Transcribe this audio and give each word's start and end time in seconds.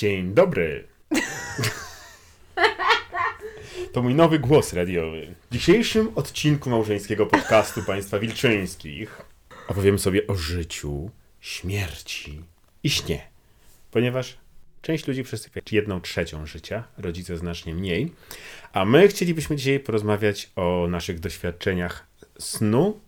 Dzień 0.00 0.34
dobry. 0.34 0.84
To 3.92 4.02
mój 4.02 4.14
nowy 4.14 4.38
głos 4.38 4.72
radiowy. 4.72 5.34
W 5.50 5.54
dzisiejszym 5.54 6.12
odcinku 6.14 6.70
małżeńskiego 6.70 7.26
podcastu 7.26 7.82
państwa 7.82 8.18
Wilczyńskich 8.18 9.22
opowiem 9.68 9.98
sobie 9.98 10.26
o 10.26 10.34
życiu, 10.34 11.10
śmierci 11.40 12.42
i 12.82 12.90
śnie. 12.90 13.26
Ponieważ 13.90 14.38
część 14.82 15.06
ludzi 15.06 15.22
przesypia 15.22 15.60
jedną 15.70 16.00
trzecią 16.00 16.46
życia, 16.46 16.84
rodzice 16.98 17.36
znacznie 17.36 17.74
mniej, 17.74 18.12
a 18.72 18.84
my 18.84 19.08
chcielibyśmy 19.08 19.56
dzisiaj 19.56 19.80
porozmawiać 19.80 20.50
o 20.56 20.86
naszych 20.90 21.20
doświadczeniach 21.20 22.06
snu 22.38 23.00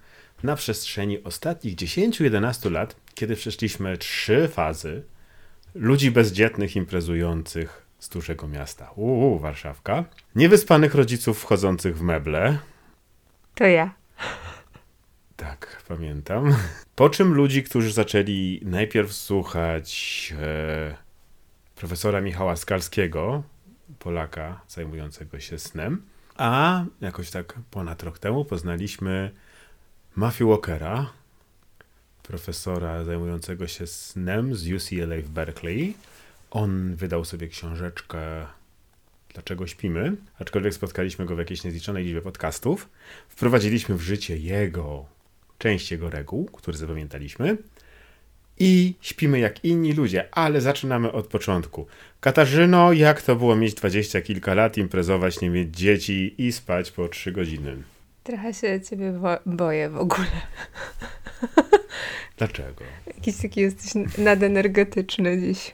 na 0.43 0.57
przestrzeni 0.57 1.25
ostatnich 1.25 1.77
10-11 1.77 2.71
lat, 2.71 2.97
kiedy 3.15 3.37
przeszliśmy 3.37 3.99
trzy 3.99 4.49
fazy 4.49 5.03
ludzi 5.75 6.11
bezdzietnych, 6.11 6.77
imprezujących 6.77 7.87
z 7.99 8.09
dużego 8.09 8.49
miasta. 8.49 8.91
Uuu, 8.91 9.39
Warszawka. 9.39 10.05
Niewyspanych 10.35 10.95
rodziców 10.95 11.41
wchodzących 11.41 11.99
w 11.99 12.03
meble. 12.03 12.59
To 13.55 13.65
ja. 13.67 13.95
Tak, 15.37 15.83
pamiętam. 15.89 16.55
Po 16.97 17.11
czym 17.11 17.35
ludzi, 17.35 17.63
którzy 17.63 17.93
zaczęli 17.93 18.61
najpierw 18.65 19.13
słuchać 19.13 20.35
e, 20.41 20.97
profesora 21.77 22.21
Michała 22.21 22.57
Skalskiego, 22.57 23.43
Polaka 23.99 24.61
zajmującego 24.69 25.41
się 25.41 25.59
snem, 25.59 26.03
a 26.37 26.85
jakoś 27.01 27.31
tak 27.31 27.59
ponad 27.71 28.03
rok 28.03 28.19
temu 28.19 28.45
poznaliśmy 28.45 29.31
Matthew 30.17 30.49
Walkera, 30.49 31.11
profesora 32.23 33.05
zajmującego 33.05 33.67
się 33.67 33.87
snem 33.87 34.57
z 34.57 34.73
UCLA 34.73 35.17
w 35.23 35.29
Berkeley. 35.29 35.95
On 36.51 36.95
wydał 36.97 37.25
sobie 37.25 37.49
książeczkę 37.49 38.47
Dlaczego 39.35 39.67
śpimy? 39.67 40.17
Aczkolwiek 40.39 40.75
spotkaliśmy 40.75 41.27
go 41.27 41.37
w 41.37 41.39
jakiejś 41.39 41.65
niezliczonej 41.65 42.05
liczbie 42.05 42.23
podcastów. 42.23 42.89
Wprowadziliśmy 43.29 43.97
w 43.97 44.03
życie 44.03 44.37
jego, 44.37 45.05
część 45.59 45.91
jego 45.91 46.11
reguł, 46.11 46.45
które 46.45 46.79
zapamiętaliśmy. 46.79 47.57
I 48.59 48.95
śpimy 49.01 49.39
jak 49.39 49.65
inni 49.65 49.93
ludzie, 49.93 50.29
ale 50.35 50.61
zaczynamy 50.61 51.13
od 51.13 51.27
początku. 51.27 51.87
Katarzyno, 52.21 52.93
jak 52.93 53.23
to 53.23 53.37
było 53.37 53.57
mieć 53.57 53.75
dwadzieścia 53.75 54.21
kilka 54.21 54.55
lat, 54.55 54.77
imprezować, 54.77 55.41
nie 55.41 55.51
mieć 55.51 55.77
dzieci 55.77 56.35
i 56.39 56.53
spać 56.53 56.91
po 56.91 57.09
trzy 57.09 57.33
godziny? 57.33 57.77
Trochę 58.23 58.55
się 58.55 58.81
ciebie 58.81 59.13
bo 59.13 59.29
boję 59.47 59.91
w 59.91 59.97
ogóle. 59.97 60.27
Dlaczego? 62.39 62.85
Jakiś 63.07 63.37
taki 63.37 63.61
jesteś 63.61 63.93
nadenergetyczny 64.19 65.41
dziś. 65.41 65.73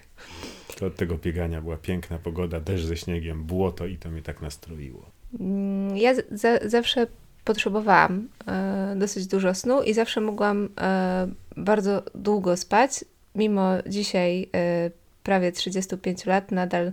To 0.77 0.87
od 0.87 0.97
tego 0.97 1.19
biegania 1.19 1.61
była 1.61 1.77
piękna 1.77 2.19
pogoda, 2.19 2.61
deszcz 2.61 2.85
ze 2.85 2.97
śniegiem, 2.97 3.45
błoto 3.45 3.87
i 3.87 3.97
to 3.97 4.11
mnie 4.11 4.23
tak 4.23 4.43
nastroiło. 4.43 5.11
Mm, 5.41 5.97
ja 5.97 6.15
za 6.31 6.59
zawsze 6.69 7.07
potrzebowałam 7.45 8.29
e, 8.47 8.95
dosyć 8.97 9.27
dużo 9.27 9.55
snu 9.55 9.83
i 9.83 9.95
zawsze 9.95 10.21
mogłam 10.21 10.69
e, 10.81 11.29
bardzo 11.57 12.03
długo 12.15 12.57
spać. 12.57 13.05
Mimo 13.35 13.71
dzisiaj 13.87 14.49
e, 14.55 14.91
prawie 15.23 15.53
35 15.53 16.27
lat 16.27 16.53
nadal 16.53 16.93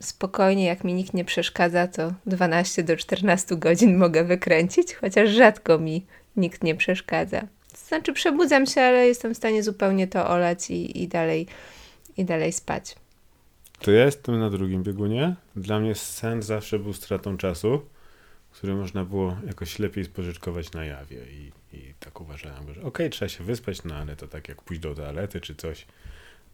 spokojnie, 0.00 0.64
jak 0.64 0.84
mi 0.84 0.94
nikt 0.94 1.14
nie 1.14 1.24
przeszkadza, 1.24 1.88
to 1.88 2.12
12 2.26 2.82
do 2.82 2.96
14 2.96 3.56
godzin 3.56 3.96
mogę 3.96 4.24
wykręcić, 4.24 4.94
chociaż 4.94 5.30
rzadko 5.30 5.78
mi 5.78 6.06
nikt 6.36 6.64
nie 6.64 6.74
przeszkadza. 6.74 7.42
Znaczy 7.76 8.12
przebudzam 8.12 8.66
się, 8.66 8.80
ale 8.80 9.06
jestem 9.06 9.34
w 9.34 9.36
stanie 9.36 9.62
zupełnie 9.62 10.06
to 10.06 10.28
olać 10.28 10.70
i, 10.70 11.02
i, 11.02 11.08
dalej, 11.08 11.46
i 12.16 12.24
dalej 12.24 12.52
spać. 12.52 12.96
To 13.78 13.90
ja 13.90 14.04
jestem 14.04 14.40
na 14.40 14.50
drugim 14.50 14.82
biegunie. 14.82 15.34
Dla 15.56 15.80
mnie 15.80 15.94
sen 15.94 16.42
zawsze 16.42 16.78
był 16.78 16.92
stratą 16.92 17.36
czasu, 17.36 17.82
który 18.50 18.74
można 18.74 19.04
było 19.04 19.36
jakoś 19.46 19.78
lepiej 19.78 20.04
spożyczkować 20.04 20.72
na 20.72 20.84
jawie 20.84 21.16
i, 21.16 21.52
i 21.76 21.94
tak 22.00 22.20
uważałem, 22.20 22.66
że 22.66 22.70
okej, 22.70 22.84
okay, 22.84 23.10
trzeba 23.10 23.28
się 23.28 23.44
wyspać, 23.44 23.84
no 23.84 23.94
ale 23.94 24.16
to 24.16 24.28
tak 24.28 24.48
jak 24.48 24.62
pójść 24.62 24.82
do 24.82 24.94
toalety 24.94 25.40
czy 25.40 25.54
coś, 25.54 25.86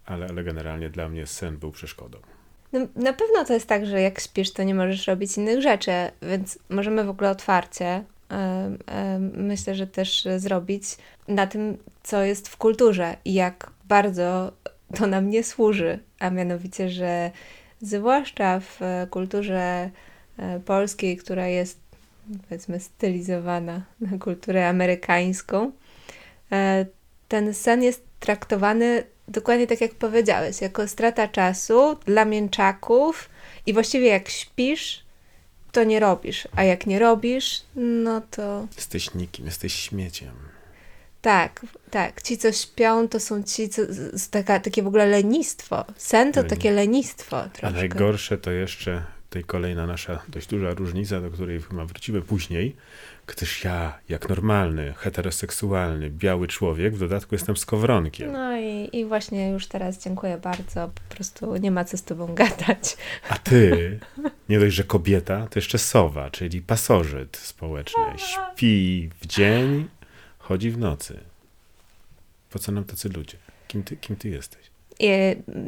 ale, 0.07 0.27
ale 0.27 0.45
generalnie 0.45 0.91
dla 0.91 1.09
mnie 1.09 1.27
sen 1.27 1.57
był 1.57 1.73
przeszkodą. 1.73 2.19
No, 2.73 2.81
na 2.97 3.13
pewno 3.13 3.45
to 3.45 3.53
jest 3.53 3.67
tak, 3.67 3.87
że 3.87 4.01
jak 4.01 4.21
śpisz, 4.21 4.53
to 4.53 4.63
nie 4.63 4.75
możesz 4.75 5.07
robić 5.07 5.37
innych 5.37 5.63
rzeczy, 5.63 5.93
więc 6.23 6.59
możemy 6.71 7.05
w 7.05 7.11
ogóle 7.11 7.31
otwarcie 7.31 8.05
myślę, 9.33 9.75
że 9.75 9.87
też 9.87 10.29
zrobić 10.37 10.85
na 11.29 11.47
tym, 11.47 11.79
co 12.03 12.23
jest 12.23 12.49
w 12.49 12.57
kulturze 12.57 13.17
i 13.25 13.35
jak 13.35 13.71
bardzo 13.85 14.53
to 14.95 15.07
nam 15.07 15.31
nie 15.31 15.45
służy, 15.45 15.99
a 16.19 16.31
mianowicie, 16.31 16.91
że 16.91 17.31
zwłaszcza 17.81 18.61
w 18.61 18.81
kulturze 19.11 19.91
e, 20.39 20.61
polskiej, 20.61 21.17
która 21.17 21.47
jest 21.47 21.79
powiedzmy 22.49 22.81
stylizowana 22.81 23.83
na 24.01 24.19
kulturę 24.19 24.69
amerykańską, 24.69 25.73
e, 26.53 26.87
ten 27.29 27.55
sen 27.55 27.83
jest 27.83 28.05
traktowany 28.21 29.03
dokładnie 29.29 29.67
tak 29.67 29.81
jak 29.81 29.95
powiedziałeś, 29.95 30.61
jako 30.61 30.89
strata 30.89 31.29
czasu 31.29 31.97
dla 32.07 32.25
mięczaków 32.25 33.29
i 33.67 33.73
właściwie 33.73 34.07
jak 34.07 34.29
śpisz, 34.29 35.05
to 35.73 35.85
nie 35.85 36.01
robisz, 36.01 36.49
a 36.57 36.65
jak 36.65 36.87
nie 36.87 36.99
robisz, 36.99 37.63
no 37.77 38.23
to... 38.31 38.67
Jesteś 38.77 39.15
nikim, 39.15 39.47
jesteś 39.47 39.75
śmieciem. 39.75 40.35
Tak, 41.23 41.67
tak. 41.91 42.23
Ci, 42.23 42.39
co 42.39 42.53
śpią, 42.53 43.09
to 43.09 43.21
są 43.21 43.43
ci, 43.43 43.69
co, 43.69 43.83
taka, 44.31 44.61
takie 44.61 44.83
w 44.83 44.87
ogóle 44.87 45.07
lenistwo. 45.07 45.85
Sen 45.97 46.33
to 46.33 46.45
takie 46.45 46.73
lenistwo 46.73 47.43
troszkę. 47.43 47.67
A 47.67 47.71
najgorsze 47.71 48.39
to 48.39 48.51
jeszcze 48.51 49.16
tutaj 49.37 49.45
kolejna 49.45 49.87
nasza 49.87 50.23
dość 50.29 50.47
duża 50.47 50.75
różnica, 50.75 51.21
do 51.21 51.31
której 51.31 51.61
chyba 51.63 51.85
wrócimy 51.85 52.23
później, 52.23 52.77
gdyż 53.27 53.65
ja, 53.65 53.99
jak 54.09 54.29
normalny, 54.29 54.95
heteroseksualny, 54.97 56.11
biały 56.11 56.49
człowiek, 56.49 56.95
w 56.95 56.99
dodatku 56.99 57.35
jestem 57.35 57.57
skowronkiem. 57.57 58.33
No 58.33 58.61
i, 58.61 58.89
i 58.93 59.05
właśnie 59.05 59.51
już 59.51 59.67
teraz 59.67 60.05
dziękuję 60.05 60.39
bardzo, 60.39 60.91
po 60.95 61.15
prostu 61.15 61.57
nie 61.57 61.71
ma 61.71 61.85
co 61.85 61.97
z 61.97 62.03
tobą 62.03 62.35
gadać. 62.35 62.97
A 63.29 63.39
ty, 63.39 64.01
nie 64.49 64.61
dość, 64.61 64.77
że 64.77 64.85
kobieta, 64.85 65.47
to 65.51 65.59
jeszcze 65.59 65.79
sowa, 65.79 66.31
czyli 66.31 66.61
pasożyt 66.61 67.37
społeczny. 67.37 68.03
Śpi 68.17 69.11
w 69.21 69.27
dzień, 69.27 69.89
chodzi 70.39 70.71
w 70.71 70.79
nocy. 70.79 71.21
Po 72.51 72.59
co 72.59 72.73
nam 72.73 72.85
tacy 72.85 73.09
ludzie? 73.09 73.37
Kim 73.69 73.83
ty, 73.83 73.97
kim 73.97 74.17
ty 74.17 74.29
jesteś? 74.29 74.61
I 75.01 75.09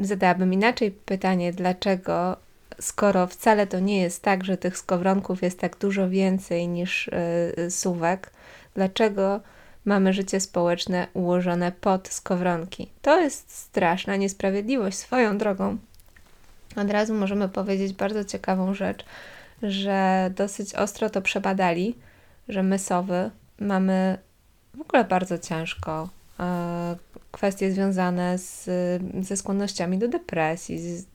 zadałabym 0.01 0.53
inaczej 0.53 0.91
pytanie, 0.91 1.53
dlaczego 1.53 2.37
skoro 2.81 3.27
wcale 3.27 3.67
to 3.67 3.79
nie 3.79 4.01
jest 4.01 4.23
tak, 4.23 4.43
że 4.43 4.57
tych 4.57 4.77
skowronków 4.77 5.41
jest 5.41 5.59
tak 5.59 5.77
dużo 5.77 6.09
więcej 6.09 6.67
niż 6.67 7.09
yy, 7.57 7.71
suwek, 7.71 8.31
dlaczego 8.75 9.39
mamy 9.85 10.13
życie 10.13 10.39
społeczne 10.39 11.07
ułożone 11.13 11.71
pod 11.71 12.07
skowronki? 12.07 12.89
To 13.01 13.19
jest 13.19 13.55
straszna 13.55 14.15
niesprawiedliwość 14.15 14.97
swoją 14.97 15.37
drogą. 15.37 15.77
Od 16.75 16.91
razu 16.91 17.13
możemy 17.13 17.49
powiedzieć 17.49 17.93
bardzo 17.93 18.23
ciekawą 18.25 18.73
rzecz, 18.73 19.05
że 19.63 20.31
dosyć 20.35 20.75
ostro 20.75 21.09
to 21.09 21.21
przebadali, 21.21 21.95
że 22.49 22.63
my 22.63 22.79
sowy 22.79 23.31
mamy 23.59 24.17
w 24.73 24.81
ogóle 24.81 25.03
bardzo 25.03 25.37
ciężko. 25.37 26.09
E, 26.39 26.95
kwestie 27.31 27.71
związane 27.71 28.37
z, 28.37 28.69
ze 29.21 29.37
skłonnościami 29.37 29.97
do 29.97 30.07
depresji, 30.07 30.79
z, 30.79 31.05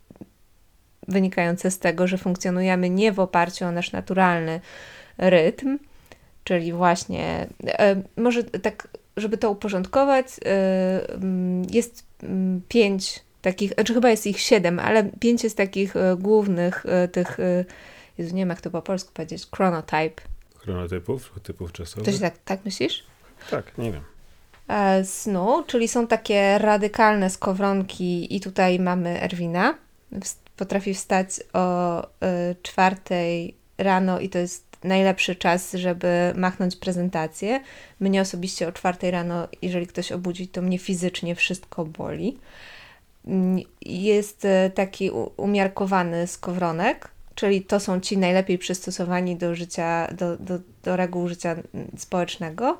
wynikające 1.08 1.70
z 1.70 1.78
tego, 1.78 2.06
że 2.06 2.18
funkcjonujemy 2.18 2.90
nie 2.90 3.12
w 3.12 3.20
oparciu 3.20 3.64
o 3.64 3.72
nasz 3.72 3.92
naturalny 3.92 4.60
rytm, 5.18 5.78
czyli 6.44 6.72
właśnie, 6.72 7.46
e, 7.66 8.02
może 8.16 8.44
tak, 8.44 8.88
żeby 9.16 9.38
to 9.38 9.50
uporządkować, 9.50 10.26
e, 10.26 11.14
mm, 11.14 11.64
jest 11.70 12.04
mm, 12.22 12.62
pięć 12.68 13.20
takich, 13.42 13.72
znaczy 13.72 13.94
chyba 13.94 14.10
jest 14.10 14.26
ich 14.26 14.40
siedem, 14.40 14.78
ale 14.78 15.04
pięć 15.04 15.44
jest 15.44 15.56
takich 15.56 15.96
e, 15.96 16.16
głównych 16.16 16.86
tych, 17.12 17.38
Jezu, 18.18 18.34
nie 18.34 18.42
wiem 18.42 18.48
jak 18.48 18.60
to 18.60 18.70
po 18.70 18.82
polsku 18.82 19.12
powiedzieć, 19.14 19.46
chronotype. 19.54 20.22
Chronotypów, 20.56 21.32
typów 21.42 21.72
czasowych? 21.72 22.04
To 22.04 22.12
się 22.12 22.18
tak, 22.18 22.38
tak 22.44 22.64
myślisz? 22.64 23.04
Tak, 23.50 23.78
nie 23.78 23.92
wiem 23.92 24.02
snu, 25.04 25.64
czyli 25.66 25.88
są 25.88 26.06
takie 26.06 26.58
radykalne 26.58 27.30
skowronki 27.30 28.36
i 28.36 28.40
tutaj 28.40 28.80
mamy 28.80 29.22
Erwina 29.22 29.74
potrafi 30.56 30.94
wstać 30.94 31.28
o 31.52 32.02
y, 32.02 32.06
czwartej 32.62 33.54
rano 33.78 34.20
i 34.20 34.28
to 34.28 34.38
jest 34.38 34.64
najlepszy 34.84 35.36
czas, 35.36 35.72
żeby 35.72 36.32
machnąć 36.36 36.76
prezentację. 36.76 37.60
Mnie 38.00 38.20
osobiście 38.20 38.68
o 38.68 38.72
czwartej 38.72 39.10
rano, 39.10 39.48
jeżeli 39.62 39.86
ktoś 39.86 40.12
obudzi, 40.12 40.48
to 40.48 40.62
mnie 40.62 40.78
fizycznie 40.78 41.34
wszystko 41.34 41.84
boli. 41.84 42.38
Mm, 43.26 43.58
jest 43.82 44.44
y, 44.44 44.70
taki 44.74 45.10
umiarkowany 45.36 46.26
skowronek, 46.26 47.08
czyli 47.34 47.62
to 47.62 47.80
są 47.80 48.00
ci 48.00 48.18
najlepiej 48.18 48.58
przystosowani 48.58 49.36
do 49.36 49.54
życia, 49.54 50.08
do, 50.12 50.36
do, 50.36 50.58
do 50.82 50.96
reguł 50.96 51.28
życia 51.28 51.50
mm, 51.50 51.90
społecznego. 51.96 52.78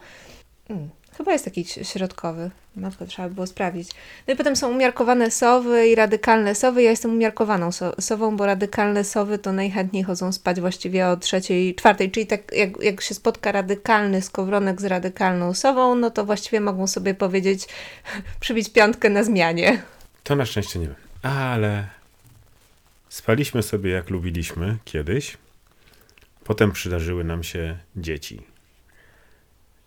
Chyba 1.17 1.33
jest 1.33 1.45
taki 1.45 1.65
środkowy. 1.65 2.51
Matko, 2.77 3.07
trzeba 3.07 3.29
by 3.29 3.35
było 3.35 3.47
sprawdzić. 3.47 3.91
No 4.29 4.35
i 4.35 4.37
potem 4.37 4.57
są 4.57 4.71
umiarkowane 4.71 5.31
sowy 5.31 5.89
i 5.89 5.95
radykalne 5.95 6.55
sowy. 6.55 6.83
Ja 6.83 6.91
jestem 6.91 7.11
umiarkowaną 7.11 7.73
so 7.73 7.93
sową, 8.01 8.37
bo 8.37 8.47
radykalne 8.47 9.05
sowy 9.05 9.39
to 9.39 9.53
najchętniej 9.53 10.03
chodzą 10.03 10.33
spać 10.33 10.61
właściwie 10.61 11.09
o 11.09 11.17
trzeciej, 11.17 11.75
czwartej. 11.75 12.11
Czyli 12.11 12.27
tak 12.27 12.53
jak, 12.53 12.83
jak 12.83 13.01
się 13.01 13.15
spotka 13.15 13.53
radykalny 13.53 14.23
skowronek 14.23 14.81
z 14.81 14.85
radykalną 14.85 15.55
sową, 15.55 15.95
no 15.95 16.11
to 16.11 16.25
właściwie 16.25 16.61
mogą 16.61 16.87
sobie 16.87 17.15
powiedzieć, 17.15 17.69
przybić 18.41 18.73
piątkę 18.73 19.11
na 19.11 19.25
zmianie. 19.25 19.83
To 20.25 20.37
na 20.37 20.47
szczęście 20.47 20.79
nie 20.79 20.87
wiem. 20.87 20.97
Ale 21.23 21.87
spaliśmy 23.09 23.63
sobie 23.63 23.91
jak 23.91 24.11
lubiliśmy 24.11 24.77
kiedyś. 24.85 25.37
Potem 26.45 26.73
przydarzyły 26.73 27.25
nam 27.25 27.43
się 27.43 27.79
dzieci. 27.97 28.54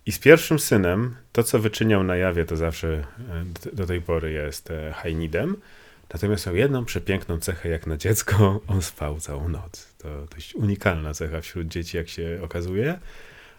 I 0.07 0.11
z 0.11 0.19
pierwszym 0.19 0.59
synem, 0.59 1.15
to 1.31 1.43
co 1.43 1.59
wyczyniał 1.59 2.03
na 2.03 2.15
jawie, 2.15 2.45
to 2.45 2.57
zawsze 2.57 2.87
e, 2.87 3.73
do 3.73 3.85
tej 3.85 4.01
pory 4.01 4.31
jest 4.31 4.71
e, 4.71 4.93
hajnidem. 4.93 5.57
Natomiast 6.13 6.45
miał 6.45 6.55
jedną 6.55 6.85
przepiękną 6.85 7.39
cechę 7.39 7.69
jak 7.69 7.87
na 7.87 7.97
dziecko, 7.97 8.61
on 8.67 8.81
spał 8.81 9.19
całą 9.19 9.49
noc. 9.49 9.93
To 9.97 10.25
dość 10.25 10.55
unikalna 10.55 11.13
cecha 11.13 11.41
wśród 11.41 11.67
dzieci, 11.67 11.97
jak 11.97 12.09
się 12.09 12.39
okazuje. 12.43 12.99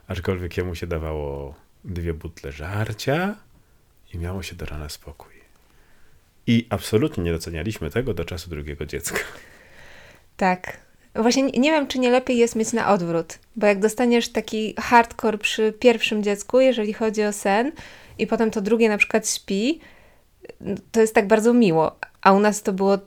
Aczkolwiek 0.06 0.56
jemu 0.56 0.74
się 0.74 0.86
dawało 0.86 1.54
dwie 1.84 2.14
butle 2.14 2.52
żarcia 2.52 3.36
i 4.14 4.18
miało 4.18 4.42
się 4.42 4.56
do 4.56 4.66
rana 4.66 4.88
spokój. 4.88 5.32
I 6.46 6.66
absolutnie 6.70 7.24
nie 7.24 7.32
docenialiśmy 7.32 7.90
tego 7.90 8.14
do 8.14 8.24
czasu 8.24 8.50
drugiego 8.50 8.86
dziecka. 8.86 9.18
Tak, 10.36 10.80
Właśnie 11.18 11.42
nie 11.42 11.70
wiem, 11.70 11.86
czy 11.86 11.98
nie 11.98 12.10
lepiej 12.10 12.36
jest 12.36 12.56
mieć 12.56 12.72
na 12.72 12.88
odwrót, 12.88 13.38
bo 13.56 13.66
jak 13.66 13.78
dostaniesz 13.78 14.28
taki 14.28 14.74
hardcore 14.78 15.38
przy 15.38 15.72
pierwszym 15.72 16.22
dziecku, 16.22 16.60
jeżeli 16.60 16.92
chodzi 16.92 17.24
o 17.24 17.32
sen, 17.32 17.72
i 18.18 18.26
potem 18.26 18.50
to 18.50 18.60
drugie 18.60 18.88
na 18.88 18.98
przykład 18.98 19.28
śpi, 19.28 19.80
to 20.92 21.00
jest 21.00 21.14
tak 21.14 21.26
bardzo 21.26 21.54
miło. 21.54 21.96
A 22.22 22.32
u 22.32 22.40
nas 22.40 22.62
to 22.62 22.72
było, 22.72 22.98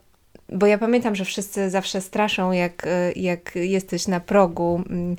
bo 0.50 0.66
ja 0.66 0.78
pamiętam, 0.78 1.16
że 1.16 1.26
wszyscy 1.26 1.70
zawsze 1.70 2.02
straszą, 2.02 2.52
jak, 2.52 2.88
jak 3.16 3.56
jesteś 3.56 4.08
na 4.08 4.20
progu 4.20 4.84
mm, 4.90 5.16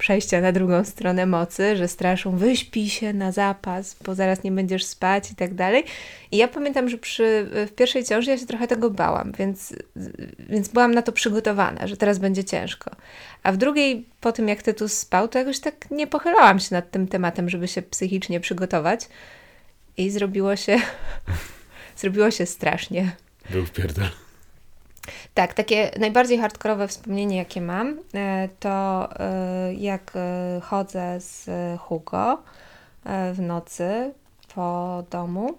przejścia 0.00 0.40
na 0.40 0.52
drugą 0.52 0.84
stronę 0.84 1.26
mocy, 1.26 1.76
że 1.76 1.88
straszą, 1.88 2.36
wyśpij 2.36 2.88
się 2.88 3.12
na 3.12 3.32
zapas, 3.32 3.96
bo 4.04 4.14
zaraz 4.14 4.42
nie 4.44 4.52
będziesz 4.52 4.84
spać 4.84 5.30
i 5.30 5.34
tak 5.34 5.54
dalej. 5.54 5.84
I 6.32 6.36
ja 6.36 6.48
pamiętam, 6.48 6.88
że 6.88 6.98
przy, 6.98 7.48
w 7.68 7.72
pierwszej 7.72 8.04
ciąży 8.04 8.30
ja 8.30 8.38
się 8.38 8.46
trochę 8.46 8.66
tego 8.66 8.90
bałam, 8.90 9.32
więc, 9.38 9.74
więc 10.38 10.68
byłam 10.68 10.94
na 10.94 11.02
to 11.02 11.12
przygotowana, 11.12 11.86
że 11.86 11.96
teraz 11.96 12.18
będzie 12.18 12.44
ciężko. 12.44 12.90
A 13.42 13.52
w 13.52 13.56
drugiej, 13.56 14.06
po 14.20 14.32
tym 14.32 14.48
jak 14.48 14.62
Tytus 14.62 14.92
spał, 14.92 15.28
to 15.28 15.38
jakoś 15.38 15.60
tak 15.60 15.90
nie 15.90 16.06
pochylałam 16.06 16.60
się 16.60 16.74
nad 16.74 16.90
tym 16.90 17.08
tematem, 17.08 17.48
żeby 17.50 17.68
się 17.68 17.82
psychicznie 17.82 18.40
przygotować. 18.40 19.08
I 19.96 20.10
zrobiło 20.10 20.56
się, 20.56 20.76
zrobiło 22.00 22.30
się 22.30 22.46
strasznie. 22.46 23.16
Był 23.50 23.66
pierdol. 23.66 24.29
Tak, 25.34 25.54
takie 25.54 25.90
najbardziej 25.98 26.38
hardkorowe 26.38 26.88
wspomnienie, 26.88 27.36
jakie 27.36 27.60
mam, 27.60 27.98
e, 28.14 28.48
to 28.60 29.08
e, 29.20 29.74
jak 29.74 30.12
e, 30.14 30.60
chodzę 30.60 31.20
z 31.20 31.50
Hugo 31.80 32.42
w 33.32 33.40
nocy 33.40 34.12
po 34.54 35.02
domu. 35.10 35.58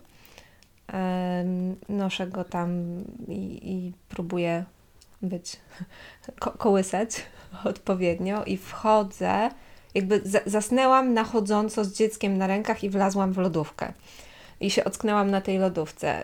Noszę 1.89 2.27
go 2.27 2.43
tam 2.43 2.69
i, 3.27 3.59
i 3.71 3.93
próbuję 4.09 4.65
być, 5.21 5.59
ko 6.39 6.51
kołysać 6.51 7.09
odpowiednio 7.63 8.43
i 8.43 8.57
wchodzę, 8.57 9.49
jakby 9.93 10.21
zasnęłam 10.45 11.13
na 11.13 11.23
chodząco 11.23 11.85
z 11.85 11.93
dzieckiem 11.93 12.37
na 12.37 12.47
rękach 12.47 12.83
i 12.83 12.89
wlazłam 12.89 13.33
w 13.33 13.37
lodówkę. 13.37 13.93
I 14.59 14.71
się 14.71 14.83
ocknęłam 14.83 15.31
na 15.31 15.41
tej 15.41 15.57
lodówce. 15.57 16.23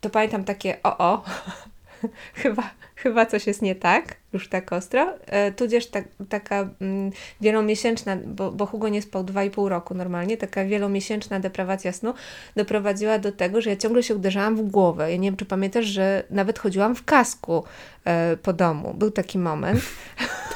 To 0.00 0.10
pamiętam 0.10 0.44
takie 0.44 0.82
o 0.82 0.98
o, 0.98 1.24
chyba, 2.42 2.70
chyba 2.96 3.26
coś 3.26 3.46
jest 3.46 3.62
nie 3.62 3.74
tak, 3.74 4.16
już 4.32 4.48
tak 4.48 4.72
ostro. 4.72 5.14
E, 5.26 5.52
tudzież 5.52 5.86
ta, 5.86 6.00
taka 6.28 6.68
mm, 6.80 7.10
wielomiesięczna, 7.40 8.16
bo, 8.26 8.52
bo 8.52 8.66
Hugo 8.66 8.88
nie 8.88 9.02
spał 9.02 9.24
2,5 9.24 9.68
roku 9.68 9.94
normalnie, 9.94 10.36
taka 10.36 10.64
wielomiesięczna 10.64 11.40
deprawacja 11.40 11.92
snu 11.92 12.14
doprowadziła 12.56 13.18
do 13.18 13.32
tego, 13.32 13.60
że 13.60 13.70
ja 13.70 13.76
ciągle 13.76 14.02
się 14.02 14.14
uderzałam 14.14 14.56
w 14.56 14.62
głowę. 14.62 15.10
Ja 15.10 15.16
nie 15.16 15.28
wiem, 15.28 15.36
czy 15.36 15.44
pamiętasz, 15.44 15.86
że 15.86 16.22
nawet 16.30 16.58
chodziłam 16.58 16.94
w 16.94 17.04
kasku 17.04 17.64
e, 18.04 18.36
po 18.36 18.52
domu. 18.52 18.94
Był 18.94 19.10
taki 19.10 19.38
moment. 19.38 19.80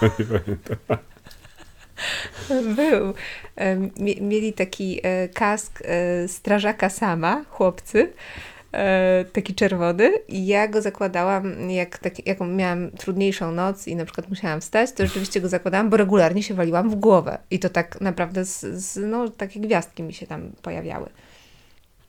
To 0.00 0.06
nie 0.06 0.24
pamiętam. 0.24 0.76
Był. 2.76 3.14
E, 3.56 3.76
mieli 4.20 4.52
taki 4.52 5.00
e, 5.02 5.28
kask 5.28 5.82
strażaka 6.26 6.88
sama, 6.88 7.44
chłopcy 7.50 8.12
taki 9.32 9.54
czerwony. 9.54 10.12
I 10.28 10.46
ja 10.46 10.68
go 10.68 10.82
zakładałam, 10.82 11.70
jak, 11.70 11.98
tak, 11.98 12.26
jak 12.26 12.40
miałam 12.40 12.90
trudniejszą 12.90 13.52
noc 13.52 13.88
i 13.88 13.96
na 13.96 14.04
przykład 14.04 14.28
musiałam 14.28 14.60
wstać, 14.60 14.92
to 14.92 15.06
rzeczywiście 15.06 15.40
go 15.40 15.48
zakładałam, 15.48 15.90
bo 15.90 15.96
regularnie 15.96 16.42
się 16.42 16.54
waliłam 16.54 16.90
w 16.90 16.94
głowę. 16.94 17.38
I 17.50 17.58
to 17.58 17.68
tak 17.68 18.00
naprawdę 18.00 18.44
z, 18.44 18.60
z, 18.60 18.96
no, 19.10 19.28
takie 19.28 19.60
gwiazdki 19.60 20.02
mi 20.02 20.12
się 20.12 20.26
tam 20.26 20.52
pojawiały. 20.62 21.08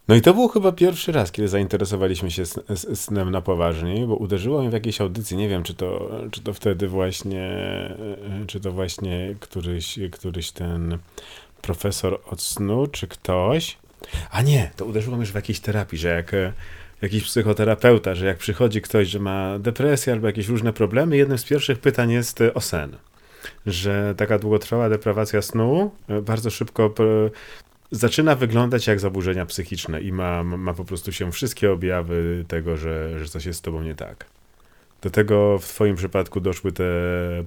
No 0.07 0.15
i 0.15 0.21
to 0.21 0.33
był 0.33 0.47
chyba 0.47 0.71
pierwszy 0.71 1.11
raz, 1.11 1.31
kiedy 1.31 1.47
zainteresowaliśmy 1.47 2.31
się 2.31 2.43
snem 2.95 3.31
na 3.31 3.41
poważnie, 3.41 4.07
bo 4.07 4.15
uderzyło 4.15 4.63
mi 4.63 4.69
w 4.69 4.73
jakiejś 4.73 5.01
audycji, 5.01 5.37
nie 5.37 5.49
wiem, 5.49 5.63
czy 5.63 5.73
to, 5.73 6.11
czy 6.31 6.41
to 6.41 6.53
wtedy 6.53 6.87
właśnie, 6.87 7.49
czy 8.47 8.59
to 8.59 8.71
właśnie 8.71 9.35
któryś, 9.39 9.99
któryś 10.11 10.51
ten 10.51 10.97
profesor 11.61 12.21
od 12.31 12.41
snu, 12.41 12.87
czy 12.87 13.07
ktoś, 13.07 13.77
a 14.31 14.41
nie, 14.41 14.71
to 14.75 14.85
uderzyło 14.85 15.15
mnie 15.15 15.23
już 15.23 15.31
w 15.31 15.35
jakiejś 15.35 15.59
terapii, 15.59 15.97
że 15.97 16.07
jak 16.07 16.33
e, 16.33 16.53
jakiś 17.01 17.23
psychoterapeuta, 17.23 18.15
że 18.15 18.25
jak 18.25 18.37
przychodzi 18.37 18.81
ktoś, 18.81 19.07
że 19.07 19.19
ma 19.19 19.59
depresję 19.59 20.13
albo 20.13 20.27
jakieś 20.27 20.47
różne 20.47 20.73
problemy, 20.73 21.17
jednym 21.17 21.37
z 21.37 21.43
pierwszych 21.43 21.79
pytań 21.79 22.11
jest 22.11 22.41
e, 22.41 22.53
o 22.53 22.61
sen. 22.61 22.97
Że 23.65 24.13
taka 24.17 24.39
długotrwała 24.39 24.89
deprawacja 24.89 25.41
snu 25.41 25.91
e, 26.07 26.21
bardzo 26.21 26.49
szybko 26.49 26.93
zaczyna 27.91 28.35
wyglądać 28.35 28.87
jak 28.87 28.99
zaburzenia 28.99 29.45
psychiczne 29.45 30.01
i 30.01 30.11
ma, 30.11 30.43
ma 30.43 30.73
po 30.73 30.85
prostu 30.85 31.11
się 31.11 31.31
wszystkie 31.31 31.71
objawy 31.71 32.45
tego, 32.47 32.77
że, 32.77 33.19
że 33.19 33.25
coś 33.25 33.45
jest 33.45 33.59
z 33.59 33.61
tobą 33.61 33.81
nie 33.81 33.95
tak. 33.95 34.25
Do 35.01 35.09
tego 35.09 35.59
w 35.59 35.65
Twoim 35.65 35.95
przypadku 35.95 36.39
doszły 36.39 36.71
te 36.71 36.83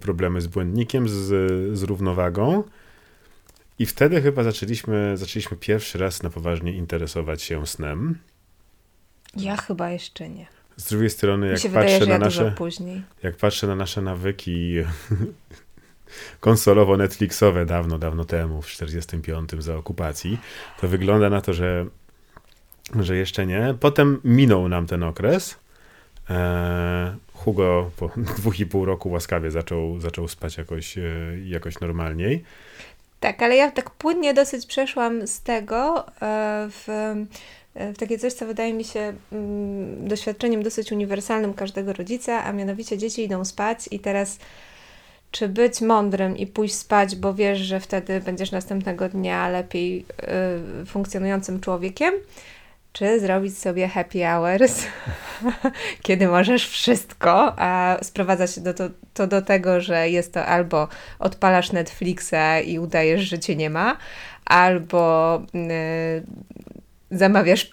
problemy 0.01 0.41
z 0.41 0.47
błędnikiem, 0.47 1.09
z, 1.09 1.15
z 1.79 1.83
równowagą. 1.83 2.63
I 3.79 3.87
wtedy 3.87 4.23
chyba 4.23 4.43
zaczęliśmy, 4.43 5.17
zaczęliśmy 5.17 5.57
pierwszy 5.57 5.99
raz 5.99 6.23
na 6.23 6.31
poważnie 6.31 6.73
interesować 6.73 7.43
się 7.43 7.67
snem. 7.67 8.19
Ja 9.37 9.57
chyba 9.57 9.91
jeszcze 9.91 10.29
nie. 10.29 10.47
Z 10.77 10.89
drugiej 10.89 11.11
strony, 11.11 11.47
jak 11.47 11.55
patrzę 11.55 11.69
wydaje, 11.69 12.01
na 12.07 12.13
ja 12.13 12.19
nasze, 12.19 12.55
jak 13.23 13.37
patrzę 13.37 13.67
na 13.67 13.77
nasze 13.77 14.03
nawyki 14.03 14.75
konsolowo-netflixowe 16.41 17.67
dawno, 17.67 17.99
dawno 17.99 18.25
temu, 18.25 18.63
w 18.63 18.67
45 18.67 19.51
za 19.59 19.77
okupacji, 19.77 20.39
to 20.81 20.89
wygląda 20.89 21.31
na 21.31 21.41
to, 21.41 21.53
że, 21.53 21.87
że 23.01 23.17
jeszcze 23.17 23.47
nie. 23.47 23.75
Potem 23.81 24.21
minął 24.25 24.69
nam 24.69 24.87
ten 24.87 25.03
okres. 25.03 25.57
Eee, 26.29 27.17
Hugo 27.33 27.91
po 27.97 28.11
dwóch 28.37 28.61
i 28.61 28.67
pół 28.67 28.85
roku 28.85 29.11
łaskawie 29.11 29.51
zaczął, 29.51 30.01
zaczął 30.01 30.29
spać 30.29 30.57
jakoś, 30.57 30.99
e, 30.99 31.03
jakoś 31.45 31.81
normalniej. 31.81 32.45
Tak, 33.25 33.43
ale 33.43 33.57
ja 33.57 33.71
tak 33.71 33.91
płynnie 33.91 34.35
dosyć 34.35 34.67
przeszłam 34.67 35.27
z 35.27 35.41
tego 35.41 36.07
e, 36.07 36.69
w, 36.71 36.89
e, 37.75 37.93
w 37.93 37.99
takie 37.99 38.19
coś, 38.19 38.33
co 38.33 38.47
wydaje 38.47 38.75
mi 38.75 38.85
się 38.85 39.13
mm, 39.33 40.09
doświadczeniem 40.09 40.63
dosyć 40.63 40.93
uniwersalnym 40.93 41.55
każdego 41.55 41.93
rodzica, 41.93 42.45
a 42.45 42.53
mianowicie 42.53 42.99
dzieci 42.99 43.25
idą 43.25 43.45
spać 43.45 43.79
i 43.91 44.01
teraz 44.01 44.39
czy 45.31 45.49
być 45.49 45.81
mądrym 45.81 46.37
i 46.37 46.47
pójść 46.47 46.75
spać, 46.75 47.17
bo 47.17 47.35
wiesz, 47.35 47.59
że 47.59 47.81
wtedy 47.81 48.21
będziesz 48.21 48.51
następnego 48.51 49.09
dnia 49.09 49.49
lepiej 49.49 50.07
y, 50.83 50.87
funkcjonującym 50.87 51.61
człowiekiem, 51.61 52.15
czy 52.95 53.21
zrobić 53.21 53.59
sobie 53.59 53.89
happy 53.89 54.19
hours, 54.25 54.83
kiedy 56.03 56.29
możesz 56.29 56.69
wszystko, 56.69 57.55
a 57.59 57.99
sprowadza 58.03 58.47
się 58.47 58.61
do 58.61 58.75
to, 58.75 58.85
to 59.15 59.27
do 59.27 59.43
tego, 59.43 59.81
że 59.81 60.11
jest 60.11 60.33
to 60.33 60.47
albo 60.47 60.89
odpalasz 61.19 61.73
Netflixa 61.73 62.61
i 62.65 62.79
udajesz, 62.79 63.23
że 63.23 63.39
cię 63.39 63.57
nie 63.57 63.71
ma, 63.71 63.97
albo 64.45 65.43
y, 65.55 66.23
zamawiasz 67.11 67.71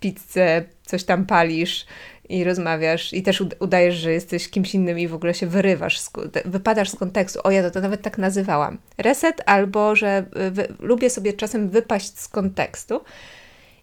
pizzę, 0.00 0.64
coś 0.86 1.04
tam 1.04 1.26
palisz 1.26 1.86
i 2.28 2.44
rozmawiasz 2.44 3.12
i 3.12 3.22
też 3.22 3.42
udajesz, 3.58 3.94
że 3.94 4.12
jesteś 4.12 4.50
kimś 4.50 4.74
innym 4.74 4.98
i 4.98 5.08
w 5.08 5.14
ogóle 5.14 5.34
się 5.34 5.46
wyrywasz, 5.46 6.00
wypadasz 6.44 6.90
z 6.90 6.96
kontekstu. 6.96 7.40
O 7.44 7.50
ja 7.50 7.62
to, 7.62 7.70
to 7.70 7.80
nawet 7.80 8.02
tak 8.02 8.18
nazywałam. 8.18 8.78
Reset 8.98 9.42
albo, 9.46 9.96
że 9.96 10.24
y, 10.58 10.74
lubię 10.80 11.10
sobie 11.10 11.32
czasem 11.32 11.68
wypaść 11.68 12.18
z 12.18 12.28
kontekstu. 12.28 13.00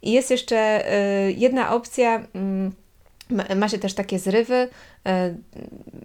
I 0.01 0.11
jest 0.11 0.31
jeszcze 0.31 0.93
y, 1.27 1.31
jedna 1.31 1.73
opcja, 1.73 2.23
mm, 2.35 2.71
ma 3.55 3.69
się 3.69 3.79
też 3.79 3.93
takie 3.93 4.19
zrywy. 4.19 4.67
E, 5.07 5.35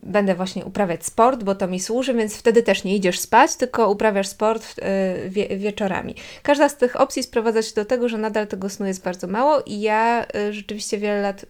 będę 0.02 0.34
właśnie 0.34 0.64
uprawiać 0.64 1.06
sport, 1.06 1.42
bo 1.42 1.54
to 1.54 1.68
mi 1.68 1.80
służy, 1.80 2.14
więc 2.14 2.36
wtedy 2.36 2.62
też 2.62 2.84
nie 2.84 2.96
idziesz 2.96 3.20
spać, 3.20 3.56
tylko 3.56 3.90
uprawiasz 3.90 4.28
sport 4.28 4.74
e, 4.78 5.14
wie 5.28 5.58
wieczorami. 5.58 6.14
Każda 6.42 6.68
z 6.68 6.76
tych 6.76 7.00
opcji 7.00 7.22
sprowadza 7.22 7.62
się 7.62 7.74
do 7.74 7.84
tego, 7.84 8.08
że 8.08 8.18
nadal 8.18 8.46
tego 8.46 8.68
snu 8.68 8.86
jest 8.86 9.02
bardzo 9.02 9.26
mało 9.26 9.60
i 9.66 9.80
ja 9.80 10.26
rzeczywiście 10.50 10.98
wiele 10.98 11.22
lat 11.22 11.46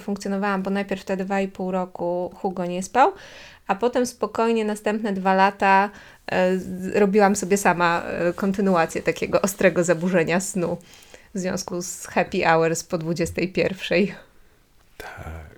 funkcjonowałam, 0.00 0.62
bo 0.62 0.70
najpierw 0.70 1.04
te 1.04 1.16
dwa 1.16 1.40
i 1.40 1.48
pół 1.48 1.70
roku 1.70 2.30
Hugo 2.34 2.66
nie 2.66 2.82
spał, 2.82 3.12
a 3.66 3.74
potem 3.74 4.06
spokojnie 4.06 4.64
następne 4.64 5.12
dwa 5.12 5.34
lata 5.34 5.90
robiłam 6.94 7.36
sobie 7.36 7.56
sama 7.56 8.02
kontynuację 8.34 9.02
takiego 9.02 9.42
ostrego 9.42 9.84
zaburzenia 9.84 10.40
snu 10.40 10.76
w 11.34 11.38
związku 11.38 11.82
z 11.82 12.06
happy 12.06 12.44
hours 12.44 12.84
po 12.84 12.98
21. 12.98 14.06
Tak. 14.96 15.48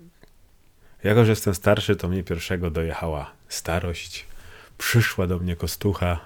Jako, 1.04 1.24
że 1.24 1.32
jestem 1.32 1.54
starszy, 1.54 1.96
to 1.96 2.08
mnie 2.08 2.24
pierwszego 2.24 2.70
dojechała 2.70 3.32
starość. 3.48 4.26
Przyszła 4.78 5.26
do 5.26 5.38
mnie 5.38 5.56
kostucha 5.56 6.20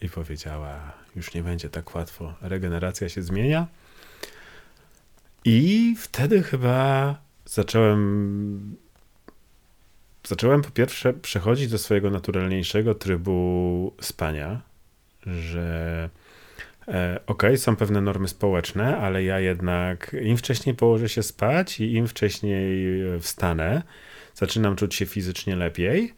i 0.00 0.08
powiedziała: 0.08 0.92
Już 1.16 1.34
nie 1.34 1.42
będzie 1.42 1.70
tak 1.70 1.94
łatwo, 1.94 2.34
regeneracja 2.40 3.08
się 3.08 3.22
zmienia. 3.22 3.66
I 5.44 5.94
wtedy 5.98 6.42
chyba 6.42 7.14
zacząłem. 7.46 8.76
Zacząłem 10.24 10.62
po 10.62 10.70
pierwsze 10.70 11.12
przechodzić 11.12 11.68
do 11.68 11.78
swojego 11.78 12.10
naturalniejszego 12.10 12.94
trybu 12.94 13.92
spania, 14.00 14.60
że 15.26 16.10
E, 16.88 17.20
ok, 17.26 17.42
są 17.56 17.76
pewne 17.76 18.00
normy 18.00 18.28
społeczne, 18.28 18.98
ale 18.98 19.24
ja 19.24 19.40
jednak 19.40 20.16
im 20.22 20.36
wcześniej 20.36 20.74
położę 20.74 21.08
się 21.08 21.22
spać 21.22 21.80
i 21.80 21.92
im 21.92 22.08
wcześniej 22.08 22.86
wstanę, 23.20 23.82
zaczynam 24.34 24.76
czuć 24.76 24.94
się 24.94 25.06
fizycznie 25.06 25.56
lepiej. 25.56 26.14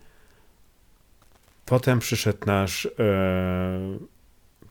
Potem 1.64 1.98
przyszedł 1.98 2.38
nasz 2.46 2.86
e, 2.86 3.98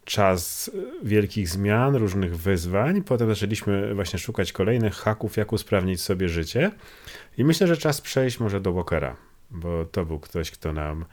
czas 0.06 0.72
wielkich 1.04 1.50
zmian, 1.50 1.96
różnych 1.96 2.38
wyzwań. 2.38 3.04
Potem 3.04 3.30
zaczęliśmy 3.30 3.96
właśnie 3.96 4.20
szukać 4.20 4.52
kolejnych 4.52 4.94
haków, 4.94 5.38
jak 5.38 5.54
usprawnić 5.54 6.02
sobie 6.02 6.30
życie. 6.30 6.72
I 7.38 7.44
myślę, 7.44 7.68
że 7.68 7.78
czas 7.78 8.02
przejść 8.02 8.40
może 8.40 8.62
do 8.62 8.74
Walkera, 8.74 9.16
bo 9.52 9.86
to 9.86 10.06
był 10.06 10.20
ktoś, 10.20 10.52
kto 10.52 10.74
nam 10.74 11.06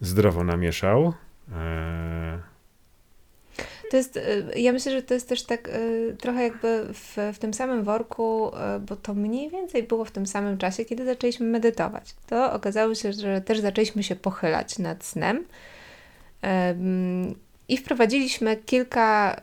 zdrowo 0.00 0.44
namieszał. 0.44 1.14
E, 1.52 2.38
to 3.90 3.96
jest, 3.96 4.16
y, 4.16 4.44
ja 4.56 4.72
myślę, 4.72 4.92
że 4.92 5.02
to 5.02 5.14
jest 5.14 5.28
też 5.28 5.42
tak 5.42 5.68
y, 5.68 6.16
trochę 6.20 6.42
jakby 6.42 6.86
w, 6.92 7.16
w 7.34 7.38
tym 7.38 7.54
samym 7.54 7.84
worku, 7.84 8.48
y, 8.48 8.80
bo 8.80 8.96
to 8.96 9.14
mniej 9.14 9.50
więcej 9.50 9.82
było 9.82 10.04
w 10.04 10.10
tym 10.10 10.26
samym 10.26 10.58
czasie, 10.58 10.84
kiedy 10.84 11.04
zaczęliśmy 11.04 11.46
medytować. 11.46 12.14
To 12.26 12.52
okazało 12.52 12.94
się, 12.94 13.12
że 13.12 13.40
też 13.40 13.60
zaczęliśmy 13.60 14.02
się 14.02 14.16
pochylać 14.16 14.78
nad 14.78 15.04
snem. 15.04 15.44
I 17.68 17.76
wprowadziliśmy 17.76 18.56
kilka, 18.56 19.40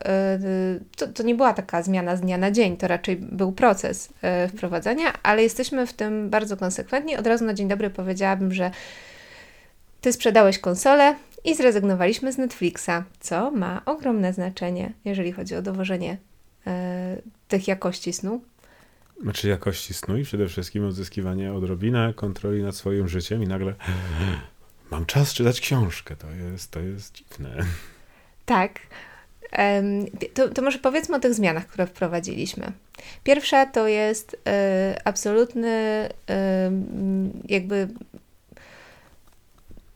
to, 0.96 1.06
to 1.06 1.22
nie 1.22 1.34
była 1.34 1.52
taka 1.52 1.82
zmiana 1.82 2.16
z 2.16 2.20
dnia 2.20 2.38
na 2.38 2.50
dzień, 2.50 2.76
to 2.76 2.88
raczej 2.88 3.16
był 3.16 3.52
proces 3.52 4.08
wprowadzania, 4.48 5.12
ale 5.22 5.42
jesteśmy 5.42 5.86
w 5.86 5.92
tym 5.92 6.30
bardzo 6.30 6.56
konsekwentni. 6.56 7.16
Od 7.16 7.26
razu 7.26 7.44
na 7.44 7.54
dzień 7.54 7.68
dobry 7.68 7.90
powiedziałabym, 7.90 8.52
że 8.52 8.70
ty 10.00 10.12
sprzedałeś 10.12 10.58
konsolę, 10.58 11.14
i 11.46 11.54
zrezygnowaliśmy 11.54 12.32
z 12.32 12.38
Netflixa, 12.38 12.90
co 13.20 13.50
ma 13.50 13.82
ogromne 13.84 14.32
znaczenie, 14.32 14.92
jeżeli 15.04 15.32
chodzi 15.32 15.54
o 15.54 15.62
dowożenie 15.62 16.18
e, 16.66 17.16
tych 17.48 17.68
jakości 17.68 18.12
snu. 18.12 18.42
Znaczy 19.22 19.48
jakości 19.48 19.94
snu 19.94 20.18
i 20.18 20.24
przede 20.24 20.48
wszystkim 20.48 20.84
odzyskiwanie 20.84 21.52
odrobinę 21.52 22.14
kontroli 22.16 22.62
nad 22.62 22.76
swoim 22.76 23.08
życiem 23.08 23.42
i 23.42 23.46
nagle 23.46 23.74
mam 24.90 25.06
czas 25.06 25.34
czytać 25.34 25.60
książkę. 25.60 26.16
To 26.16 26.30
jest, 26.30 26.70
to 26.70 26.80
jest 26.80 27.14
dziwne. 27.14 27.56
Tak. 28.46 28.80
To, 30.34 30.48
to, 30.48 30.62
może 30.62 30.78
powiedzmy 30.78 31.16
o 31.16 31.20
tych 31.20 31.34
zmianach, 31.34 31.66
które 31.66 31.86
wprowadziliśmy. 31.86 32.72
Pierwsza 33.24 33.66
to 33.66 33.88
jest 33.88 34.36
e, 34.46 35.00
absolutny 35.04 35.68
e, 36.30 36.70
jakby 37.48 37.88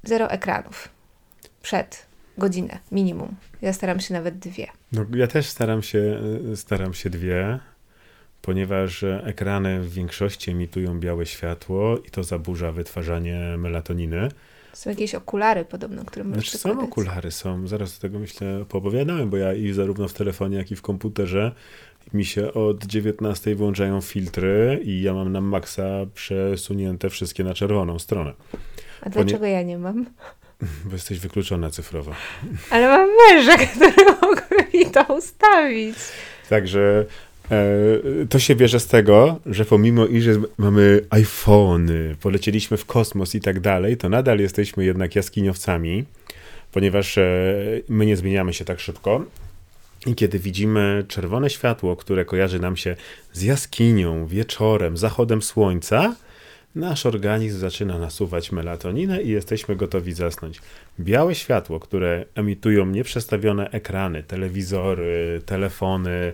zero 0.05 0.31
ekranów 0.31 0.89
przed 1.63 2.07
godzinę 2.39 2.79
minimum. 2.93 3.37
Ja 3.63 3.73
staram 3.73 4.01
się 4.01 4.15
nawet 4.15 4.39
dwie. 4.39 4.67
No, 4.93 5.07
ja 5.15 5.27
też 5.27 5.47
staram 5.47 5.83
się, 5.83 6.21
staram 6.55 6.95
się 6.95 7.11
dwie, 7.11 7.59
ponieważ 8.43 9.05
ekrany 9.25 9.81
w 9.81 9.93
większości 9.93 10.51
emitują 10.51 11.01
białe 11.01 11.27
światło 11.27 11.99
i 11.99 12.11
to 12.11 12.25
zaburza 12.25 12.73
wytwarzanie 12.73 13.55
melatoniny. 13.59 14.29
Są 14.73 14.91
jakieś 14.91 15.15
okulary 15.15 15.65
podobno, 15.65 16.05
które 16.05 16.25
możesz 16.25 16.51
Znaczy 16.51 16.59
są 16.59 16.81
okulary, 16.81 17.31
są. 17.31 17.67
Zaraz 17.67 17.95
do 17.95 18.01
tego 18.01 18.19
myślę 18.19 18.65
poopowiadałem, 18.69 19.31
bo 19.31 19.37
ja 19.37 19.55
i 19.55 19.73
zarówno 19.73 20.09
w 20.09 20.13
telefonie, 20.13 20.57
jak 20.57 20.71
i 20.71 20.77
w 20.77 20.83
komputerze 20.83 21.53
mi 22.13 22.25
się 22.25 22.53
od 22.53 22.85
19 22.85 23.55
włączają 23.55 24.01
filtry 24.01 24.81
i 24.85 25.03
ja 25.03 25.15
mam 25.15 25.33
na 25.33 25.41
maksa 25.41 25.85
przesunięte 26.15 27.11
wszystkie 27.11 27.45
na 27.45 27.55
czerwoną 27.55 27.99
stronę. 27.99 28.33
A 29.01 29.11
dlaczego 29.11 29.47
ja 29.47 29.63
nie 29.63 29.79
mam? 29.79 30.07
Bo 30.85 30.93
jesteś 30.93 31.19
wykluczona 31.19 31.71
cyfrowo. 31.71 32.15
Ale 32.71 32.89
mam 32.89 33.09
męża, 33.29 33.57
który 33.57 34.05
mógłby 34.23 34.79
mi 34.79 34.87
to 34.91 35.15
ustawić. 35.15 35.97
Także 36.49 37.05
e, 37.51 37.57
to 38.31 38.39
się 38.39 38.57
bierze 38.57 38.81
z 38.81 38.87
tego, 38.87 39.41
że 39.47 39.65
pomimo 39.65 40.07
iż 40.07 40.25
mamy 40.59 41.01
iPhony, 41.11 42.17
polecieliśmy 42.21 42.77
w 42.77 42.85
kosmos 42.85 43.35
i 43.35 43.41
tak 43.41 43.61
dalej, 43.61 43.97
to 43.97 44.09
nadal 44.09 44.39
jesteśmy 44.39 44.85
jednak 44.85 45.17
jaskiniowcami, 45.17 46.05
ponieważ 46.73 47.19
e, 47.19 47.23
my 47.89 48.07
nie 48.07 48.17
zmieniamy 48.17 48.55
się 48.55 48.65
tak 48.65 48.81
szybko. 48.81 49.25
I 50.07 50.15
kiedy 50.15 50.39
widzimy 50.39 51.05
czerwone 51.09 51.51
światło, 51.51 51.97
które 51.97 52.25
kojarzy 52.25 52.59
nam 52.61 52.77
się 52.77 52.97
z 53.33 53.43
jaskinią, 53.43 54.27
wieczorem, 54.27 54.97
zachodem 54.97 55.43
słońca, 55.43 56.15
nasz 56.75 57.07
organizm 57.07 57.59
zaczyna 57.59 57.99
nasuwać 57.99 58.53
melatoninę 58.53 59.23
i 59.23 59.29
jesteśmy 59.29 59.77
gotowi 59.77 60.13
zasnąć. 60.13 60.61
Białe 61.01 61.35
światło, 61.35 61.81
które 61.81 62.25
emitują 62.35 62.87
nieprzestawione 62.87 63.71
ekrany, 63.71 64.23
telewizory, 64.23 65.43
telefony, 65.47 66.33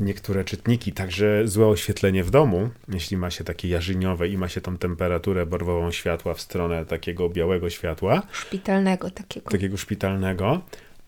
niektóre 0.00 0.44
czytniki, 0.44 0.92
także 0.92 1.48
złe 1.48 1.66
oświetlenie 1.66 2.24
w 2.24 2.30
domu, 2.30 2.70
jeśli 2.88 3.16
ma 3.16 3.30
się 3.30 3.44
takie 3.44 3.68
jarzyniowe 3.68 4.28
i 4.28 4.38
ma 4.38 4.48
się 4.48 4.60
tą 4.60 4.78
temperaturę 4.78 5.46
barwową 5.46 5.90
światła 5.90 6.34
w 6.34 6.40
stronę 6.40 6.86
takiego 6.86 7.28
białego 7.28 7.70
światła. 7.70 8.22
Szpitalnego 8.32 9.10
takiego. 9.10 9.50
Takiego 9.50 9.76
szpitalnego. 9.76 10.60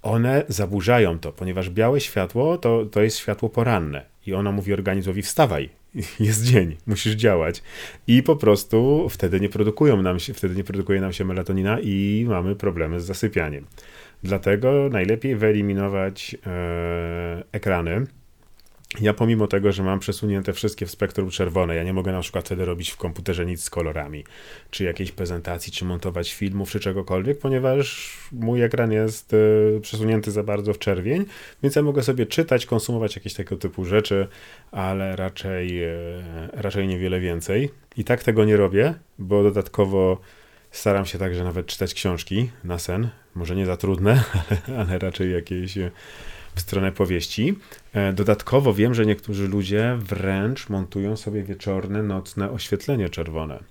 One 0.02 0.44
zaburzają 0.48 1.18
to, 1.18 1.32
ponieważ 1.32 1.70
białe 1.70 2.00
światło 2.00 2.58
to, 2.58 2.86
to 2.86 3.02
jest 3.02 3.16
światło 3.16 3.48
poranne 3.48 4.04
i 4.26 4.34
ono 4.34 4.52
mówi 4.52 4.72
organizmowi 4.72 5.22
wstawaj, 5.22 5.70
jest 6.20 6.44
dzień, 6.44 6.76
musisz 6.86 7.14
działać. 7.14 7.62
I 8.06 8.22
po 8.22 8.36
prostu 8.36 9.08
wtedy 9.08 9.40
nie 9.40 9.48
produkują 9.48 10.02
nam 10.02 10.18
się, 10.18 10.34
wtedy 10.34 10.54
nie 10.54 10.64
produkuje 10.64 11.00
nam 11.00 11.12
się 11.12 11.24
melatonina 11.24 11.80
i 11.80 12.26
mamy 12.28 12.56
problemy 12.56 13.00
z 13.00 13.04
zasypianiem. 13.04 13.66
Dlatego 14.22 14.88
najlepiej 14.92 15.36
wyeliminować 15.36 16.36
e, 16.46 17.44
ekrany 17.52 18.06
ja 19.00 19.14
pomimo 19.14 19.46
tego, 19.46 19.72
że 19.72 19.82
mam 19.82 19.98
przesunięte 19.98 20.52
wszystkie 20.52 20.86
w 20.86 20.90
spektrum 20.90 21.30
czerwone, 21.30 21.76
ja 21.76 21.82
nie 21.82 21.92
mogę 21.92 22.12
na 22.12 22.20
przykład 22.20 22.44
wtedy 22.44 22.64
robić 22.64 22.90
w 22.90 22.96
komputerze 22.96 23.46
nic 23.46 23.62
z 23.62 23.70
kolorami, 23.70 24.24
czy 24.70 24.84
jakiejś 24.84 25.12
prezentacji, 25.12 25.72
czy 25.72 25.84
montować 25.84 26.32
filmów, 26.32 26.70
czy 26.70 26.80
czegokolwiek, 26.80 27.38
ponieważ 27.38 28.18
mój 28.32 28.62
ekran 28.62 28.92
jest 28.92 29.32
y, 29.32 29.80
przesunięty 29.82 30.30
za 30.30 30.42
bardzo 30.42 30.72
w 30.72 30.78
czerwień, 30.78 31.24
więc 31.62 31.76
ja 31.76 31.82
mogę 31.82 32.02
sobie 32.02 32.26
czytać, 32.26 32.66
konsumować 32.66 33.16
jakieś 33.16 33.34
tego 33.34 33.56
typu 33.56 33.84
rzeczy, 33.84 34.28
ale 34.70 35.16
raczej, 35.16 35.84
y, 35.84 35.92
raczej 36.52 36.88
niewiele 36.88 37.20
więcej. 37.20 37.70
I 37.96 38.04
tak 38.04 38.22
tego 38.22 38.44
nie 38.44 38.56
robię, 38.56 38.94
bo 39.18 39.42
dodatkowo 39.42 40.20
staram 40.70 41.06
się 41.06 41.18
także 41.18 41.44
nawet 41.44 41.66
czytać 41.66 41.94
książki 41.94 42.50
na 42.64 42.78
sen, 42.78 43.08
może 43.34 43.56
nie 43.56 43.66
za 43.66 43.76
trudne, 43.76 44.22
ale, 44.34 44.78
ale 44.80 44.98
raczej 44.98 45.32
jakieś 45.32 45.78
w 46.54 46.60
stronę 46.60 46.92
powieści. 46.92 47.58
E, 47.92 48.12
dodatkowo 48.12 48.74
wiem, 48.74 48.94
że 48.94 49.06
niektórzy 49.06 49.48
ludzie 49.48 49.96
wręcz 49.98 50.68
montują 50.68 51.16
sobie 51.16 51.42
wieczorne, 51.42 52.02
nocne 52.02 52.50
oświetlenie 52.50 53.08
czerwone. 53.08 53.62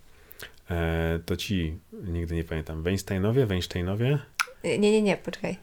E, 0.71 1.19
to 1.25 1.35
ci, 1.35 1.77
nigdy 2.07 2.35
nie 2.35 2.43
pamiętam, 2.43 2.83
Weinsteinowie, 2.83 3.45
Weinsteinowie? 3.45 4.19
Nie, 4.63 4.77
nie, 4.79 5.01
nie, 5.01 5.17
poczekaj. 5.17 5.57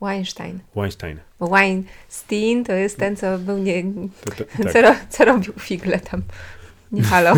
Weinstein. 0.00 0.58
Weinstein. 0.76 1.18
Bo 1.40 1.48
Weinstein 1.48 2.64
to 2.64 2.72
jest 2.72 2.98
ten, 2.98 3.16
co 3.16 3.38
był 3.38 3.58
nie... 3.58 3.82
To, 4.24 4.30
to, 4.30 4.44
tak. 4.62 4.72
co, 4.72 4.78
co 5.16 5.24
robił 5.24 5.52
figle 5.52 6.00
tam. 6.00 6.22
Nie 6.92 7.02
halo. 7.02 7.32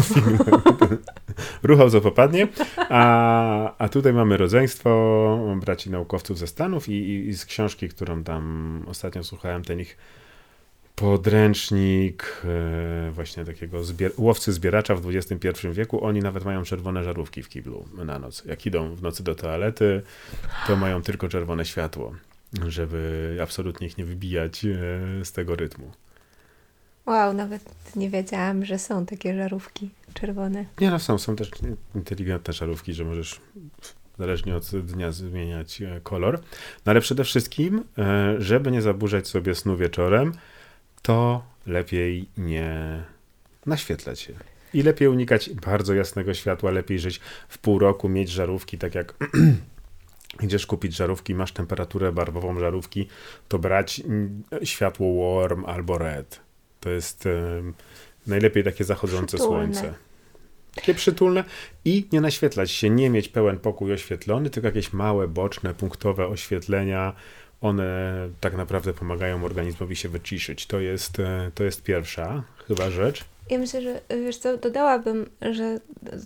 Ruchał 1.63 1.91
co 1.91 2.01
popadnie. 2.01 2.49
A, 2.77 3.75
a 3.79 3.89
tutaj 3.89 4.13
mamy 4.13 4.37
rodzeństwo 4.37 5.57
braci 5.61 5.91
naukowców 5.91 6.39
ze 6.39 6.47
Stanów 6.47 6.89
i, 6.89 6.93
i, 6.93 7.29
i 7.29 7.35
z 7.35 7.47
książki, 7.47 7.89
którą 7.89 8.25
tam 8.25 8.85
ostatnio 8.89 9.25
słuchałem, 9.25 9.65
ten 9.65 9.81
ich 9.81 9.97
podręcznik 11.01 12.43
e, 12.45 13.11
właśnie 13.11 13.45
takiego 13.45 13.85
zbier 13.85 14.13
łowcy 14.19 14.53
zbieracza 14.53 14.95
w 14.95 15.09
XXI 15.09 15.49
wieku. 15.73 16.05
Oni 16.05 16.21
nawet 16.21 16.45
mają 16.45 16.63
czerwone 16.63 17.05
żarówki 17.05 17.43
w 17.43 17.49
kiblu 17.49 17.85
na 18.05 18.19
noc. 18.19 18.45
Jak 18.45 18.67
idą 18.67 18.95
w 18.95 19.03
nocy 19.03 19.25
do 19.25 19.35
toalety, 19.35 20.03
to 20.67 20.77
mają 20.77 21.03
tylko 21.03 21.29
czerwone 21.29 21.65
światło, 21.65 22.15
żeby 22.69 23.39
absolutnie 23.43 23.87
ich 23.87 23.99
nie 23.99 24.05
wybijać 24.05 24.65
e, 24.65 24.69
z 25.25 25.33
tego 25.33 25.57
rytmu. 25.57 25.93
Wow, 27.11 27.35
nawet 27.35 27.63
nie 27.97 28.11
wiedziałam, 28.11 28.65
że 28.65 28.79
są 28.79 29.07
takie 29.07 29.35
żarówki 29.37 29.91
czerwone. 30.15 30.65
Nie, 30.81 30.91
no 30.91 30.99
są, 30.99 31.19
są 31.19 31.37
też 31.37 31.51
inteligentne 31.95 32.53
żarówki, 32.53 32.95
że 32.95 33.05
możesz 33.05 33.41
zależnie 34.19 34.57
od 34.57 34.71
dnia 34.71 35.13
zmieniać 35.13 35.83
e, 35.83 36.01
kolor. 36.03 36.41
No 36.87 36.91
ale 36.91 37.01
przede 37.01 37.25
wszystkim, 37.25 37.85
żeby 38.39 38.71
nie 38.71 38.83
zaburzać 38.83 39.29
sobie 39.29 39.55
snu 39.55 39.77
wieczorem, 39.77 40.33
to 41.03 41.43
lepiej 41.67 42.29
nie 42.37 43.03
naświetlać 43.67 44.21
się. 44.21 44.35
I 44.75 44.83
lepiej 44.83 45.09
unikać 45.09 45.51
bardzo 45.51 45.95
jasnego 45.95 46.35
światła, 46.35 46.71
lepiej 46.71 46.99
żyć 46.99 47.21
w 47.49 47.59
pół 47.59 47.79
roku, 47.79 48.09
mieć 48.09 48.31
żarówki, 48.31 48.79
tak 48.79 48.95
jak 48.95 49.15
idziesz 50.45 50.67
kupić 50.67 50.97
żarówki, 50.97 51.35
masz 51.35 51.53
temperaturę 51.53 52.13
barwową 52.13 52.61
żarówki, 52.61 53.09
to 53.49 53.59
brać 53.59 54.01
mm, 54.01 54.43
światło 54.63 55.41
warm 55.41 55.65
albo 55.65 55.99
red. 55.99 56.50
To 56.81 56.91
jest 56.91 57.27
um, 57.27 57.75
najlepiej 58.27 58.65
takie 58.65 58.85
zachodzące 58.85 59.37
przytulne. 59.37 59.75
słońce. 59.75 59.95
Takie 60.75 60.95
przytulne 60.95 61.45
i 61.85 62.07
nie 62.13 62.21
naświetlać 62.21 62.71
się, 62.71 62.91
nie 62.91 63.11
mieć 63.11 63.29
pełen 63.29 63.59
pokój 63.59 63.93
oświetlony, 63.93 64.51
tylko 64.51 64.69
jakieś 64.69 64.93
małe, 64.93 65.29
boczne, 65.29 65.75
punktowe 65.75 66.27
oświetlenia, 66.27 67.13
one 67.61 68.15
tak 68.41 68.57
naprawdę 68.57 68.93
pomagają 68.93 69.45
organizmowi 69.45 69.97
się 69.97 70.09
wyciszyć. 70.09 70.67
To 70.67 70.81
jest, 70.81 71.21
e, 71.21 71.51
to 71.55 71.65
jest 71.65 71.83
pierwsza 71.83 72.43
chyba 72.69 72.91
rzecz. 72.91 73.25
Ja 73.51 73.59
myślę, 73.59 73.83
że 73.83 74.01
wiesz 74.25 74.37
co, 74.37 74.57
dodałabym, 74.57 75.31
że 75.53 75.81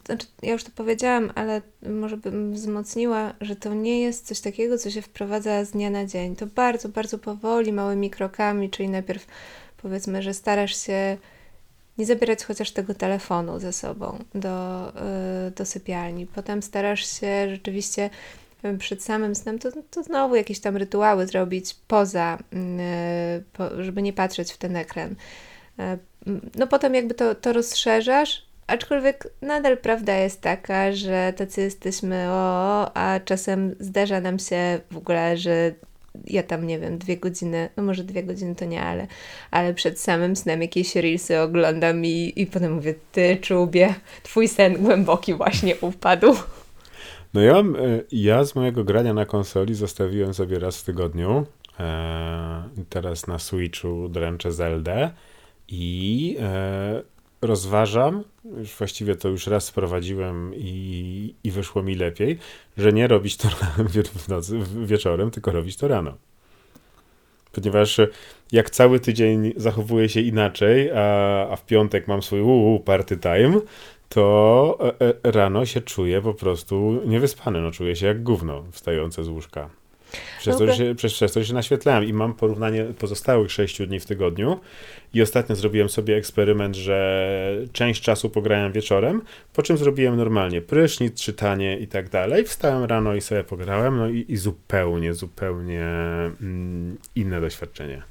znaczy 0.04 0.26
ja 0.42 0.52
już 0.52 0.64
to 0.64 0.70
powiedziałam, 0.74 1.32
ale 1.34 1.62
może 1.82 2.16
bym 2.16 2.52
wzmocniła, 2.52 3.34
że 3.40 3.56
to 3.56 3.74
nie 3.74 4.02
jest 4.02 4.26
coś 4.26 4.40
takiego, 4.40 4.78
co 4.78 4.90
się 4.90 5.02
wprowadza 5.02 5.64
z 5.64 5.70
dnia 5.70 5.90
na 5.90 6.06
dzień. 6.06 6.36
To 6.36 6.46
bardzo, 6.46 6.88
bardzo 6.88 7.18
powoli, 7.18 7.72
małymi 7.72 8.10
krokami, 8.10 8.70
czyli 8.70 8.88
najpierw 8.88 9.26
powiedzmy, 9.84 10.22
że 10.22 10.34
starasz 10.34 10.76
się 10.86 11.16
nie 11.98 12.06
zabierać 12.06 12.44
chociaż 12.44 12.70
tego 12.70 12.94
telefonu 12.94 13.60
ze 13.60 13.72
sobą 13.72 14.18
do, 14.34 14.86
yy, 15.44 15.50
do 15.50 15.64
sypialni. 15.64 16.26
Potem 16.26 16.62
starasz 16.62 17.20
się 17.20 17.48
rzeczywiście 17.50 18.10
przed 18.78 19.02
samym 19.02 19.34
snem, 19.34 19.58
to, 19.58 19.68
to 19.90 20.02
znowu 20.02 20.36
jakieś 20.36 20.60
tam 20.60 20.76
rytuały 20.76 21.26
zrobić 21.26 21.76
poza, 21.88 22.38
mm, 22.52 22.80
e, 23.80 23.84
żeby 23.84 24.02
nie 24.02 24.12
patrzeć 24.12 24.52
w 24.52 24.58
ten 24.58 24.76
ekran. 24.76 25.14
E, 25.78 25.98
no 26.54 26.66
potem 26.66 26.94
jakby 26.94 27.14
to, 27.14 27.34
to 27.34 27.52
rozszerzasz, 27.52 28.46
aczkolwiek 28.66 29.28
nadal 29.42 29.78
prawda 29.78 30.14
jest 30.14 30.40
taka, 30.40 30.92
że 30.92 31.32
tacy 31.36 31.60
jesteśmy 31.60 32.26
o, 32.28 32.96
a 32.96 33.20
czasem 33.20 33.74
zdarza 33.80 34.20
nam 34.20 34.38
się 34.38 34.80
w 34.90 34.96
ogóle, 34.96 35.36
że 35.36 35.72
ja 36.26 36.42
tam, 36.42 36.66
nie 36.66 36.78
wiem, 36.78 36.98
dwie 36.98 37.16
godziny, 37.16 37.68
no 37.76 37.82
może 37.82 38.04
dwie 38.04 38.22
godziny 38.22 38.54
to 38.54 38.64
nie, 38.64 38.82
ale, 38.82 39.06
ale 39.50 39.74
przed 39.74 40.00
samym 40.00 40.36
snem 40.36 40.62
jakieś 40.62 40.96
reelsy 40.96 41.40
oglądam 41.40 42.04
i, 42.04 42.32
i 42.36 42.46
potem 42.46 42.72
mówię, 42.72 42.94
ty 43.12 43.36
czubie, 43.36 43.94
twój 44.22 44.48
sen 44.48 44.74
głęboki 44.82 45.34
właśnie 45.34 45.76
upadł. 45.80 46.34
No 47.34 47.40
ja, 47.40 47.58
e, 47.58 47.64
ja 48.12 48.44
z 48.44 48.54
mojego 48.54 48.84
grania 48.84 49.14
na 49.14 49.26
konsoli 49.26 49.74
zostawiłem 49.74 50.34
sobie 50.34 50.58
raz 50.58 50.80
w 50.80 50.84
tygodniu. 50.84 51.46
E, 51.80 52.68
teraz 52.88 53.26
na 53.26 53.38
Switchu 53.38 54.08
dręczę 54.08 54.52
Zeldę 54.52 55.10
i 55.68 56.36
e, 56.40 57.02
rozważam, 57.46 58.24
już 58.56 58.74
właściwie 58.74 59.16
to 59.16 59.28
już 59.28 59.46
raz 59.46 59.64
sprowadziłem 59.64 60.52
i, 60.56 61.34
i 61.44 61.50
wyszło 61.50 61.82
mi 61.82 61.94
lepiej, 61.94 62.38
że 62.76 62.92
nie 62.92 63.08
robić 63.08 63.36
to 63.36 63.48
w 64.24 64.28
nocy, 64.28 64.58
wieczorem, 64.84 65.30
tylko 65.30 65.50
robić 65.50 65.76
to 65.76 65.88
rano. 65.88 66.14
Ponieważ 67.52 68.00
jak 68.52 68.70
cały 68.70 69.00
tydzień 69.00 69.52
zachowuję 69.56 70.08
się 70.08 70.20
inaczej, 70.20 70.90
a, 70.90 71.48
a 71.50 71.56
w 71.56 71.66
piątek 71.66 72.08
mam 72.08 72.22
swój 72.22 72.40
uu, 72.40 72.80
party 72.80 73.16
time, 73.16 73.60
to 74.08 74.78
e, 75.00 75.00
e, 75.24 75.32
rano 75.32 75.66
się 75.66 75.80
czuję 75.80 76.22
po 76.22 76.34
prostu 76.34 77.00
niewyspany, 77.06 77.60
no 77.60 77.70
czuję 77.70 77.96
się 77.96 78.06
jak 78.06 78.22
gówno 78.22 78.64
wstające 78.72 79.24
z 79.24 79.28
łóżka. 79.28 79.70
Przez, 80.38 80.58
to, 80.58 80.66
że 80.66 80.74
się, 80.76 80.94
przez, 80.94 81.12
przez 81.12 81.32
to, 81.32 81.44
się 81.44 81.54
naświetlałem 81.54 82.04
i 82.04 82.12
mam 82.12 82.34
porównanie 82.34 82.84
pozostałych 82.84 83.52
sześciu 83.52 83.86
dni 83.86 84.00
w 84.00 84.06
tygodniu 84.06 84.60
i 85.14 85.22
ostatnio 85.22 85.56
zrobiłem 85.56 85.88
sobie 85.88 86.16
eksperyment, 86.16 86.76
że 86.76 87.56
część 87.72 88.02
czasu 88.02 88.30
pograłem 88.30 88.72
wieczorem, 88.72 89.22
po 89.52 89.62
czym 89.62 89.78
zrobiłem 89.78 90.16
normalnie 90.16 90.62
prysznic, 90.62 91.20
czytanie 91.20 91.78
i 91.78 91.86
tak 91.86 92.08
dalej. 92.08 92.44
Wstałem 92.44 92.84
rano 92.84 93.14
i 93.14 93.20
sobie 93.20 93.44
pograłem, 93.44 93.96
no 93.96 94.08
i, 94.08 94.24
i 94.28 94.36
zupełnie, 94.36 95.14
zupełnie 95.14 95.84
mm, 96.40 96.96
inne 97.14 97.40
doświadczenie. 97.40 98.02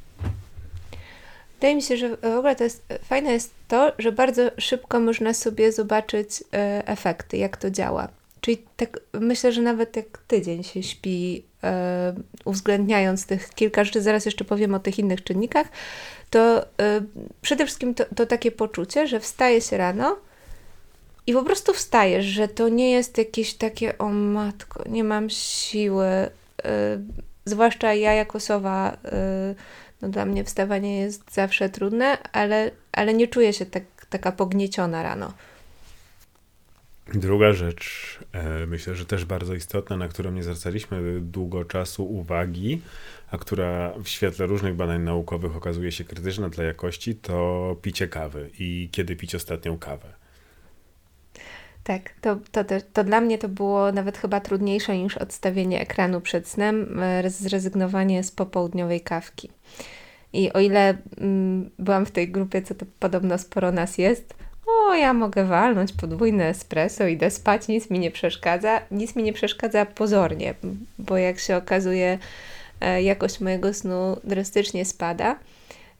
Wydaje 1.63 1.75
mi 1.75 1.81
się, 1.81 1.97
że 1.97 2.17
w 2.17 2.25
ogóle 2.25 2.55
to 2.55 2.63
jest 2.63 2.85
fajne 3.03 3.31
jest 3.31 3.53
to, 3.67 3.91
że 3.99 4.11
bardzo 4.11 4.51
szybko 4.57 4.99
można 4.99 5.33
sobie 5.33 5.71
zobaczyć 5.71 6.43
e, 6.53 6.87
efekty, 6.87 7.37
jak 7.37 7.57
to 7.57 7.71
działa. 7.71 8.07
Czyli 8.43 8.57
tak 8.77 8.99
myślę, 9.13 9.51
że 9.51 9.61
nawet 9.61 9.95
jak 9.95 10.17
tydzień 10.17 10.63
się 10.63 10.83
śpi, 10.83 11.43
e, 11.63 12.13
uwzględniając 12.45 13.25
tych 13.25 13.49
kilka 13.49 13.83
rzeczy, 13.83 14.01
zaraz 14.01 14.25
jeszcze 14.25 14.45
powiem 14.45 14.75
o 14.75 14.79
tych 14.79 14.99
innych 14.99 15.23
czynnikach, 15.23 15.67
to 16.29 16.61
e, 16.61 16.65
przede 17.41 17.65
wszystkim 17.65 17.93
to, 17.93 18.05
to 18.15 18.25
takie 18.25 18.51
poczucie, 18.51 19.07
że 19.07 19.19
wstaje 19.19 19.61
się 19.61 19.77
rano 19.77 20.17
i 21.27 21.33
po 21.33 21.43
prostu 21.43 21.73
wstajesz, 21.73 22.25
że 22.25 22.47
to 22.47 22.69
nie 22.69 22.91
jest 22.91 23.17
jakieś 23.17 23.53
takie, 23.53 23.97
o 23.97 24.09
matko, 24.09 24.83
nie 24.89 25.03
mam 25.03 25.29
siły. 25.29 26.05
zwłaszcza 27.45 27.93
ja 27.93 28.13
jako 28.13 28.39
sowa 28.39 28.97
no 30.01 30.09
dla 30.09 30.25
mnie 30.25 30.43
wstawanie 30.43 30.99
jest 30.99 31.33
zawsze 31.33 31.69
trudne, 31.69 32.17
ale, 32.31 32.71
ale 32.91 33.13
nie 33.13 33.27
czuję 33.27 33.53
się 33.53 33.65
tak, 33.65 33.83
taka 34.09 34.31
pognieciona 34.31 35.03
rano. 35.03 35.33
Druga 37.07 37.53
rzecz, 37.53 38.19
e, 38.31 38.65
myślę, 38.65 38.95
że 38.95 39.05
też 39.05 39.25
bardzo 39.25 39.55
istotna, 39.55 39.97
na 39.97 40.07
którą 40.07 40.31
nie 40.31 40.43
zwracaliśmy 40.43 41.21
długo 41.21 41.65
czasu 41.65 42.05
uwagi, 42.05 42.81
a 43.31 43.37
która 43.37 43.93
w 44.03 44.07
świetle 44.07 44.45
różnych 44.45 44.75
badań 44.75 45.01
naukowych 45.01 45.55
okazuje 45.55 45.91
się 45.91 46.03
krytyczna 46.03 46.49
dla 46.49 46.63
jakości, 46.63 47.15
to 47.15 47.75
picie 47.81 48.07
kawy 48.07 48.49
i 48.59 48.89
kiedy 48.91 49.15
pić 49.15 49.35
ostatnią 49.35 49.77
kawę. 49.77 50.13
Tak, 51.83 52.13
to, 52.21 52.37
to, 52.51 52.63
to, 52.63 52.75
to 52.93 53.03
dla 53.03 53.21
mnie 53.21 53.37
to 53.37 53.49
było 53.49 53.91
nawet 53.91 54.17
chyba 54.17 54.39
trudniejsze 54.39 54.97
niż 54.97 55.17
odstawienie 55.17 55.81
ekranu 55.81 56.21
przed 56.21 56.47
snem, 56.47 56.99
e, 56.99 57.29
zrezygnowanie 57.29 58.23
z 58.23 58.31
popołudniowej 58.31 59.01
kawki. 59.01 59.49
I 60.33 60.53
o 60.53 60.59
ile 60.59 60.97
mm, 61.17 61.69
byłam 61.79 62.05
w 62.05 62.11
tej 62.11 62.31
grupie, 62.31 62.61
co 62.61 62.75
to 62.75 62.85
podobno 62.99 63.37
sporo 63.37 63.71
nas 63.71 63.97
jest, 63.97 64.35
o, 64.65 64.93
ja 64.93 65.13
mogę 65.13 65.45
walnąć 65.45 65.93
podwójne 65.93 66.47
espresso, 66.47 67.07
idę 67.07 67.31
spać, 67.31 67.67
nic 67.67 67.89
mi 67.89 67.99
nie 67.99 68.11
przeszkadza. 68.11 68.81
Nic 68.91 69.15
mi 69.15 69.23
nie 69.23 69.33
przeszkadza 69.33 69.85
pozornie, 69.85 70.53
bo 70.99 71.17
jak 71.17 71.39
się 71.39 71.57
okazuje, 71.57 72.17
e, 72.81 73.03
jakość 73.03 73.39
mojego 73.39 73.73
snu 73.73 74.17
drastycznie 74.23 74.85
spada. 74.85 75.35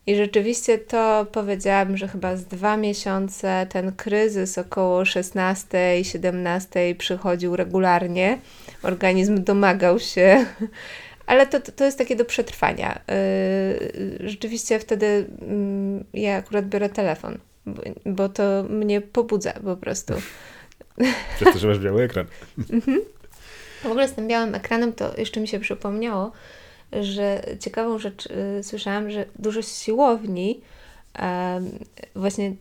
I 0.07 0.15
rzeczywiście 0.15 0.77
to 0.77 1.25
powiedziałam, 1.31 1.97
że 1.97 2.07
chyba 2.07 2.35
z 2.35 2.45
dwa 2.45 2.77
miesiące 2.77 3.67
ten 3.69 3.91
kryzys 3.91 4.57
około 4.57 5.03
16-17 5.03 6.95
przychodził 6.95 7.55
regularnie. 7.55 8.37
Organizm 8.83 9.43
domagał 9.43 9.99
się, 9.99 10.45
ale 11.25 11.47
to, 11.47 11.59
to 11.59 11.85
jest 11.85 11.97
takie 11.97 12.15
do 12.15 12.25
przetrwania. 12.25 13.01
Yy, 14.19 14.29
rzeczywiście 14.29 14.79
wtedy 14.79 15.25
mm, 15.41 16.03
ja 16.13 16.35
akurat 16.35 16.67
biorę 16.67 16.89
telefon, 16.89 17.37
bo, 18.05 18.29
to 18.29 18.63
mnie 18.69 19.01
pobudza 19.01 19.53
po 19.53 19.75
prostu. 19.77 20.13
Przez 21.35 21.53
to, 21.53 21.59
że 21.59 21.67
masz 21.67 21.79
biały 21.79 22.03
ekran. 22.03 22.25
Mhm. 22.73 23.01
W 23.83 23.85
ogóle 23.85 24.07
z 24.07 24.13
tym 24.13 24.27
białym 24.27 24.55
ekranem 24.55 24.93
to 24.93 25.11
jeszcze 25.17 25.39
mi 25.39 25.47
się 25.47 25.59
przypomniało, 25.59 26.31
że 27.01 27.41
ciekawą 27.59 27.99
rzecz 27.99 28.25
y, 28.25 28.63
słyszałam, 28.63 29.11
że 29.11 29.25
dużo 29.39 29.61
siłowni, 29.61 30.61
y, 31.15 31.21
właśnie 32.19 32.53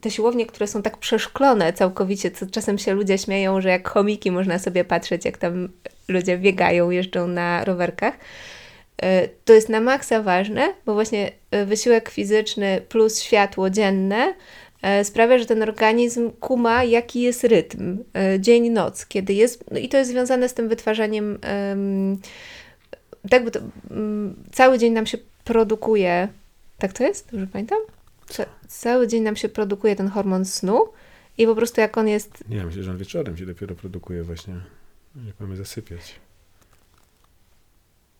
te 0.00 0.10
siłownie, 0.10 0.46
które 0.46 0.66
są 0.66 0.82
tak 0.82 0.98
przeszklone 0.98 1.72
całkowicie, 1.72 2.30
co 2.30 2.46
czasem 2.46 2.78
się 2.78 2.94
ludzie 2.94 3.18
śmieją, 3.18 3.60
że 3.60 3.68
jak 3.68 3.88
chomiki 3.88 4.30
można 4.30 4.58
sobie 4.58 4.84
patrzeć, 4.84 5.24
jak 5.24 5.38
tam 5.38 5.68
ludzie 6.08 6.38
biegają, 6.38 6.90
jeżdżą 6.90 7.28
na 7.28 7.64
rowerkach. 7.64 8.14
Y, 9.04 9.28
to 9.44 9.52
jest 9.52 9.68
na 9.68 9.80
maksa 9.80 10.22
ważne, 10.22 10.74
bo 10.86 10.94
właśnie 10.94 11.32
y, 11.54 11.66
wysiłek 11.66 12.08
fizyczny 12.08 12.82
plus 12.88 13.20
światło 13.20 13.70
dzienne 13.70 14.34
y, 15.00 15.04
sprawia, 15.04 15.38
że 15.38 15.46
ten 15.46 15.62
organizm 15.62 16.30
kuma, 16.30 16.84
jaki 16.84 17.20
jest 17.20 17.44
rytm 17.44 17.98
dzień-noc, 18.38 19.06
kiedy 19.06 19.32
jest, 19.32 19.64
no 19.70 19.78
i 19.78 19.88
to 19.88 19.96
jest 19.96 20.10
związane 20.10 20.48
z 20.48 20.54
tym 20.54 20.68
wytwarzaniem 20.68 21.38
tak, 23.30 23.44
bo 23.44 23.50
to, 23.50 23.60
cały 24.52 24.78
dzień 24.78 24.92
nam 24.92 25.06
się 25.06 25.18
produkuje 25.44 26.28
Tak 26.78 26.92
to 26.92 27.04
jest? 27.04 27.30
Dobrze 27.32 27.46
pamiętam? 27.46 27.78
Ca 28.26 28.46
cały 28.68 29.08
dzień 29.08 29.22
nam 29.22 29.36
się 29.36 29.48
produkuje 29.48 29.96
ten 29.96 30.08
hormon 30.08 30.44
snu 30.44 30.84
i 31.38 31.46
po 31.46 31.54
prostu 31.54 31.80
jak 31.80 31.98
on 31.98 32.08
jest... 32.08 32.44
Nie, 32.48 32.64
myślę, 32.64 32.82
że 32.82 32.90
on 32.90 32.98
wieczorem 32.98 33.36
się 33.36 33.46
dopiero 33.46 33.74
produkuje 33.74 34.22
właśnie, 34.22 34.54
jak 35.26 35.40
mamy 35.40 35.56
zasypiać. 35.56 36.20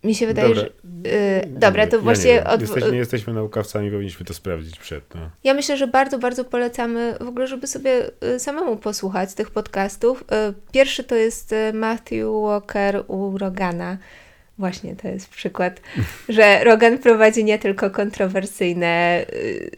Mi 0.05 0.15
się 0.15 0.27
wydaje, 0.27 0.49
Dobra. 0.49 0.63
że... 0.63 1.11
Yy, 1.11 1.47
dobra, 1.47 1.87
to 1.87 1.97
Ja 1.97 2.03
właśnie... 2.03 2.33
nie, 2.35 2.45
od- 2.45 2.61
Jesteśmy, 2.61 2.93
nie 2.93 2.99
jesteśmy 2.99 3.33
naukowcami, 3.33 3.91
powinniśmy 3.91 4.27
to 4.27 4.35
sprawdzić 4.35 4.79
przed. 4.79 5.15
No. 5.15 5.21
Ja 5.45 5.55
myślę, 5.55 5.77
że 5.77 5.87
bardzo, 5.87 6.19
bardzo 6.19 6.45
polecamy 6.45 7.15
w 7.21 7.29
ogóle, 7.29 7.47
żeby 7.47 7.67
sobie 7.67 8.11
y, 8.35 8.39
samemu 8.39 8.77
posłuchać 8.77 9.35
tych 9.35 9.51
podcastów. 9.51 10.23
Y, 10.23 10.55
Pierwszy 10.73 11.05
to 11.05 11.15
jest 11.15 11.53
y, 11.53 11.73
Matthew 11.73 12.25
Walker 12.43 13.05
u 13.07 13.39
Rogana. 13.39 13.99
Właśnie 14.59 14.97
to 14.97 15.09
jest 15.09 15.29
przykład, 15.29 15.81
że 16.29 16.65
Rogan 16.65 16.99
prowadzi 16.99 17.45
nie 17.45 17.59
tylko 17.59 17.91
kontrowersyjne, 17.91 19.25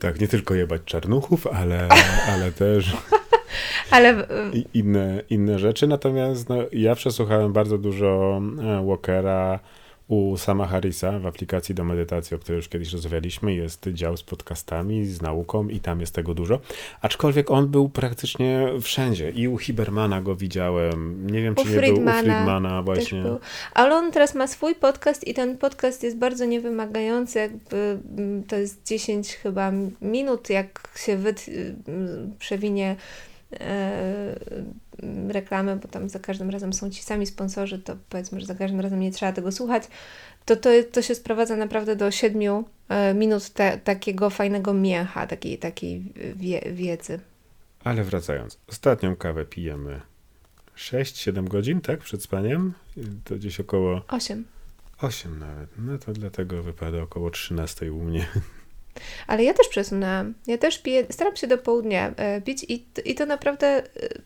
Tak, 0.01 0.21
nie 0.21 0.29
tylko 0.29 0.55
jebać 0.55 0.83
czarnuchów, 0.85 1.47
ale, 1.47 1.89
ale 2.35 2.53
też 2.53 2.97
ale 3.91 4.27
i 4.53 4.67
inne, 4.75 5.23
inne 5.31 5.59
rzeczy. 5.59 5.87
Natomiast 5.87 6.49
no, 6.49 6.57
ja 6.73 6.95
przesłuchałem 6.95 7.53
bardzo 7.53 7.79
dużo 7.79 8.41
e, 8.63 8.87
Walkera 8.87 9.61
u 10.13 10.37
Sama 10.37 10.67
Harrisa 10.67 11.19
w 11.19 11.27
aplikacji 11.27 11.75
do 11.75 11.85
medytacji, 11.85 12.35
o 12.35 12.39
której 12.39 12.57
już 12.57 12.69
kiedyś 12.69 12.93
rozmawialiśmy. 12.93 13.55
Jest 13.55 13.89
dział 13.89 14.17
z 14.17 14.23
podcastami, 14.23 15.07
z 15.07 15.23
nauką 15.23 15.69
i 15.69 15.81
tam 15.81 16.01
jest 16.01 16.15
tego 16.15 16.35
dużo. 16.35 16.61
Aczkolwiek 17.01 17.51
on 17.51 17.69
był 17.69 17.89
praktycznie 17.89 18.69
wszędzie. 18.81 19.31
I 19.31 19.49
u 19.49 19.59
Hibermana 19.59 20.23
go 20.23 20.37
widziałem. 20.37 21.27
Nie 21.27 21.43
wiem, 21.43 21.55
U 21.59 21.65
czy 21.65 21.71
nie 21.71 21.75
był 21.75 21.83
u 21.83 21.87
Friedmana 21.87 22.23
Friedmana 22.23 22.83
właśnie. 22.83 23.25
Ale 23.75 23.97
on 23.97 24.13
teraz 24.13 24.35
ma 24.35 24.47
swój 24.47 24.75
podcast 24.75 25.29
i 25.29 25.35
ten 25.35 25.59
podcast 25.59 26.03
jest 26.03 26.19
bardzo 26.19 26.45
niewymagający, 26.45 27.39
jakby 27.39 27.99
mm, 28.19 28.45
to 28.45 28.57
jest 28.57 28.87
10 28.87 29.35
chyba 29.35 29.73
minut, 30.03 30.51
jak 30.51 30.89
się 30.97 31.17
wyt, 31.17 31.47
mm, 31.89 32.35
przewinie 32.39 32.97
e, 33.61 34.39
reklamę, 35.29 35.77
bo 35.77 35.89
tam 35.89 36.09
za 36.09 36.19
każdym 36.19 36.51
razem 36.51 36.73
są 36.73 36.91
ci 36.91 37.03
sami 37.03 37.27
sponsorzy, 37.27 37.79
to 37.79 37.97
powiedzmy, 38.09 38.41
że 38.41 38.47
za 38.47 38.55
każdym 38.55 38.81
razem 38.81 39.01
nie 39.01 39.13
trzeba 39.13 39.33
tego 39.33 39.53
słuchać, 39.53 39.83
to 40.45 40.57
to, 40.57 40.71
to 40.93 41.03
się 41.03 41.15
sprowadza 41.15 41.57
naprawdę 41.57 41.97
do 41.97 42.11
7 42.11 42.65
e, 42.89 43.15
minut 43.15 43.51
te, 43.51 43.79
takiego 43.79 44.31
fajnego 44.31 44.75
miecha, 44.75 45.27
takiej, 45.27 45.59
takiej 45.59 46.03
wie, 46.37 46.61
wiedzy. 46.73 47.21
Ale 47.85 48.05
wracając, 48.05 48.59
ostatnią 48.69 49.17
kawę 49.17 49.45
pijemy 49.45 50.01
6-7 50.77 51.49
godzin, 51.49 51.81
tak? 51.81 52.01
Przed 52.01 52.23
spaniem. 52.23 52.73
To 53.25 53.35
gdzieś 53.35 53.61
około 53.61 54.03
8. 54.09 54.45
8 54.99 55.39
nawet. 55.39 55.71
No 55.79 55.99
to 55.99 56.13
dlatego 56.13 56.63
wypada 56.63 57.03
około 57.03 57.31
13 57.31 57.93
u 57.93 58.05
mnie. 58.05 58.27
Ale 59.27 59.45
ja 59.45 59.55
też 59.55 59.69
przesunęłam. 59.69 60.35
Ja 60.47 60.59
też 60.59 60.79
piję, 60.79 61.07
staram 61.11 61.37
się 61.37 61.47
do 61.47 61.59
południa 61.59 62.15
e, 62.17 62.41
pić 62.41 62.65
i, 62.69 62.85
i 63.05 63.15
to 63.15 63.27
naprawdę 63.27 63.67
e, 63.67 63.83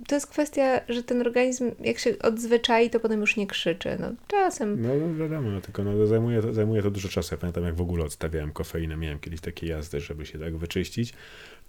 to 0.09 0.15
jest 0.15 0.27
kwestia, 0.27 0.81
że 0.89 1.03
ten 1.03 1.21
organizm 1.21 1.71
jak 1.81 1.99
się 1.99 2.19
odzwyczai, 2.19 2.91
to 2.91 3.01
potem 3.01 3.21
już 3.21 3.37
nie 3.37 3.47
krzyczy. 3.47 3.97
No, 4.01 4.13
czasem. 4.29 4.83
No 4.83 4.89
no 4.95 5.15
wiadomo, 5.15 5.51
no, 5.51 5.61
tylko 5.61 5.85
no, 5.85 6.07
zajmuje, 6.07 6.43
to, 6.43 6.55
zajmuje 6.55 6.83
to 6.83 6.91
dużo 6.91 7.09
czasu. 7.09 7.35
Ja 7.35 7.39
pamiętam, 7.39 7.65
jak 7.65 7.75
w 7.75 7.81
ogóle 7.81 8.05
odstawiałem 8.05 8.53
kofeinę. 8.53 8.97
Miałem 8.97 9.19
kiedyś 9.19 9.41
takie 9.41 9.67
jazdy, 9.67 10.01
żeby 10.01 10.27
się 10.27 10.39
tak 10.39 10.57
wyczyścić. 10.57 11.13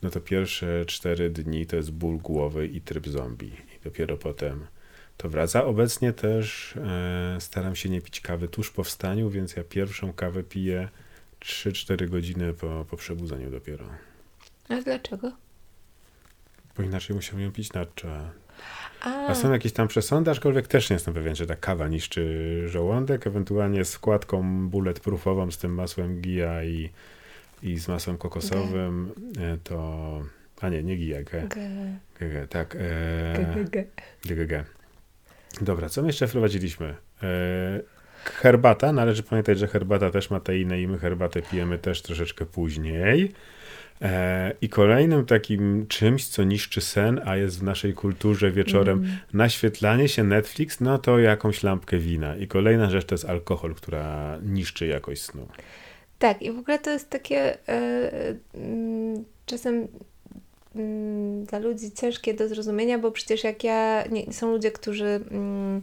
No 0.01 0.10
to 0.10 0.21
pierwsze 0.21 0.86
4 0.86 1.29
dni 1.29 1.65
to 1.65 1.75
jest 1.75 1.91
ból 1.91 2.17
głowy 2.17 2.67
i 2.67 2.81
tryb 2.81 3.07
zombie. 3.07 3.47
I 3.47 3.83
dopiero 3.83 4.17
potem 4.17 4.67
to 5.17 5.29
wraca. 5.29 5.65
Obecnie 5.65 6.13
też 6.13 6.75
e, 6.77 7.38
staram 7.39 7.75
się 7.75 7.89
nie 7.89 8.01
pić 8.01 8.21
kawy 8.21 8.47
tuż 8.47 8.71
po 8.71 8.83
wstaniu, 8.83 9.29
więc 9.29 9.55
ja 9.55 9.63
pierwszą 9.63 10.13
kawę 10.13 10.43
piję 10.43 10.89
3-4 11.39 12.10
godziny 12.10 12.54
po, 12.54 12.86
po 12.89 12.97
przebudzeniu 12.97 13.52
dopiero. 13.52 13.86
A 14.69 14.82
dlaczego? 14.82 15.32
Bo 16.78 16.84
inaczej 16.84 17.15
musiałbym 17.15 17.45
ją 17.45 17.52
pić 17.52 17.73
na 17.73 17.86
czas. 17.86 18.23
A, 19.02 19.28
A 19.28 19.36
są 19.36 19.52
jakieś 19.52 19.71
tam 19.71 19.88
przesądy, 19.88 20.32
aczkolwiek 20.32 20.67
też 20.67 20.89
nie 20.89 20.93
jestem 20.93 21.13
pewien, 21.13 21.36
czy 21.36 21.47
ta 21.47 21.56
kawa 21.56 21.88
niszczy 21.88 22.63
żołądek, 22.67 23.28
ewentualnie 23.28 23.86
z 23.86 23.95
wkładką 23.95 24.69
bulletproofową 24.69 25.52
z 25.52 25.58
tym 25.58 25.73
masłem 25.73 26.21
gija 26.21 26.63
i, 26.63 26.89
i 27.63 27.80
z 27.80 27.88
masłem 27.88 28.17
kokosowym, 28.17 29.12
e, 29.39 29.58
to... 29.63 30.21
A 30.62 30.69
nie, 30.69 30.84
nie 30.84 30.95
gija, 30.97 31.23
G, 31.23 31.47
G, 31.47 31.69
G, 32.19 32.30
G 32.30 32.47
tak. 32.47 32.76
E, 32.76 33.54
G, 33.56 33.63
G. 33.63 33.86
G, 34.26 34.36
G, 34.36 34.45
G. 34.45 34.65
Dobra, 35.62 35.89
co 35.89 36.02
my 36.02 36.08
jeszcze 36.08 36.28
wprowadziliśmy? 36.28 36.95
E, 37.23 37.82
herbata, 38.23 38.91
należy 38.93 39.23
pamiętać, 39.23 39.60
że 39.60 39.67
herbata 39.67 40.10
też 40.12 40.30
ma 40.30 40.39
teinę 40.39 40.82
i 40.82 40.88
my 40.88 40.99
herbatę 40.99 41.41
pijemy 41.41 41.77
też 41.77 42.01
troszeczkę 42.01 42.45
później. 42.45 43.32
E, 44.01 44.53
I 44.62 44.69
kolejnym 44.69 45.25
takim 45.25 45.88
czymś, 45.88 46.27
co 46.27 46.43
niszczy 46.43 46.82
sen, 46.82 47.21
a 47.25 47.38
jest 47.38 47.60
w 47.60 47.63
naszej 47.63 47.93
kulturze 47.93 48.51
wieczorem 48.51 48.97
Mm. 48.97 49.17
naświetlanie 49.34 50.10
się 50.10 50.23
Netflix, 50.23 50.80
no 50.80 50.97
to 50.97 51.19
jakąś 51.19 51.63
lampkę 51.63 51.97
wina. 51.97 52.36
I 52.36 52.47
kolejna 52.47 52.89
rzecz 52.89 53.06
to 53.06 53.15
jest 53.15 53.25
alkohol, 53.25 53.75
która 53.75 54.38
niszczy 54.43 54.88
jakość 54.88 55.21
snu. 55.21 55.47
Tak, 56.19 56.41
i 56.41 56.51
w 56.51 56.60
ogóle 56.60 56.80
to 56.80 56.89
jest 56.89 57.10
takie 57.10 57.58
mm, 58.53 59.25
czasem 59.45 59.88
mm, 60.75 61.45
dla 61.45 61.60
ludzi 61.60 61.91
ciężkie 61.91 62.34
do 62.34 62.47
zrozumienia, 62.47 62.99
bo 62.99 63.12
przecież 63.12 63.43
jak 63.43 63.63
ja, 63.63 64.03
nie, 64.12 64.34
są 64.34 64.51
ludzie, 64.51 64.71
którzy 64.71 65.19
mm, 65.32 65.82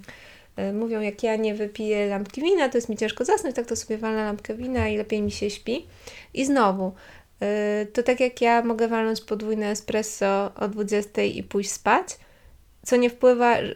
mówią, 0.73 1.01
jak 1.01 1.23
ja 1.23 1.37
nie 1.37 1.55
wypiję 1.55 2.07
lampki 2.07 2.43
wina, 2.43 2.69
to 2.69 2.79
jest 2.79 2.88
mi 2.88 2.97
ciężko 2.97 3.25
zasnąć, 3.25 3.57
tak 3.57 3.67
to 3.67 3.77
sobie 3.77 3.99
walę 3.99 4.25
lampkę 4.25 4.55
wina 4.55 4.88
i 4.88 4.97
lepiej 4.97 5.23
mi 5.23 5.31
się 5.31 5.51
śpi. 5.51 5.87
I 6.35 6.45
znowu, 6.45 6.93
e, 7.40 7.87
to 7.93 8.03
tak 8.03 8.21
jak 8.21 8.40
ja 8.40 8.62
mogę 8.62 8.88
walnąć 8.88 9.21
podwójne 9.21 9.71
espresso 9.71 10.53
o 10.57 10.69
20 10.69 11.23
i 11.23 11.43
pójść 11.43 11.71
spać, 11.71 12.19
co 12.87 12.97
nie 12.97 13.11
wpływa, 13.11 13.57
e, 13.59 13.73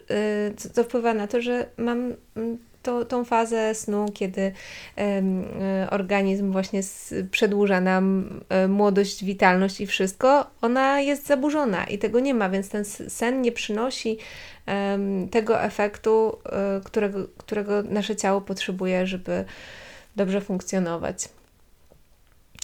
co, 0.57 0.71
co 0.71 0.85
wpływa 0.85 1.15
na 1.15 1.27
to, 1.27 1.41
że 1.41 1.67
mam 1.77 2.15
mm, 2.37 2.59
to, 2.89 3.05
tą 3.05 3.25
fazę 3.25 3.75
snu, 3.75 4.07
kiedy 4.15 4.53
e, 4.99 5.23
organizm 5.91 6.53
właśnie 6.53 6.81
przedłuża 7.31 7.81
nam 7.81 8.31
e, 8.49 8.69
młodość, 8.69 9.25
witalność 9.25 9.81
i 9.81 9.87
wszystko, 9.87 10.47
ona 10.63 11.01
jest 11.01 11.27
zaburzona 11.27 11.85
i 11.85 11.99
tego 11.99 12.21
nie 12.21 12.35
ma, 12.35 12.51
więc 12.51 12.69
ten 12.69 12.85
sen 12.85 13.43
nie 13.43 13.53
przynosi 13.53 14.19
tego 15.31 15.63
efektu, 15.63 16.39
e, 16.47 16.81
którego, 16.85 17.19
którego 17.37 17.83
nasze 17.83 18.17
ciało 18.17 18.41
potrzebuje, 18.41 19.07
żeby 19.07 19.45
dobrze 20.17 20.41
funkcjonować. 20.41 21.29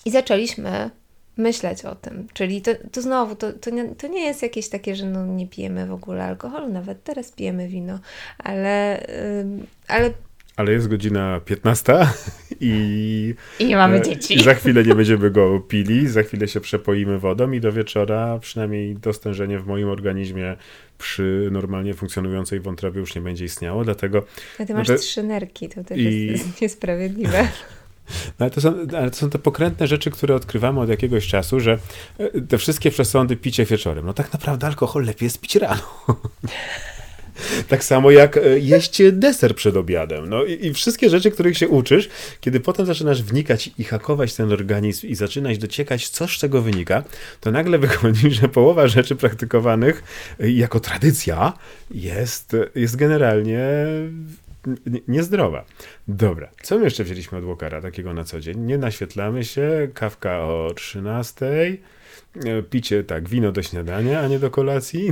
I 0.04 0.10
zaczęliśmy 0.10 0.90
myśleć 1.36 1.84
o 1.84 1.94
tym, 1.94 2.26
czyli 2.32 2.62
to, 2.62 2.70
to 2.92 3.02
znowu, 3.02 3.34
to, 3.36 3.52
to, 3.52 3.70
nie, 3.70 3.88
to 3.94 4.06
nie 4.06 4.24
jest 4.26 4.42
jakieś 4.42 4.68
takie, 4.68 4.96
że 4.96 5.06
no 5.06 5.26
nie 5.26 5.46
pijemy 5.46 5.86
w 5.86 5.92
ogóle 5.92 6.24
alkoholu, 6.24 6.68
nawet 6.72 7.04
teraz 7.04 7.32
pijemy 7.32 7.68
wino, 7.68 7.98
ale, 8.38 9.06
ale 9.88 10.10
Ale 10.56 10.72
jest 10.72 10.88
godzina 10.88 11.40
15 11.44 12.06
i, 12.60 13.34
i 13.58 13.64
nie 13.64 13.76
mamy 13.76 13.96
e, 13.98 14.02
dzieci. 14.02 14.34
i 14.34 14.42
za 14.42 14.54
chwilę 14.54 14.84
nie 14.84 14.94
będziemy 14.94 15.30
go 15.30 15.60
pili, 15.60 16.08
za 16.08 16.22
chwilę 16.22 16.48
się 16.48 16.60
przepoimy 16.60 17.18
wodą 17.18 17.52
i 17.52 17.60
do 17.60 17.72
wieczora 17.72 18.38
przynajmniej 18.38 18.96
to 18.96 19.12
stężenie 19.12 19.58
w 19.58 19.66
moim 19.66 19.88
organizmie 19.88 20.56
przy 20.98 21.48
normalnie 21.52 21.94
funkcjonującej 21.94 22.60
wątrobie 22.60 23.00
już 23.00 23.14
nie 23.14 23.20
będzie 23.20 23.44
istniało, 23.44 23.84
dlatego 23.84 24.22
A 24.58 24.64
ty 24.64 24.72
no 24.72 24.78
masz 24.78 24.86
to- 24.88 24.96
trzy 24.96 25.22
nerki, 25.22 25.68
to 25.68 25.84
też 25.84 25.98
i- 25.98 26.26
jest 26.26 26.60
niesprawiedliwe. 26.62 27.48
No, 28.38 28.44
ale, 28.44 28.50
to 28.50 28.60
są, 28.60 28.74
ale 28.98 29.10
to 29.10 29.16
są 29.16 29.30
te 29.30 29.38
pokrętne 29.38 29.86
rzeczy, 29.86 30.10
które 30.10 30.34
odkrywamy 30.34 30.80
od 30.80 30.88
jakiegoś 30.88 31.26
czasu, 31.26 31.60
że 31.60 31.78
e, 32.18 32.40
te 32.40 32.58
wszystkie 32.58 32.90
przesądy 32.90 33.36
picie 33.36 33.64
wieczorem. 33.64 34.06
No 34.06 34.12
tak 34.14 34.32
naprawdę 34.32 34.66
alkohol 34.66 35.04
lepiej 35.04 35.26
jest 35.26 35.40
pić 35.40 35.56
rano. 35.56 35.82
Tak 37.68 37.84
samo 37.84 38.10
jak 38.10 38.36
e, 38.36 38.58
jeść 38.58 39.02
deser 39.12 39.54
przed 39.54 39.76
obiadem. 39.76 40.28
No 40.28 40.44
i, 40.44 40.66
i 40.66 40.74
wszystkie 40.74 41.10
rzeczy, 41.10 41.30
których 41.30 41.58
się 41.58 41.68
uczysz, 41.68 42.08
kiedy 42.40 42.60
potem 42.60 42.86
zaczynasz 42.86 43.22
wnikać 43.22 43.70
i 43.78 43.84
hakować 43.84 44.34
ten 44.34 44.52
organizm 44.52 45.06
i 45.06 45.14
zaczynać 45.14 45.58
dociekać, 45.58 46.08
co 46.08 46.28
z 46.28 46.30
czego 46.30 46.62
wynika, 46.62 47.04
to 47.40 47.50
nagle 47.50 47.78
wychodzi, 47.88 48.30
że 48.30 48.48
połowa 48.48 48.88
rzeczy 48.88 49.16
praktykowanych 49.16 50.02
e, 50.40 50.50
jako 50.50 50.80
tradycja 50.80 51.52
jest, 51.90 52.56
jest 52.74 52.96
generalnie 52.96 53.66
niezdrowa. 55.08 55.64
Dobra, 56.08 56.50
co 56.62 56.78
my 56.78 56.84
jeszcze 56.84 57.04
wzięliśmy 57.04 57.38
od 57.38 57.44
Walkera 57.44 57.80
takiego 57.80 58.14
na 58.14 58.24
co 58.24 58.40
dzień? 58.40 58.58
Nie 58.58 58.78
naświetlamy 58.78 59.44
się, 59.44 59.88
kawka 59.94 60.40
o 60.40 60.70
13, 60.76 61.46
e, 61.46 62.62
picie 62.62 63.04
tak, 63.04 63.28
wino 63.28 63.52
do 63.52 63.62
śniadania, 63.62 64.20
a 64.20 64.28
nie 64.28 64.38
do 64.38 64.50
kolacji. 64.50 65.10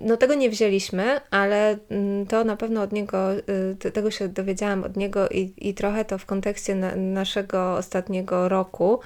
No 0.00 0.16
tego 0.16 0.34
nie 0.34 0.50
wzięliśmy, 0.50 1.20
ale 1.30 1.78
mm, 1.90 2.26
to 2.26 2.44
na 2.44 2.56
pewno 2.56 2.82
od 2.82 2.92
niego, 2.92 3.32
y, 3.34 3.42
te- 3.78 3.90
tego 3.90 4.10
się 4.10 4.28
dowiedziałam 4.28 4.84
od 4.84 4.96
niego 4.96 5.28
i, 5.28 5.52
i 5.56 5.74
trochę 5.74 6.04
to 6.04 6.18
w 6.18 6.26
kontekście 6.26 6.74
na, 6.74 6.96
naszego 6.96 7.74
ostatniego 7.74 8.48
roku, 8.48 9.00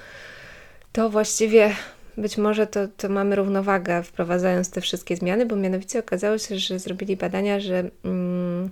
to 0.91 1.09
właściwie 1.09 1.75
być 2.17 2.37
może 2.37 2.67
to, 2.67 2.87
to 2.87 3.09
mamy 3.09 3.35
równowagę 3.35 4.03
wprowadzając 4.03 4.69
te 4.69 4.81
wszystkie 4.81 5.15
zmiany, 5.15 5.45
bo 5.45 5.55
mianowicie 5.55 5.99
okazało 5.99 6.37
się, 6.37 6.59
że 6.59 6.79
zrobili 6.79 7.17
badania, 7.17 7.59
że 7.59 7.89
mm, 8.05 8.69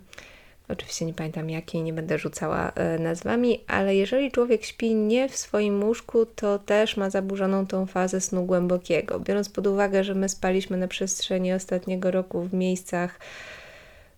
oczywiście 0.67 1.05
nie 1.05 1.13
pamiętam 1.13 1.49
jakiej, 1.49 1.83
nie 1.83 1.93
będę 1.93 2.17
rzucała 2.17 2.71
e, 2.71 2.99
nazwami, 2.99 3.63
ale 3.67 3.95
jeżeli 3.95 4.31
człowiek 4.31 4.65
śpi 4.65 4.95
nie 4.95 5.29
w 5.29 5.37
swoim 5.37 5.83
łóżku, 5.83 6.25
to 6.25 6.59
też 6.59 6.97
ma 6.97 7.09
zaburzoną 7.09 7.67
tą 7.67 7.85
fazę 7.85 8.21
snu 8.21 8.45
głębokiego. 8.45 9.19
Biorąc 9.19 9.49
pod 9.49 9.67
uwagę, 9.67 10.03
że 10.03 10.15
my 10.15 10.29
spaliśmy 10.29 10.77
na 10.77 10.87
przestrzeni 10.87 11.53
ostatniego 11.53 12.11
roku 12.11 12.41
w 12.41 12.53
miejscach 12.53 13.19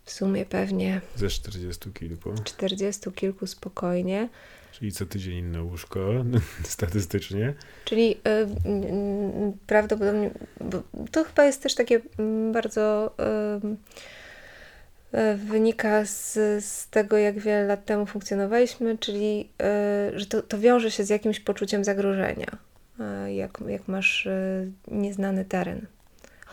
w 0.04 0.10
sumie 0.12 0.46
pewnie 0.46 1.00
Ze 1.16 1.28
40 1.28 1.92
kilku. 1.92 2.34
40 2.44 3.12
kilku 3.12 3.46
spokojnie, 3.46 4.28
Czyli 4.84 4.92
co 4.92 5.06
tydzień 5.06 5.36
inne 5.36 5.62
łóżko, 5.62 6.10
statystycznie. 6.64 7.54
Czyli 7.84 8.10
y, 8.10 8.30
y, 8.68 9.52
prawdopodobnie 9.66 10.30
bo 10.60 10.82
to 11.10 11.24
chyba 11.24 11.44
jest 11.44 11.62
też 11.62 11.74
takie 11.74 12.00
mm, 12.18 12.52
bardzo 12.52 13.14
y, 15.12 15.18
y, 15.18 15.36
wynika 15.36 16.04
z, 16.04 16.32
z 16.64 16.88
tego, 16.88 17.16
jak 17.16 17.38
wiele 17.38 17.66
lat 17.66 17.84
temu 17.84 18.06
funkcjonowaliśmy, 18.06 18.98
czyli 18.98 19.48
y, 20.12 20.18
że 20.18 20.26
to, 20.26 20.42
to 20.42 20.58
wiąże 20.58 20.90
się 20.90 21.04
z 21.04 21.08
jakimś 21.08 21.40
poczuciem 21.40 21.84
zagrożenia, 21.84 22.58
y, 23.26 23.32
jak, 23.32 23.58
jak 23.66 23.88
masz 23.88 24.26
y, 24.26 24.72
nieznany 24.88 25.44
teren. 25.44 25.86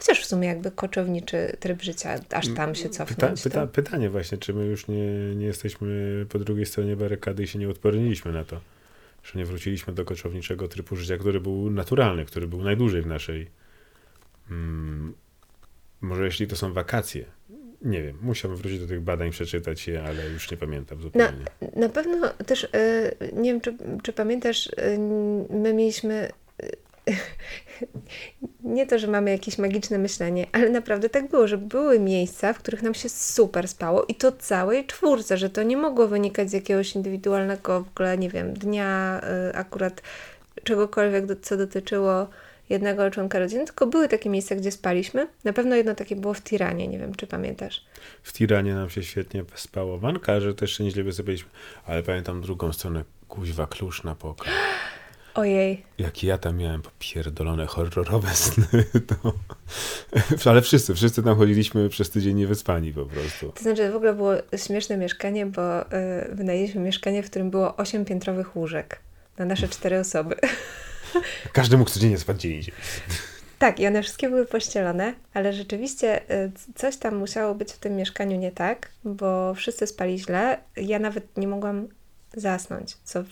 Chociaż 0.02 0.22
w 0.22 0.26
sumie 0.26 0.48
jakby 0.48 0.72
koczowniczy 0.72 1.58
tryb 1.60 1.82
życia, 1.82 2.20
aż 2.30 2.54
tam 2.54 2.76
się 2.76 2.90
cofnąć. 2.90 3.44
Pyta, 3.44 3.62
pyta. 3.62 3.68
Pytanie 3.68 4.10
właśnie, 4.10 4.38
czy 4.38 4.54
my 4.54 4.66
już 4.66 4.88
nie, 4.88 5.36
nie 5.36 5.46
jesteśmy 5.46 6.26
po 6.30 6.40
drugiej 6.40 6.66
stronie 6.66 6.96
barykady 6.96 7.44
i 7.44 7.48
się 7.48 7.60
nie 7.60 7.70
odporniliśmy 7.70 8.32
na 8.32 8.44
to, 8.44 8.62
że 9.24 9.40
nie 9.40 9.46
wróciliśmy 9.46 9.94
do 9.94 10.06
koczowniczego 10.06 10.68
trybu 10.68 10.96
życia, 10.96 11.18
który 11.18 11.42
był 11.42 11.70
naturalny, 11.70 12.26
który 12.26 12.48
był 12.48 12.64
najdłużej 12.64 13.02
w 13.02 13.08
naszej... 13.08 13.48
Hmm, 14.50 15.14
może 16.02 16.26
jeśli 16.26 16.48
to 16.48 16.56
są 16.56 16.74
wakacje, 16.74 17.26
nie 17.82 18.04
wiem, 18.04 18.18
musiałbym 18.22 18.58
wrócić 18.58 18.80
do 18.80 18.88
tych 18.88 19.02
badań, 19.02 19.32
przeczytać 19.32 19.88
je, 19.88 20.04
ale 20.04 20.30
już 20.30 20.52
nie 20.52 20.58
pamiętam 20.58 21.02
zupełnie. 21.02 21.46
Na, 21.62 21.68
na 21.82 21.90
pewno 21.90 22.30
też, 22.30 22.64
y, 22.64 22.68
nie 23.34 23.52
wiem, 23.52 23.62
czy, 23.62 23.78
czy 24.04 24.14
pamiętasz, 24.14 24.68
y, 24.68 24.72
my 25.50 25.74
mieliśmy 25.74 26.30
nie 28.64 28.88
to, 28.88 29.00
że 29.00 29.08
mamy 29.08 29.32
jakieś 29.32 29.58
magiczne 29.58 29.98
myślenie, 29.98 30.48
ale 30.52 30.70
naprawdę 30.70 31.10
tak 31.10 31.30
było, 31.30 31.48
że 31.48 31.58
były 31.58 32.00
miejsca, 32.00 32.54
w 32.54 32.58
których 32.58 32.82
nam 32.82 32.94
się 32.94 33.10
super 33.10 33.68
spało 33.68 34.06
i 34.06 34.16
to 34.16 34.32
całej 34.32 34.86
czwórce, 34.86 35.38
że 35.38 35.50
to 35.50 35.64
nie 35.64 35.78
mogło 35.78 36.08
wynikać 36.08 36.50
z 36.50 36.54
jakiegoś 36.54 36.96
indywidualnego 36.96 37.84
w 37.84 37.88
ogóle, 37.88 38.18
nie 38.18 38.30
wiem, 38.30 38.54
dnia, 38.54 39.22
y, 39.50 39.56
akurat 39.56 40.02
czegokolwiek, 40.64 41.26
co 41.42 41.58
dotyczyło 41.58 42.28
jednego 42.70 43.12
członka 43.12 43.40
rodziny, 43.40 43.66
tylko 43.66 43.88
były 43.88 44.08
takie 44.08 44.30
miejsca, 44.30 44.56
gdzie 44.56 44.72
spaliśmy. 44.72 45.28
Na 45.44 45.54
pewno 45.54 45.76
jedno 45.76 45.96
takie 45.96 46.16
było 46.16 46.34
w 46.34 46.42
Tiranie, 46.42 46.88
nie 46.88 47.00
wiem, 47.00 47.16
czy 47.16 47.28
pamiętasz. 47.28 47.86
W 48.24 48.34
Tiranie 48.34 48.74
nam 48.74 48.90
się 48.90 49.04
świetnie 49.04 49.44
spało. 49.56 49.98
W 49.98 50.06
Ankarze 50.06 50.54
też 50.54 50.78
się 50.78 50.84
nieźle 50.84 51.04
wysypaliśmy, 51.04 51.50
ale 51.86 52.04
pamiętam 52.04 52.42
drugą 52.42 52.74
stronę, 52.74 53.04
kuźwa, 53.28 53.68
klucz 53.68 54.04
na 54.04 54.16
poka. 54.16 54.46
Ojej. 55.34 55.84
Jak 55.98 56.24
ja 56.24 56.38
tam 56.38 56.58
miałem 56.58 56.82
popierdolone 56.82 57.66
horrorowe 57.66 58.30
sny, 58.34 58.86
to... 59.10 59.34
Ale 60.50 60.62
wszyscy, 60.62 60.96
wszyscy 60.96 61.24
tam 61.24 61.38
chodziliśmy 61.38 61.90
przez 61.90 62.10
tydzień 62.10 62.38
niewyspani 62.38 62.94
po 62.94 63.06
prostu. 63.06 63.52
To 63.52 63.64
znaczy 63.64 63.92
w 63.92 63.96
ogóle 63.96 64.14
było 64.14 64.32
śmieszne 64.56 64.98
mieszkanie, 64.98 65.46
bo 65.46 65.78
yy, 65.78 66.36
wynajęliśmy 66.36 66.82
mieszkanie, 66.82 67.24
w 67.24 67.30
którym 67.30 67.50
było 67.50 67.76
osiem 67.76 68.06
piętrowych 68.06 68.56
łóżek 68.56 69.00
na 69.38 69.46
nasze 69.46 69.68
cztery 69.68 70.00
osoby. 70.00 70.36
Każdy 71.54 71.78
mógł 71.78 71.90
codziennie 71.90 72.18
spać 72.18 72.38
gdzie 72.38 72.50
indziej. 72.50 72.74
Tak, 73.60 73.80
i 73.80 73.88
one 73.88 74.02
wszystkie 74.02 74.30
były 74.30 74.46
pościelone, 74.46 75.14
ale 75.34 75.54
rzeczywiście 75.54 76.22
coś 76.76 76.98
tam 76.98 77.16
musiało 77.16 77.56
być 77.56 77.72
w 77.72 77.78
tym 77.78 77.96
mieszkaniu 77.96 78.38
nie 78.38 78.52
tak, 78.52 78.92
bo 79.04 79.54
wszyscy 79.54 79.88
spali 79.88 80.20
źle. 80.20 80.60
Ja 80.78 81.00
nawet 81.00 81.38
nie 81.38 81.48
mogłam 81.48 81.88
zasnąć, 82.34 82.98
co 83.04 83.24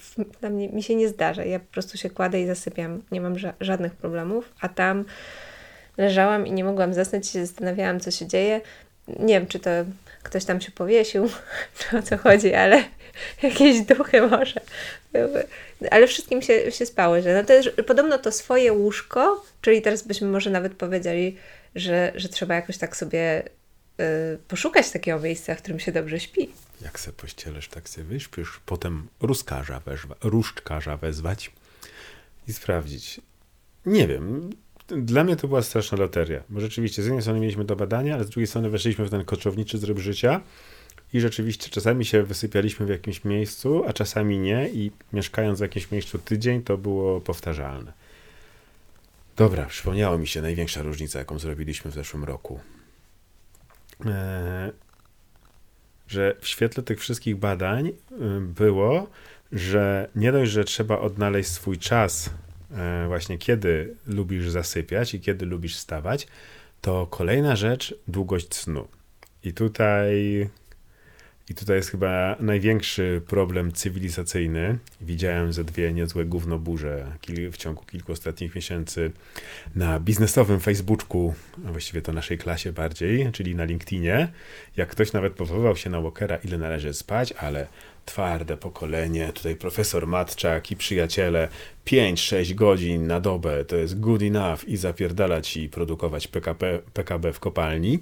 dla 0.42 0.50
mnie 0.50 0.70
mi 0.70 0.84
się 0.84 0.96
nie 0.96 1.10
zdarza. 1.10 1.46
Ja 1.46 1.60
po 1.60 1.72
prostu 1.72 1.98
się 1.98 2.10
kładę 2.10 2.42
i 2.42 2.48
zasypiam, 2.48 3.02
nie 3.12 3.22
mam 3.22 3.40
ża 3.40 3.54
żadnych 3.60 3.94
problemów, 3.94 4.54
a 4.62 4.70
tam 4.70 5.06
leżałam 5.98 6.48
i 6.48 6.52
nie 6.52 6.64
mogłam 6.64 6.94
zasnąć 6.94 7.28
się 7.28 7.46
zastanawiałam, 7.46 8.00
co 8.00 8.12
się 8.12 8.28
dzieje. 8.28 8.62
Nie 9.08 9.40
wiem, 9.40 9.48
czy 9.48 9.60
to 9.60 9.70
ktoś 10.24 10.46
tam 10.46 10.62
się 10.62 10.72
powiesił, 10.72 11.30
czy 11.78 11.98
o 11.98 12.02
co 12.02 12.18
chodzi, 12.18 12.54
ale 12.54 12.84
jakieś 13.44 13.82
duchy 13.82 14.22
może. 14.22 14.62
Ale 15.92 16.08
wszystkim 16.08 16.42
się, 16.42 16.72
się 16.72 16.86
spało, 16.86 17.22
że 17.22 17.44
no 17.48 17.54
jest, 17.54 17.70
podobno 17.88 18.18
to 18.18 18.32
swoje 18.32 18.74
łóżko, 18.74 19.46
czyli 19.62 19.82
teraz 19.82 20.04
byśmy 20.04 20.28
może 20.28 20.50
nawet 20.50 20.74
powiedzieli, 20.74 21.38
że, 21.76 22.12
że 22.16 22.30
trzeba 22.30 22.56
jakoś 22.56 22.78
tak 22.78 22.98
sobie 22.98 23.44
y, 24.00 24.38
poszukać 24.48 24.92
takiego 24.92 25.20
miejsca, 25.20 25.56
w 25.56 25.58
którym 25.58 25.80
się 25.80 25.92
dobrze 25.92 26.20
śpi. 26.20 26.50
Jak 26.82 27.00
se 27.00 27.14
pościelesz, 27.14 27.68
tak 27.68 27.90
se 27.90 28.04
wyśpisz, 28.04 28.60
potem 28.66 29.08
ruskarza 29.22 29.82
różdżkarza 30.24 30.98
wezwać 30.98 31.52
i 32.48 32.54
sprawdzić. 32.54 33.22
Nie 33.86 34.08
wiem, 34.08 34.50
dla 34.88 35.24
mnie 35.24 35.36
to 35.36 35.48
była 35.48 35.62
straszna 35.62 35.98
loteria, 35.98 36.44
bo 36.50 36.60
rzeczywiście 36.60 37.04
z 37.04 37.06
jednej 37.06 37.22
strony 37.22 37.40
mieliśmy 37.40 37.66
do 37.66 37.76
badania, 37.76 38.16
ale 38.16 38.24
z 38.24 38.30
drugiej 38.30 38.48
strony 38.48 38.70
weszliśmy 38.70 39.06
w 39.06 39.10
ten 39.10 39.26
koczowniczy 39.26 39.80
tryb 39.80 40.00
życia 40.00 40.42
i 41.14 41.20
rzeczywiście 41.20 41.70
czasami 41.70 42.06
się 42.06 42.24
wysypialiśmy 42.24 42.86
w 42.86 42.90
jakimś 42.90 43.24
miejscu, 43.24 43.84
a 43.88 43.94
czasami 43.94 44.40
nie 44.40 44.70
i 44.70 44.92
mieszkając 45.14 45.60
w 45.60 45.62
jakimś 45.62 45.92
miejscu 45.92 46.20
tydzień 46.20 46.62
to 46.64 46.78
było 46.78 47.22
powtarzalne. 47.22 47.94
Dobra, 49.36 49.66
przypomniało 49.66 50.18
mi 50.18 50.28
się 50.28 50.42
największa 50.42 50.82
różnica, 50.82 51.20
jaką 51.20 51.40
zrobiliśmy 51.40 51.92
w 51.92 51.94
zeszłym 51.94 52.24
roku. 52.24 52.60
Eee, 54.06 54.72
że 56.10 56.36
w 56.40 56.48
świetle 56.48 56.84
tych 56.84 57.00
wszystkich 57.00 57.36
badań 57.36 57.88
y, 57.88 57.94
było, 58.42 59.08
że 59.52 60.10
nie 60.16 60.32
dość, 60.32 60.52
że 60.52 60.64
trzeba 60.64 61.00
odnaleźć 61.00 61.50
swój 61.50 61.78
czas, 61.78 62.30
e, 62.72 63.08
właśnie 63.08 63.38
kiedy 63.38 63.96
lubisz 64.08 64.50
zasypiać 64.50 65.14
i 65.14 65.20
kiedy 65.20 65.46
lubisz 65.46 65.76
wstawać, 65.76 66.28
to 66.82 67.08
kolejna 67.08 67.56
rzecz 67.56 67.96
długość 68.08 68.56
snu. 68.56 68.88
I 69.44 69.54
tutaj 69.54 70.50
i 71.50 71.56
tutaj 71.56 71.76
jest 71.76 71.92
chyba 71.92 72.36
największy 72.40 73.22
problem 73.28 73.72
cywilizacyjny. 73.72 74.78
Widziałem 75.02 75.54
ze 75.54 75.64
dwie 75.64 75.94
niezłe 75.94 76.26
gównoburze 76.26 77.06
w 77.52 77.58
ciągu 77.58 77.86
kilku 77.86 78.12
ostatnich 78.12 78.56
miesięcy 78.56 79.12
na 79.76 80.00
biznesowym 80.00 80.60
Facebooku, 80.60 81.34
a 81.68 81.72
właściwie 81.72 82.02
to 82.02 82.14
naszej 82.14 82.38
klasie 82.38 82.72
bardziej, 82.72 83.32
czyli 83.32 83.56
na 83.56 83.64
LinkedInie. 83.64 84.28
Jak 84.78 84.90
ktoś 84.90 85.14
nawet 85.14 85.34
powoływał 85.34 85.76
się 85.76 85.90
na 85.90 86.02
Walkera, 86.02 86.36
ile 86.36 86.58
należy 86.58 86.94
spać, 86.94 87.34
ale 87.38 87.68
twarde 88.06 88.58
pokolenie, 88.58 89.34
tutaj 89.34 89.56
profesor 89.56 90.08
Matczak 90.08 90.72
i 90.72 90.76
przyjaciele, 90.76 91.48
5-6 91.86 92.56
godzin 92.56 93.08
na 93.08 93.20
dobę 93.20 93.66
to 93.66 93.76
jest 93.76 94.00
good 94.00 94.22
enough 94.22 94.64
i 94.68 94.78
zapierdalać 94.78 95.58
i 95.58 95.70
produkować 95.70 96.28
PKB, 96.28 96.80
PKB 96.94 97.34
w 97.34 97.40
kopalni. 97.40 98.00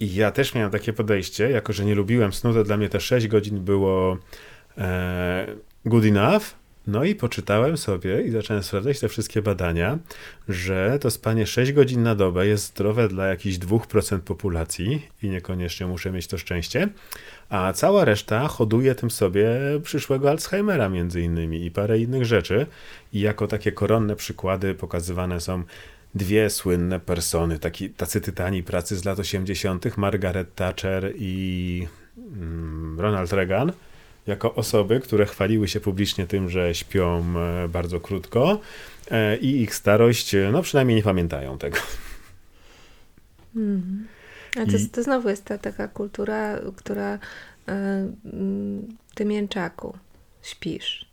I 0.00 0.14
ja 0.14 0.30
też 0.30 0.54
miałem 0.54 0.70
takie 0.70 0.92
podejście, 0.92 1.50
jako 1.50 1.72
że 1.72 1.84
nie 1.84 1.94
lubiłem 1.94 2.32
snu, 2.32 2.54
to 2.54 2.64
dla 2.64 2.76
mnie 2.76 2.88
te 2.88 3.00
6 3.00 3.28
godzin 3.28 3.60
było 3.64 4.18
e, 4.78 5.46
good 5.84 6.04
enough. 6.04 6.58
No 6.86 7.04
i 7.04 7.14
poczytałem 7.14 7.76
sobie 7.76 8.22
i 8.22 8.30
zacząłem 8.30 8.62
sprawdzać 8.62 9.00
te 9.00 9.08
wszystkie 9.08 9.42
badania, 9.42 9.98
że 10.48 10.98
to 11.00 11.10
spanie 11.10 11.46
6 11.46 11.72
godzin 11.72 12.02
na 12.02 12.14
dobę 12.14 12.46
jest 12.46 12.64
zdrowe 12.64 13.08
dla 13.08 13.26
jakichś 13.26 13.56
2% 13.56 14.18
populacji 14.18 15.08
i 15.22 15.28
niekoniecznie 15.28 15.86
muszę 15.86 16.10
mieć 16.10 16.26
to 16.26 16.38
szczęście, 16.38 16.88
a 17.48 17.72
cała 17.72 18.04
reszta 18.04 18.48
hoduje 18.48 18.94
tym 18.94 19.10
sobie 19.10 19.48
przyszłego 19.82 20.30
Alzheimera 20.30 20.88
między 20.88 21.20
innymi 21.22 21.64
i 21.64 21.70
parę 21.70 21.98
innych 21.98 22.24
rzeczy. 22.24 22.66
I 23.12 23.20
jako 23.20 23.46
takie 23.46 23.72
koronne 23.72 24.16
przykłady 24.16 24.74
pokazywane 24.74 25.40
są 25.40 25.62
dwie 26.14 26.50
słynne 26.50 27.00
persony, 27.00 27.58
taki, 27.58 27.90
tacy 27.90 28.20
tytani 28.20 28.62
pracy 28.62 28.96
z 28.96 29.04
lat 29.04 29.18
80., 29.18 29.96
Margaret 29.96 30.54
Thatcher 30.54 31.12
i 31.16 31.86
mm, 32.16 33.00
Ronald 33.00 33.32
Reagan, 33.32 33.72
jako 34.26 34.54
osoby, 34.54 35.00
które 35.00 35.26
chwaliły 35.26 35.68
się 35.68 35.80
publicznie 35.80 36.26
tym, 36.26 36.50
że 36.50 36.74
śpią 36.74 37.24
e, 37.38 37.68
bardzo 37.68 38.00
krótko 38.00 38.60
e, 39.10 39.36
i 39.36 39.62
ich 39.62 39.74
starość, 39.74 40.34
e, 40.34 40.50
no 40.52 40.62
przynajmniej 40.62 40.96
nie 40.96 41.02
pamiętają 41.02 41.58
tego. 41.58 41.78
Mm. 43.56 44.06
A 44.56 44.70
to, 44.70 44.76
I... 44.76 44.88
to 44.88 45.02
znowu 45.02 45.28
jest 45.28 45.44
ta 45.44 45.58
taka 45.58 45.88
kultura, 45.88 46.58
która 46.76 47.14
y, 47.14 47.18
ty 49.14 49.24
mięczaku 49.24 49.98
śpisz. 50.42 51.08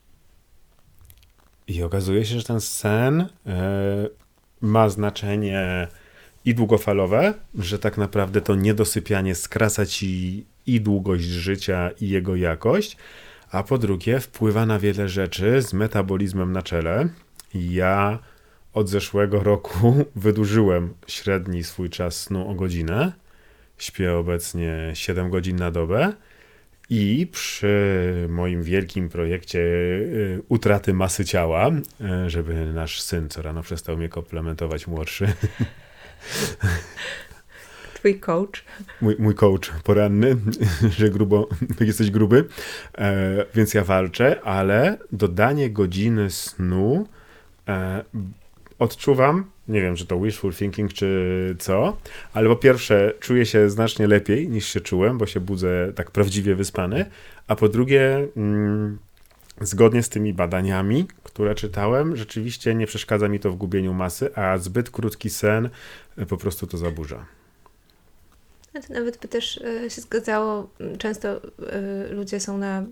I 1.67 1.83
okazuje 1.83 2.25
się, 2.25 2.39
że 2.39 2.43
ten 2.43 2.61
sen 2.61 3.27
ma 4.61 4.89
znaczenie 4.89 5.87
i 6.45 6.55
długofalowe, 6.55 7.33
że 7.59 7.79
tak 7.79 7.97
naprawdę 7.97 8.41
to 8.41 8.55
niedosypianie 8.55 9.35
skraca 9.35 9.85
ci 9.85 10.45
i 10.67 10.81
długość 10.81 11.23
życia, 11.23 11.91
i 12.01 12.09
jego 12.09 12.35
jakość, 12.35 12.97
a 13.51 13.63
po 13.63 13.77
drugie 13.77 14.19
wpływa 14.19 14.65
na 14.65 14.79
wiele 14.79 15.09
rzeczy 15.09 15.61
z 15.61 15.73
metabolizmem 15.73 16.51
na 16.51 16.61
czele. 16.61 17.09
Ja 17.53 18.19
od 18.73 18.89
zeszłego 18.89 19.43
roku 19.43 19.95
wydłużyłem 20.15 20.93
średni 21.07 21.63
swój 21.63 21.89
czas 21.89 22.21
snu 22.21 22.49
o 22.49 22.55
godzinę 22.55 23.11
śpię 23.77 24.13
obecnie 24.13 24.91
7 24.93 25.29
godzin 25.29 25.55
na 25.55 25.71
dobę. 25.71 26.13
I 26.89 27.27
przy 27.31 28.27
moim 28.29 28.63
wielkim 28.63 29.09
projekcie 29.09 29.59
y, 29.59 30.41
utraty 30.49 30.93
masy 30.93 31.25
ciała, 31.25 31.69
y, 31.69 32.29
żeby 32.29 32.65
nasz 32.65 33.01
syn 33.01 33.29
co 33.29 33.41
rano 33.41 33.63
przestał 33.63 33.97
mnie 33.97 34.09
komplementować 34.09 34.87
młodszy. 34.87 35.27
Twój 38.05 38.19
coach. 38.19 38.63
Mój, 39.01 39.15
mój 39.19 39.35
coach 39.35 39.71
poranny, 39.83 40.35
że 40.97 41.09
grubo, 41.09 41.47
jesteś 41.79 42.11
gruby. 42.11 42.45
E, 42.97 43.45
więc 43.55 43.73
ja 43.73 43.83
walczę, 43.83 44.41
ale 44.41 44.97
dodanie 45.11 45.69
godziny 45.69 46.29
snu 46.29 47.07
e, 47.67 48.03
odczuwam, 48.79 49.51
nie 49.67 49.81
wiem, 49.81 49.95
czy 49.95 50.05
to 50.05 50.19
wishful 50.19 50.53
thinking, 50.53 50.93
czy 50.93 51.55
co, 51.59 51.97
ale 52.33 52.49
po 52.49 52.55
pierwsze 52.55 53.13
czuję 53.19 53.45
się 53.45 53.69
znacznie 53.69 54.07
lepiej 54.07 54.49
niż 54.49 54.67
się 54.67 54.81
czułem, 54.81 55.17
bo 55.17 55.25
się 55.25 55.39
budzę 55.39 55.93
tak 55.95 56.11
prawdziwie 56.11 56.55
wyspany, 56.55 57.05
a 57.47 57.55
po 57.55 57.69
drugie, 57.69 58.27
mm, 58.37 58.97
zgodnie 59.61 60.03
z 60.03 60.09
tymi 60.09 60.33
badaniami, 60.33 61.07
które 61.23 61.55
czytałem, 61.55 62.15
rzeczywiście 62.15 62.75
nie 62.75 62.87
przeszkadza 62.87 63.27
mi 63.27 63.39
to 63.39 63.51
w 63.51 63.55
gubieniu 63.55 63.93
masy, 63.93 64.35
a 64.35 64.57
zbyt 64.57 64.89
krótki 64.89 65.29
sen 65.29 65.69
e, 66.17 66.25
po 66.25 66.37
prostu 66.37 66.67
to 66.67 66.77
zaburza. 66.77 67.25
To 68.73 68.93
nawet 68.93 69.17
by 69.17 69.27
też 69.27 69.61
e, 69.61 69.89
się 69.89 70.01
zgadzało. 70.01 70.69
Często 70.97 71.29
e, 71.29 71.41
ludzie 72.13 72.39
są 72.39 72.57
na 72.57 72.83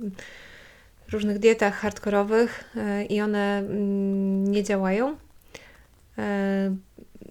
różnych 1.12 1.40
dietach 1.40 1.74
hardkorowych 1.74 2.64
i 3.10 3.22
one 3.22 3.58
mm, 3.58 4.52
nie 4.52 4.64
działają 4.64 5.16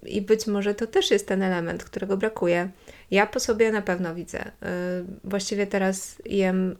i 0.06 0.22
być 0.22 0.46
może 0.46 0.74
to 0.74 0.86
też 0.86 1.10
jest 1.10 1.28
ten 1.28 1.42
element, 1.42 1.84
którego 1.84 2.16
brakuje. 2.16 2.68
Ja 3.10 3.26
po 3.26 3.40
sobie 3.40 3.72
na 3.72 3.82
pewno 3.82 4.14
widzę. 4.14 4.50
Właściwie 5.24 5.66
teraz 5.66 6.22
jem, 6.24 6.76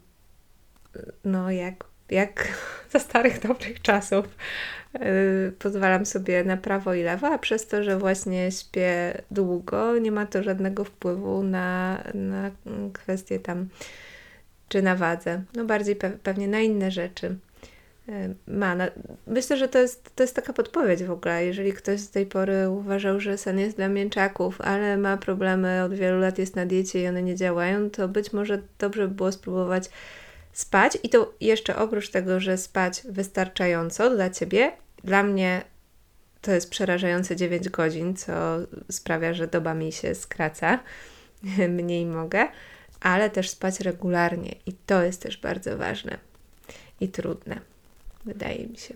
no 1.25 1.51
jak, 1.51 1.85
jak 2.11 2.49
za 2.93 2.99
starych, 2.99 3.41
dobrych 3.41 3.83
czasów. 3.83 4.25
Pozwalam 5.59 6.07
sobie 6.07 6.45
na 6.45 6.57
prawo 6.57 6.95
i 6.95 7.03
lewo, 7.03 7.27
a 7.27 7.39
przez 7.39 7.67
to, 7.67 7.83
że 7.83 7.99
właśnie 7.99 8.53
śpię 8.53 9.23
długo, 9.31 9.99
nie 9.99 10.13
ma 10.13 10.27
to 10.27 10.43
żadnego 10.43 10.85
wpływu 10.85 11.43
na, 11.43 12.03
na 12.15 12.51
kwestie 12.93 13.41
tam, 13.41 13.69
czy 14.69 14.83
na 14.83 14.97
wadze. 14.97 15.43
No 15.55 15.65
bardziej 15.65 15.97
pewnie 16.23 16.49
na 16.49 16.61
inne 16.61 16.91
rzeczy. 16.91 17.37
E, 18.09 18.35
ma. 18.47 18.77
Myślę, 19.27 19.57
że 19.57 19.69
to 19.69 19.79
jest, 19.79 20.17
to 20.17 20.23
jest 20.23 20.37
taka 20.37 20.53
podpowiedź 20.53 21.05
w 21.05 21.11
ogóle. 21.11 21.45
Jeżeli 21.45 21.73
ktoś 21.73 22.01
z 22.01 22.11
tej 22.11 22.27
pory 22.27 22.69
uważał, 22.71 23.21
że 23.21 23.39
sen 23.39 23.59
jest 23.59 23.77
dla 23.77 23.89
mięczaków, 23.89 24.61
ale 24.61 24.97
ma 24.97 25.17
problemy, 25.17 25.83
od 25.83 25.95
wielu 25.95 26.21
lat 26.21 26.39
jest 26.39 26.57
na 26.57 26.67
diecie 26.67 27.03
i 27.03 27.09
one 27.09 27.23
nie 27.23 27.37
działają, 27.37 27.91
to 27.91 28.09
być 28.09 28.33
może 28.33 28.63
dobrze 28.79 29.09
by 29.09 29.15
było 29.15 29.33
spróbować 29.33 29.91
spać. 30.53 30.99
I 31.03 31.09
to 31.09 31.35
jeszcze 31.41 31.77
oprócz 31.77 32.11
tego, 32.11 32.41
że 32.41 32.59
spać 32.59 33.03
wystarczająco 33.09 34.11
dla 34.11 34.31
ciebie, 34.31 34.73
dla 35.05 35.23
mnie 35.23 35.63
to 36.41 36.53
jest 36.53 36.71
przerażające 36.71 37.37
9 37.37 37.69
godzin, 37.69 38.17
co 38.17 38.33
sprawia, 38.91 39.35
że 39.35 39.47
doba 39.47 39.75
mi 39.75 39.93
się 39.93 40.15
skraca, 40.15 40.79
mniej 41.69 42.07
mogę, 42.07 42.49
ale 43.01 43.31
też 43.31 43.51
spać 43.51 43.81
regularnie 43.81 44.55
i 44.67 44.73
to 44.73 45.03
jest 45.03 45.23
też 45.23 45.37
bardzo 45.37 45.79
ważne 45.79 46.19
i 47.01 47.09
trudne 47.09 47.72
wydaje 48.25 48.67
mi 48.67 48.77
się. 48.77 48.95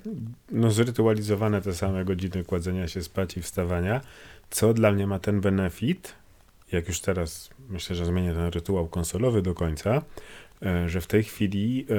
No 0.51 0.71
zrytualizowane 0.71 1.63
te 1.63 1.75
same 1.75 2.05
godziny 2.05 2.45
kładzenia 2.45 2.89
się 2.89 3.03
spać 3.03 3.37
i 3.37 3.43
wstawania, 3.43 4.01
co 4.51 4.75
dla 4.75 4.93
mnie 4.93 5.07
ma 5.07 5.19
ten 5.19 5.41
benefit, 5.41 6.15
jak 6.73 6.89
już 6.89 7.01
teraz 7.01 7.51
myślę, 7.69 7.97
że 7.97 8.07
zmienię 8.07 8.35
ten 8.35 8.49
rytuał 8.49 8.89
konsolowy 8.89 9.43
do 9.43 9.55
końca, 9.55 10.03
e, 10.63 10.89
że 10.89 11.01
w 11.01 11.07
tej 11.07 11.25
chwili, 11.25 11.87
e, 11.91 11.95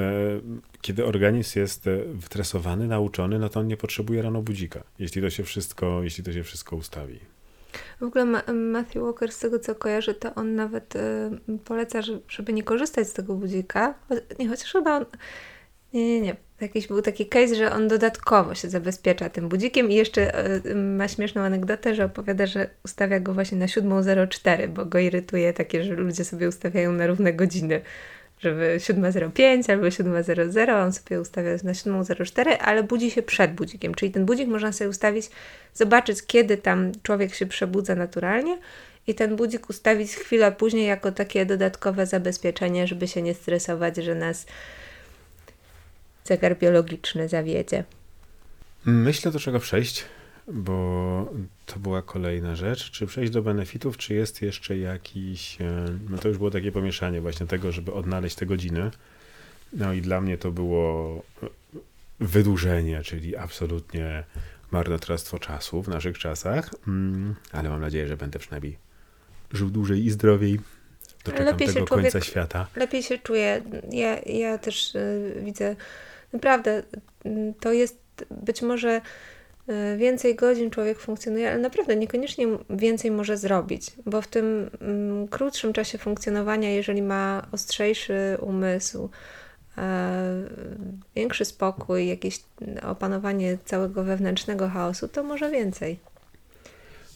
kiedy 0.80 1.04
organizm 1.04 1.58
jest 1.58 1.86
e, 1.86 1.98
wytresowany, 2.04 2.88
nauczony, 2.88 3.38
no 3.38 3.48
to 3.48 3.60
on 3.60 3.66
nie 3.66 3.76
potrzebuje 3.76 4.22
rano 4.22 4.42
budzika, 4.42 4.82
jeśli 4.98 5.22
to 5.22 5.30
się 5.30 5.44
wszystko, 5.44 6.02
jeśli 6.02 6.24
to 6.24 6.32
się 6.32 6.42
wszystko 6.42 6.76
ustawi. 6.76 7.20
W 8.00 8.02
ogóle 8.02 8.24
Matthew 8.52 9.02
Walker, 9.02 9.32
z 9.32 9.38
tego 9.38 9.58
co 9.58 9.74
kojarzę, 9.74 10.14
to 10.14 10.34
on 10.34 10.54
nawet 10.54 10.94
poleca, 11.64 12.00
żeby 12.28 12.52
nie 12.52 12.62
korzystać 12.62 13.08
z 13.08 13.12
tego 13.12 13.34
budzika. 13.34 13.94
Nie, 14.38 14.48
chociaż 14.48 14.72
chyba 14.72 14.96
on... 14.96 15.04
Nie, 15.92 16.04
nie, 16.04 16.20
nie. 16.20 16.36
Jakiś 16.60 16.86
był 16.86 17.02
taki 17.02 17.26
case, 17.26 17.54
że 17.54 17.72
on 17.72 17.88
dodatkowo 17.88 18.54
się 18.54 18.68
zabezpiecza 18.68 19.30
tym 19.30 19.48
budzikiem 19.48 19.90
i 19.90 19.94
jeszcze 19.94 20.48
y, 20.66 20.74
ma 20.74 21.08
śmieszną 21.08 21.42
anegdotę, 21.42 21.94
że 21.94 22.04
opowiada, 22.04 22.46
że 22.46 22.70
ustawia 22.84 23.20
go 23.20 23.34
właśnie 23.34 23.58
na 23.58 23.66
7.04, 23.66 24.68
bo 24.68 24.84
go 24.84 24.98
irytuje 24.98 25.52
takie, 25.52 25.84
że 25.84 25.94
ludzie 25.94 26.24
sobie 26.24 26.48
ustawiają 26.48 26.92
na 26.92 27.06
równe 27.06 27.32
godziny, 27.32 27.80
żeby 28.40 28.76
7.05 28.78 29.72
albo 29.72 29.86
7.00, 29.86 30.84
on 30.84 30.92
sobie 30.92 31.20
ustawia 31.20 31.50
na 31.50 31.72
7.04, 31.72 32.56
ale 32.60 32.82
budzi 32.82 33.10
się 33.10 33.22
przed 33.22 33.52
budzikiem, 33.52 33.94
czyli 33.94 34.12
ten 34.12 34.26
budzik 34.26 34.48
można 34.48 34.72
sobie 34.72 34.90
ustawić, 34.90 35.30
zobaczyć 35.74 36.22
kiedy 36.26 36.56
tam 36.56 36.92
człowiek 37.02 37.34
się 37.34 37.46
przebudza 37.46 37.94
naturalnie 37.94 38.58
i 39.06 39.14
ten 39.14 39.36
budzik 39.36 39.70
ustawić 39.70 40.14
chwilę 40.14 40.52
później 40.52 40.86
jako 40.86 41.12
takie 41.12 41.46
dodatkowe 41.46 42.06
zabezpieczenie, 42.06 42.86
żeby 42.86 43.08
się 43.08 43.22
nie 43.22 43.34
stresować, 43.34 43.96
że 43.96 44.14
nas 44.14 44.46
zegar 46.28 46.58
biologiczny 46.58 47.28
zawiedzie. 47.28 47.84
Myślę, 48.84 49.32
do 49.32 49.40
czego 49.40 49.60
przejść, 49.60 50.04
bo 50.48 51.32
to 51.66 51.78
była 51.78 52.02
kolejna 52.02 52.56
rzecz. 52.56 52.90
Czy 52.90 53.06
przejść 53.06 53.32
do 53.32 53.42
benefitów, 53.42 53.96
czy 53.96 54.14
jest 54.14 54.42
jeszcze 54.42 54.78
jakiś. 54.78 55.60
E, 55.60 55.84
no 56.10 56.18
to 56.18 56.28
już 56.28 56.38
było 56.38 56.50
takie 56.50 56.72
pomieszanie 56.72 57.20
właśnie 57.20 57.46
tego, 57.46 57.72
żeby 57.72 57.92
odnaleźć 57.92 58.36
te 58.36 58.46
godziny. 58.46 58.90
No 59.72 59.92
i 59.92 60.00
dla 60.00 60.20
mnie 60.20 60.38
to 60.38 60.50
było 60.50 61.22
wydłużenie, 62.20 63.02
czyli 63.02 63.36
absolutnie 63.36 64.24
marnotrawstwo 64.70 65.38
czasu 65.38 65.82
w 65.82 65.88
naszych 65.88 66.18
czasach, 66.18 66.70
mm, 66.88 67.34
ale 67.52 67.68
mam 67.68 67.80
nadzieję, 67.80 68.08
że 68.08 68.16
będę 68.16 68.38
przynajmniej 68.38 68.78
żył 69.52 69.70
dłużej 69.70 70.06
i 70.06 70.10
zdrowiej. 70.10 70.60
Doczekam 71.24 71.46
lepiej 71.46 71.68
tego 71.68 71.86
człowiek, 71.86 72.12
końca 72.12 72.20
świata. 72.20 72.66
Lepiej 72.76 73.02
się 73.02 73.18
czuję. 73.18 73.62
Ja, 73.90 74.20
ja 74.20 74.58
też 74.58 74.94
y, 74.94 75.42
widzę 75.44 75.76
Naprawdę, 76.32 76.82
mm, 77.24 77.54
to 77.54 77.72
jest 77.72 77.98
być 78.30 78.62
może 78.62 79.00
e, 79.66 79.96
więcej 79.96 80.34
godzin 80.34 80.70
człowiek 80.70 80.98
funkcjonuje, 80.98 81.50
ale 81.50 81.58
naprawdę 81.58 81.96
niekoniecznie 81.96 82.46
więcej 82.70 83.10
może 83.10 83.36
zrobić, 83.36 83.92
bo 84.06 84.22
w 84.22 84.26
tym 84.26 84.70
mm, 84.80 85.28
krótszym 85.28 85.72
czasie 85.72 85.98
funkcjonowania, 85.98 86.70
jeżeli 86.70 87.02
ma 87.02 87.46
ostrzejszy 87.52 88.36
umysł, 88.40 89.10
e, 89.78 90.42
większy 91.16 91.44
spokój, 91.44 92.08
jakieś 92.08 92.40
opanowanie 92.82 93.58
całego 93.64 94.04
wewnętrznego 94.04 94.68
chaosu, 94.68 95.08
to 95.08 95.22
może 95.22 95.50
więcej. 95.50 95.98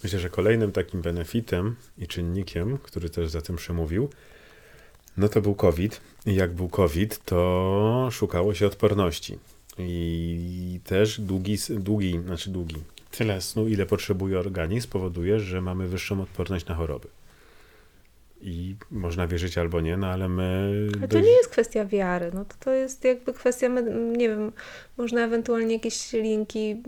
Myślę, 0.03 0.18
że 0.18 0.31
kolejnym 0.31 0.72
takim 0.72 1.03
benefitem 1.03 1.77
i 1.98 2.07
czynnikiem, 2.07 2.79
który 2.79 3.11
też 3.11 3.29
za 3.29 3.40
tym 3.40 3.57
przemówił, 3.57 4.09
no 5.16 5.29
to 5.29 5.40
był 5.40 5.55
COVID. 5.55 6.01
Jak 6.27 6.55
był 6.55 6.68
COVID, 6.68 7.25
to 7.25 8.09
szukało 8.12 8.55
się 8.55 8.66
odporności. 8.66 9.38
I 9.79 10.81
też 10.85 11.20
długi, 11.20 11.57
długi, 11.70 12.20
znaczy 12.27 12.51
długi, 12.51 12.77
tyle 13.11 13.40
snu, 13.40 13.68
ile 13.68 13.87
potrzebuje 13.87 14.38
organizm, 14.38 14.88
powoduje, 14.88 15.40
że 15.40 15.61
mamy 15.61 15.88
wyższą 15.88 16.22
odporność 16.22 16.66
na 16.66 16.75
choroby. 16.75 17.09
I 18.42 18.76
można 18.90 19.26
wierzyć 19.26 19.59
albo 19.59 19.81
nie, 19.81 19.96
no 19.96 20.07
ale 20.07 20.28
my. 20.28 20.72
Ale 20.98 21.09
to 21.09 21.20
nie 21.20 21.31
jest 21.31 21.48
kwestia 21.48 21.85
wiary, 21.85 22.31
no 22.35 22.44
to, 22.44 22.55
to 22.61 22.72
jest 22.72 23.05
jakby 23.05 23.33
kwestia, 23.33 23.68
nie 24.16 24.28
wiem, 24.28 24.52
można 24.96 25.24
ewentualnie 25.24 25.74
jakieś 25.74 26.12
linki, 26.12 26.83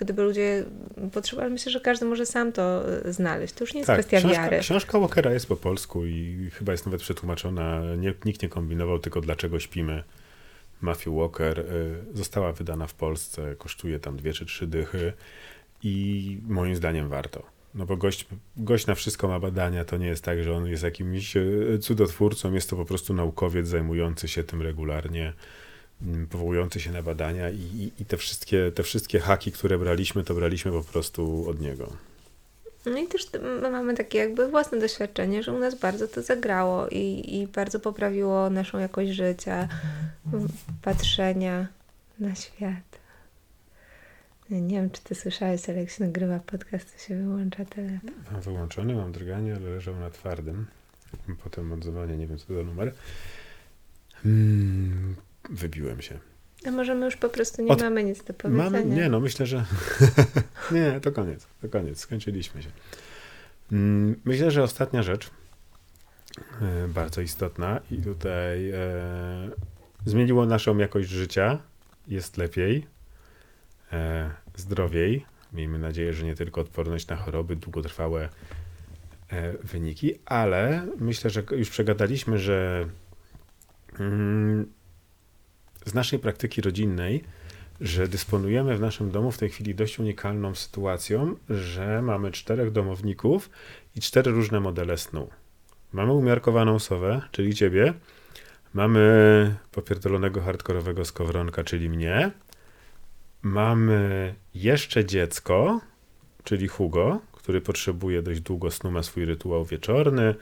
gdyby 0.00 0.22
ludzie 0.22 0.64
potrzebowali, 1.12 1.52
myślę, 1.52 1.72
że 1.72 1.80
każdy 1.80 2.06
może 2.06 2.26
sam 2.26 2.52
to 2.52 2.92
e, 3.04 3.12
znaleźć. 3.12 3.54
To 3.54 3.64
już 3.64 3.74
nie 3.74 3.80
jest 3.80 3.86
tak, 3.86 3.98
kwestia 3.98 4.18
książka, 4.18 4.42
wiary. 4.42 4.58
Książka 4.58 4.98
Walkera 4.98 5.32
jest 5.32 5.46
po 5.46 5.56
polsku 5.56 6.06
i 6.06 6.48
chyba 6.52 6.72
jest 6.72 6.86
nawet 6.86 7.00
przetłumaczona. 7.00 7.82
Nie, 7.96 8.14
nikt 8.24 8.42
nie 8.42 8.48
kombinował, 8.48 8.98
tylko 8.98 9.20
dlaczego 9.20 9.60
śpimy. 9.60 10.02
Matthew 10.80 11.14
Walker 11.14 11.58
y, 11.60 11.64
została 12.14 12.52
wydana 12.52 12.86
w 12.86 12.94
Polsce, 12.94 13.56
kosztuje 13.58 13.98
tam 13.98 14.16
dwie 14.16 14.32
czy 14.32 14.46
trzy 14.46 14.66
dychy 14.66 15.12
i 15.82 16.38
moim 16.48 16.74
zdaniem 16.74 17.08
warto. 17.08 17.51
No 17.74 17.86
bo 17.86 17.96
gość, 17.96 18.26
gość 18.56 18.86
na 18.86 18.94
wszystko 18.94 19.28
ma 19.28 19.40
badania, 19.40 19.84
to 19.84 19.96
nie 19.96 20.06
jest 20.06 20.24
tak, 20.24 20.42
że 20.42 20.56
on 20.56 20.66
jest 20.66 20.82
jakimś 20.82 21.36
e, 21.36 21.42
cudotwórcą, 21.80 22.52
jest 22.52 22.70
to 22.70 22.76
po 22.76 22.84
prostu 22.84 23.14
naukowiec 23.14 23.68
zajmujący 23.68 24.28
się 24.28 24.44
tym 24.44 24.62
regularnie, 24.62 25.32
mm, 26.02 26.26
powołujący 26.26 26.80
się 26.80 26.92
na 26.92 27.02
badania 27.02 27.50
i, 27.50 27.56
i, 27.56 28.02
i 28.02 28.04
te, 28.04 28.16
wszystkie, 28.16 28.72
te 28.74 28.82
wszystkie 28.82 29.20
haki, 29.20 29.52
które 29.52 29.78
braliśmy, 29.78 30.24
to 30.24 30.34
braliśmy 30.34 30.72
po 30.72 30.84
prostu 30.84 31.48
od 31.48 31.60
niego. 31.60 31.92
No 32.86 32.98
i 32.98 33.06
też 33.06 33.26
my 33.62 33.70
mamy 33.70 33.94
takie 33.94 34.18
jakby 34.18 34.48
własne 34.48 34.80
doświadczenie, 34.80 35.42
że 35.42 35.52
u 35.52 35.58
nas 35.58 35.74
bardzo 35.74 36.08
to 36.08 36.22
zagrało 36.22 36.88
i, 36.88 37.36
i 37.40 37.46
bardzo 37.46 37.80
poprawiło 37.80 38.50
naszą 38.50 38.78
jakość 38.78 39.10
życia, 39.10 39.68
patrzenia 40.82 41.66
na 42.18 42.34
świat. 42.34 42.91
Nie 44.60 44.76
wiem, 44.76 44.90
czy 44.90 45.02
ty 45.02 45.14
słyszałeś, 45.14 45.68
ale 45.68 45.78
jak 45.78 45.90
się 45.90 46.04
nagrywa 46.04 46.38
podcast, 46.38 46.92
to 46.92 47.02
się 47.02 47.16
wyłącza 47.16 47.64
telefon. 47.64 48.10
Mam 48.32 48.40
wyłączony, 48.40 48.94
mam 48.94 49.12
drganie, 49.12 49.56
ale 49.56 49.70
leżał 49.70 49.96
na 49.96 50.10
twardym. 50.10 50.66
Potem 51.44 51.72
odzwanie, 51.72 52.16
nie 52.16 52.26
wiem 52.26 52.38
co 52.38 52.46
to 52.46 52.54
za 52.54 52.62
numer. 52.62 52.92
Hmm, 54.22 55.16
wybiłem 55.50 56.02
się. 56.02 56.18
A 56.66 56.70
może 56.70 56.94
my 56.94 57.04
już 57.04 57.16
po 57.16 57.28
prostu 57.28 57.62
nie 57.62 57.68
Od... 57.68 57.80
mamy 57.80 58.04
nic 58.04 58.24
do 58.24 58.34
powiedzenia? 58.34 58.70
Mamy? 58.70 58.84
Nie, 58.84 59.08
no 59.08 59.20
myślę, 59.20 59.46
że... 59.46 59.64
nie, 60.72 61.00
to 61.00 61.12
koniec, 61.12 61.46
to 61.62 61.68
koniec, 61.68 61.98
skończyliśmy 61.98 62.62
się. 62.62 62.70
Mm, 63.72 64.20
myślę, 64.24 64.50
że 64.50 64.62
ostatnia 64.62 65.02
rzecz, 65.02 65.30
e, 66.62 66.88
bardzo 66.88 67.20
istotna 67.20 67.80
i 67.90 67.96
tutaj 67.96 68.70
e, 68.70 68.76
zmieniło 70.04 70.46
naszą 70.46 70.78
jakość 70.78 71.08
życia, 71.08 71.58
jest 72.08 72.36
lepiej, 72.36 72.86
e, 73.92 74.30
zdrowiej. 74.56 75.24
Miejmy 75.52 75.78
nadzieję, 75.78 76.12
że 76.12 76.24
nie 76.24 76.34
tylko 76.34 76.60
odporność 76.60 77.06
na 77.06 77.16
choroby, 77.16 77.56
długotrwałe 77.56 78.28
e, 79.28 79.52
wyniki, 79.52 80.14
ale 80.24 80.86
myślę, 80.98 81.30
że 81.30 81.42
już 81.50 81.70
przegadaliśmy, 81.70 82.38
że 82.38 82.88
mm, 84.00 84.72
z 85.84 85.94
naszej 85.94 86.18
praktyki 86.18 86.60
rodzinnej, 86.60 87.24
że 87.80 88.08
dysponujemy 88.08 88.76
w 88.76 88.80
naszym 88.80 89.10
domu 89.10 89.32
w 89.32 89.38
tej 89.38 89.48
chwili 89.50 89.74
dość 89.74 89.98
unikalną 89.98 90.54
sytuacją, 90.54 91.36
że 91.50 92.02
mamy 92.02 92.30
czterech 92.30 92.72
domowników 92.72 93.50
i 93.96 94.00
cztery 94.00 94.30
różne 94.32 94.60
modele 94.60 94.98
snu. 94.98 95.28
Mamy 95.92 96.12
umiarkowaną 96.12 96.78
sowę, 96.78 97.22
czyli 97.30 97.54
ciebie, 97.54 97.94
mamy 98.74 99.56
popierdolonego 99.70 100.40
hardkorowego 100.40 101.04
skowronka, 101.04 101.64
czyli 101.64 101.90
mnie, 101.90 102.30
mamy 103.42 104.34
jeszcze 104.54 105.04
dziecko, 105.04 105.80
czyli 106.44 106.68
Hugo, 106.68 107.20
który 107.32 107.60
potrzebuje 107.60 108.22
dość 108.22 108.40
długo 108.40 108.70
snu, 108.70 108.90
ma 108.90 109.02
swój 109.02 109.24
rytuał 109.24 109.64
wieczorny, 109.64 110.34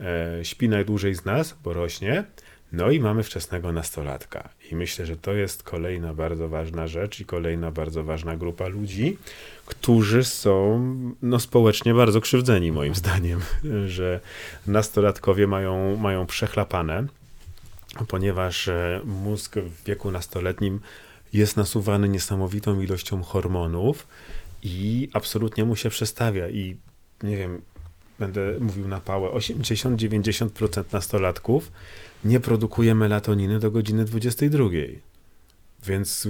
e, 0.00 0.44
śpi 0.44 0.68
najdłużej 0.68 1.14
z 1.14 1.24
nas, 1.24 1.56
bo 1.64 1.72
rośnie, 1.72 2.24
no 2.72 2.90
i 2.90 3.00
mamy 3.00 3.22
wczesnego 3.22 3.72
nastolatka. 3.72 4.48
I 4.70 4.76
myślę, 4.76 5.06
że 5.06 5.16
to 5.16 5.32
jest 5.32 5.62
kolejna 5.62 6.14
bardzo 6.14 6.48
ważna 6.48 6.86
rzecz 6.86 7.20
i 7.20 7.24
kolejna 7.24 7.70
bardzo 7.70 8.04
ważna 8.04 8.36
grupa 8.36 8.68
ludzi, 8.68 9.18
którzy 9.66 10.24
są 10.24 10.84
no, 11.22 11.40
społecznie 11.40 11.94
bardzo 11.94 12.20
krzywdzeni, 12.20 12.72
moim 12.72 12.94
zdaniem, 12.94 13.40
że 13.86 14.20
nastolatkowie 14.66 15.46
mają, 15.46 15.96
mają 15.96 16.26
przechlapane, 16.26 17.06
ponieważ 18.08 18.68
e, 18.68 19.00
mózg 19.04 19.56
w 19.56 19.84
wieku 19.84 20.10
nastoletnim 20.10 20.80
jest 21.32 21.56
nasuwany 21.56 22.08
niesamowitą 22.08 22.80
ilością 22.80 23.22
hormonów 23.22 24.06
i 24.62 25.08
absolutnie 25.12 25.64
mu 25.64 25.76
się 25.76 25.90
przestawia. 25.90 26.48
I 26.48 26.76
nie 27.22 27.36
wiem, 27.36 27.62
będę 28.18 28.60
mówił 28.60 28.88
na 28.88 29.00
pałę, 29.00 29.28
80-90% 29.30 30.84
nastolatków 30.92 31.72
nie 32.24 32.40
produkuje 32.40 32.94
melatoniny 32.94 33.58
do 33.58 33.70
godziny 33.70 34.04
22. 34.04 34.64
Więc 35.86 36.28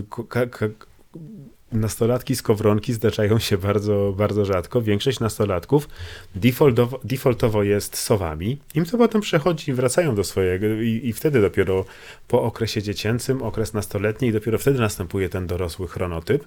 nastolatki 1.72 2.36
z 2.36 2.42
kowronki 2.42 2.92
zdarzają 2.92 3.38
się 3.38 3.58
bardzo, 3.58 4.14
bardzo 4.16 4.44
rzadko. 4.44 4.82
Większość 4.82 5.20
nastolatków 5.20 5.88
defaultowo, 6.34 7.00
defaultowo 7.04 7.62
jest 7.62 7.96
sowami. 7.96 8.58
Im 8.74 8.84
to 8.84 8.98
potem 8.98 9.20
przechodzi, 9.20 9.72
wracają 9.72 10.14
do 10.14 10.24
swojego 10.24 10.66
i, 10.66 11.00
i 11.04 11.12
wtedy 11.12 11.40
dopiero 11.40 11.84
po 12.28 12.42
okresie 12.42 12.82
dziecięcym, 12.82 13.42
okres 13.42 13.72
nastoletni 13.72 14.28
i 14.28 14.32
dopiero 14.32 14.58
wtedy 14.58 14.80
następuje 14.80 15.28
ten 15.28 15.46
dorosły 15.46 15.88
chronotyp. 15.88 16.44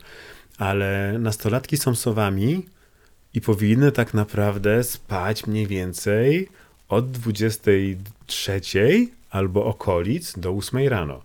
Ale 0.58 1.16
nastolatki 1.20 1.78
są 1.78 1.96
sowami 1.96 2.66
i 3.34 3.42
powinny 3.42 3.92
tak 3.92 4.14
naprawdę 4.14 4.84
spać 4.84 5.48
mniej 5.48 5.68
więcej 5.68 6.50
od 6.90 7.12
23 7.12 8.62
albo 9.30 9.66
okolic 9.66 10.40
do 10.40 10.52
8 10.52 10.88
rano. 10.88 11.22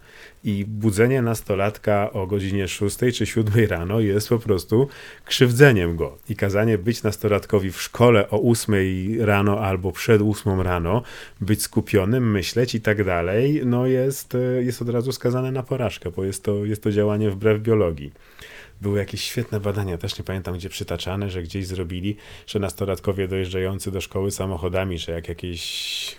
I 0.47 0.64
budzenie 0.64 1.22
nastolatka 1.22 2.12
o 2.12 2.26
godzinie 2.26 2.68
6 2.68 2.99
czy 3.14 3.26
7 3.26 3.66
rano 3.68 4.01
jest 4.01 4.28
po 4.28 4.38
prostu 4.38 4.88
krzywdzeniem 5.24 5.97
go. 5.97 6.18
I 6.28 6.36
kazanie 6.36 6.78
być 6.78 7.03
nastolatkowi 7.03 7.72
w 7.72 7.82
szkole 7.82 8.30
o 8.30 8.51
8 8.51 8.74
rano 9.20 9.61
albo 9.61 9.92
przed 9.92 10.22
8 10.22 10.61
rano, 10.61 11.03
być 11.40 11.62
skupionym, 11.62 12.30
myśleć 12.30 12.74
i 12.74 12.80
tak 12.80 13.05
dalej, 13.05 13.62
no 13.64 13.86
jest, 13.86 14.36
jest 14.61 14.82
od 14.82 14.88
razu 14.88 15.12
skazane 15.12 15.53
na 15.53 15.62
porażkę, 15.62 16.11
bo 16.11 16.24
jest 16.24 16.44
to, 16.44 16.64
jest 16.64 16.82
to 16.82 16.92
działanie 16.92 17.30
wbrew 17.30 17.62
biologii 17.62 18.12
były 18.80 18.99
jakieś 18.99 19.20
świetne 19.20 19.61
badania, 19.61 19.99
też 19.99 20.18
nie 20.18 20.24
pamiętam 20.24 20.55
gdzie 20.55 20.68
przytaczane, 20.68 21.30
że 21.30 21.42
gdzieś 21.42 21.66
zrobili, 21.66 22.16
że 22.47 22.59
nastolatkowie 22.59 23.28
dojeżdżający 23.28 23.90
do 23.90 24.01
szkoły 24.01 24.30
samochodami, 24.30 24.99
że 24.99 25.12
jak 25.12 25.28
jakieś 25.28 26.16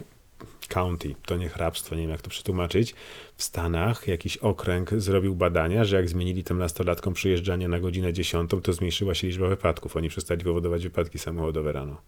county, 0.67 1.15
to 1.25 1.37
nie 1.37 1.49
hrabstwo, 1.49 1.95
nie 1.95 2.01
wiem 2.01 2.11
jak 2.11 2.21
to 2.21 2.29
przetłumaczyć, 2.29 2.95
w 3.35 3.43
Stanach 3.43 4.07
jakiś 4.07 4.37
okręg 4.37 4.89
zrobił 4.97 5.35
badania, 5.35 5.85
że 5.85 5.95
jak 5.95 6.09
zmienili 6.09 6.43
tym 6.43 6.57
nastolatkom 6.57 7.13
przyjeżdżanie 7.13 7.67
na 7.67 7.79
godzinę 7.79 8.13
10, 8.13 8.51
to 8.63 8.73
zmniejszyła 8.73 9.15
się 9.15 9.27
liczba 9.27 9.47
wypadków. 9.47 9.97
Oni 9.97 10.09
przestali 10.09 10.43
powodować 10.43 10.83
wypadki 10.83 11.19
samochodowe 11.19 11.71
rano. 11.71 12.01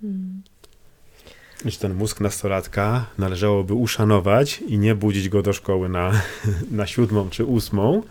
Hmm. 0.00 0.42
Więc 1.64 1.78
ten 1.78 1.94
mózg 1.94 2.20
nastolatka 2.20 3.06
należałoby 3.18 3.74
uszanować 3.74 4.60
i 4.60 4.78
nie 4.78 4.94
budzić 4.94 5.28
go 5.28 5.42
do 5.42 5.52
szkoły 5.52 5.88
na, 5.88 6.12
na 6.70 6.86
siódmą 6.86 7.30
czy 7.30 7.44
ósmą, 7.44 8.02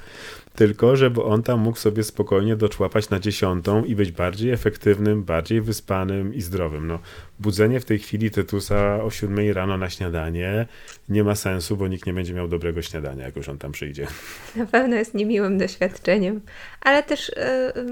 tylko 0.55 0.95
żeby 0.95 1.23
on 1.23 1.43
tam 1.43 1.59
mógł 1.59 1.77
sobie 1.77 2.03
spokojnie 2.03 2.55
doczłapać 2.55 3.09
na 3.09 3.19
dziesiątą 3.19 3.83
i 3.83 3.95
być 3.95 4.11
bardziej 4.11 4.51
efektywnym, 4.51 5.23
bardziej 5.23 5.61
wyspanym 5.61 6.33
i 6.33 6.41
zdrowym. 6.41 6.87
No, 6.87 6.99
budzenie 7.39 7.79
w 7.79 7.85
tej 7.85 7.99
chwili 7.99 8.31
Tytusa 8.31 9.03
o 9.03 9.11
siódmej 9.11 9.53
rano 9.53 9.77
na 9.77 9.89
śniadanie 9.89 10.67
nie 11.09 11.23
ma 11.23 11.35
sensu, 11.35 11.77
bo 11.77 11.87
nikt 11.87 12.05
nie 12.05 12.13
będzie 12.13 12.33
miał 12.33 12.47
dobrego 12.47 12.81
śniadania, 12.81 13.25
jak 13.25 13.35
już 13.35 13.49
on 13.49 13.57
tam 13.57 13.71
przyjdzie. 13.71 14.07
Na 14.55 14.65
pewno 14.65 14.95
jest 14.95 15.13
niemiłym 15.13 15.57
doświadczeniem, 15.57 16.41
ale 16.81 17.03
też 17.03 17.31
yy, 17.75 17.83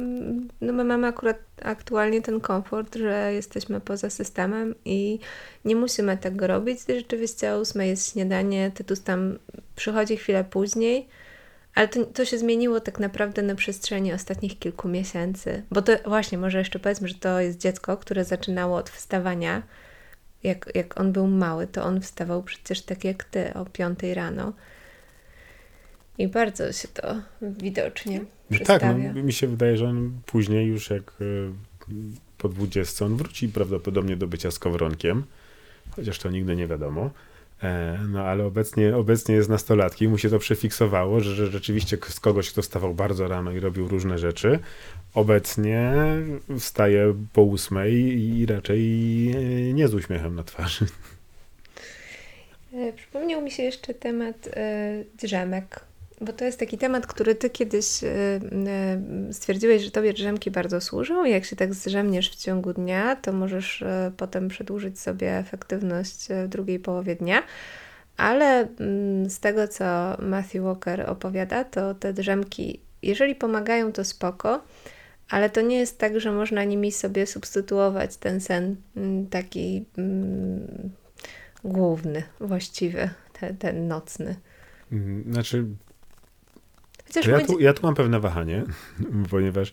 no 0.61 0.73
my 0.73 0.83
mamy 0.83 1.07
akurat 1.07 1.37
aktualnie 1.61 2.21
ten 2.21 2.39
komfort, 2.39 2.95
że 2.95 3.33
jesteśmy 3.33 3.81
poza 3.81 4.09
systemem 4.09 4.75
i 4.85 5.19
nie 5.65 5.75
musimy 5.75 6.17
tego 6.17 6.47
robić. 6.47 6.79
Rzeczywiście 6.89 7.53
o 7.53 7.59
ósmej 7.59 7.89
jest 7.89 8.11
śniadanie, 8.13 8.71
Tytus 8.75 9.03
tam 9.03 9.37
przychodzi 9.75 10.17
chwilę 10.17 10.43
później, 10.43 11.07
ale 11.77 11.87
to, 11.87 12.05
to 12.05 12.25
się 12.25 12.37
zmieniło 12.37 12.79
tak 12.79 12.99
naprawdę 12.99 13.41
na 13.41 13.55
przestrzeni 13.55 14.13
ostatnich 14.13 14.59
kilku 14.59 14.87
miesięcy. 14.87 15.63
Bo 15.71 15.81
to 15.81 15.91
właśnie, 16.05 16.37
może 16.37 16.57
jeszcze 16.57 16.79
powiedzmy, 16.79 17.07
że 17.07 17.15
to 17.15 17.39
jest 17.39 17.57
dziecko, 17.57 17.97
które 17.97 18.25
zaczynało 18.25 18.77
od 18.77 18.89
wstawania. 18.89 19.63
Jak, 20.43 20.69
jak 20.75 20.99
on 20.99 21.11
był 21.11 21.27
mały, 21.27 21.67
to 21.67 21.83
on 21.83 22.01
wstawał 22.01 22.43
przecież 22.43 22.81
tak 22.81 23.03
jak 23.03 23.23
ty 23.23 23.53
o 23.53 23.65
piątej 23.65 24.13
rano. 24.13 24.53
I 26.17 26.27
bardzo 26.27 26.71
się 26.73 26.87
to 26.87 27.15
widocznie 27.41 28.21
no 28.51 28.57
Tak, 28.65 28.81
no, 29.13 29.23
mi 29.23 29.33
się 29.33 29.47
wydaje, 29.47 29.77
że 29.77 29.87
on 29.87 30.21
później 30.25 30.67
już 30.67 30.89
jak 30.89 31.11
e, 31.11 31.23
po 32.37 32.49
20 32.49 33.05
on 33.05 33.17
wróci 33.17 33.49
prawdopodobnie 33.49 34.17
do 34.17 34.27
bycia 34.27 34.51
skowronkiem, 34.51 35.23
chociaż 35.95 36.19
to 36.19 36.29
nigdy 36.29 36.55
nie 36.55 36.67
wiadomo. 36.67 37.09
E, 37.63 37.97
no 38.09 38.23
ale 38.23 38.45
obecnie, 38.45 38.97
obecnie 38.97 39.35
jest 39.35 39.49
nastolatki, 39.49 40.07
mu 40.07 40.17
się 40.17 40.29
to 40.29 40.39
przefiksowało, 40.39 41.19
że, 41.19 41.35
że 41.35 41.47
rzeczywiście 41.47 41.97
z 42.09 42.19
kogoś, 42.19 42.51
kto 42.51 42.61
stawał 42.61 42.93
bardzo 42.93 43.27
rano 43.27 43.51
i 43.51 43.59
robił 43.59 43.87
różne 43.87 44.17
rzeczy, 44.17 44.59
obecnie 45.13 45.93
wstaje 46.59 47.13
po 47.33 47.41
ósmej 47.41 47.93
i 48.19 48.45
raczej 48.45 48.81
e, 49.31 49.73
nie 49.73 49.87
z 49.87 49.93
uśmiechem 49.93 50.35
na 50.35 50.43
twarzy. 50.43 50.85
E, 52.73 52.93
przypomniał 52.93 53.41
mi 53.41 53.51
się 53.51 53.63
jeszcze 53.63 53.93
temat 53.93 54.49
drzemek 55.17 55.79
bo 56.21 56.33
to 56.33 56.45
jest 56.45 56.59
taki 56.59 56.77
temat, 56.77 57.07
który 57.07 57.35
ty 57.35 57.49
kiedyś 57.49 58.03
y, 58.03 58.07
y, 59.29 59.33
stwierdziłeś, 59.33 59.81
że 59.83 59.91
tobie 59.91 60.13
drzemki 60.13 60.51
bardzo 60.51 60.81
służą 60.81 61.25
jak 61.25 61.45
się 61.45 61.55
tak 61.55 61.73
zrzemniesz 61.73 62.29
w 62.31 62.35
ciągu 62.35 62.73
dnia, 62.73 63.15
to 63.15 63.33
możesz 63.33 63.81
y, 63.81 63.85
potem 64.17 64.47
przedłużyć 64.47 64.99
sobie 64.99 65.37
efektywność 65.37 66.27
w 66.45 66.47
drugiej 66.47 66.79
połowie 66.79 67.15
dnia. 67.15 67.43
Ale 68.17 68.67
mm, 68.79 69.29
z 69.29 69.39
tego, 69.39 69.67
co 69.67 69.85
Matthew 70.19 70.63
Walker 70.63 71.09
opowiada, 71.09 71.63
to 71.63 71.93
te 71.93 72.13
drzemki, 72.13 72.79
jeżeli 73.01 73.35
pomagają, 73.35 73.91
to 73.91 74.05
spoko, 74.05 74.63
ale 75.29 75.49
to 75.49 75.61
nie 75.61 75.77
jest 75.77 75.97
tak, 75.97 76.19
że 76.19 76.31
można 76.31 76.63
nimi 76.63 76.91
sobie 76.91 77.27
substytuować 77.27 78.17
ten 78.17 78.41
sen 78.41 78.75
mm, 78.95 79.27
taki 79.27 79.85
mm, 79.97 80.89
główny, 81.63 82.23
właściwy, 82.39 83.09
ten, 83.39 83.57
ten 83.57 83.87
nocny. 83.87 84.35
Znaczy, 85.31 85.65
ja, 87.27 87.45
tu, 87.45 87.59
ja 87.59 87.73
tu 87.73 87.85
mam 87.85 87.95
pewne 87.95 88.19
wahanie, 88.19 88.63
ponieważ 89.31 89.71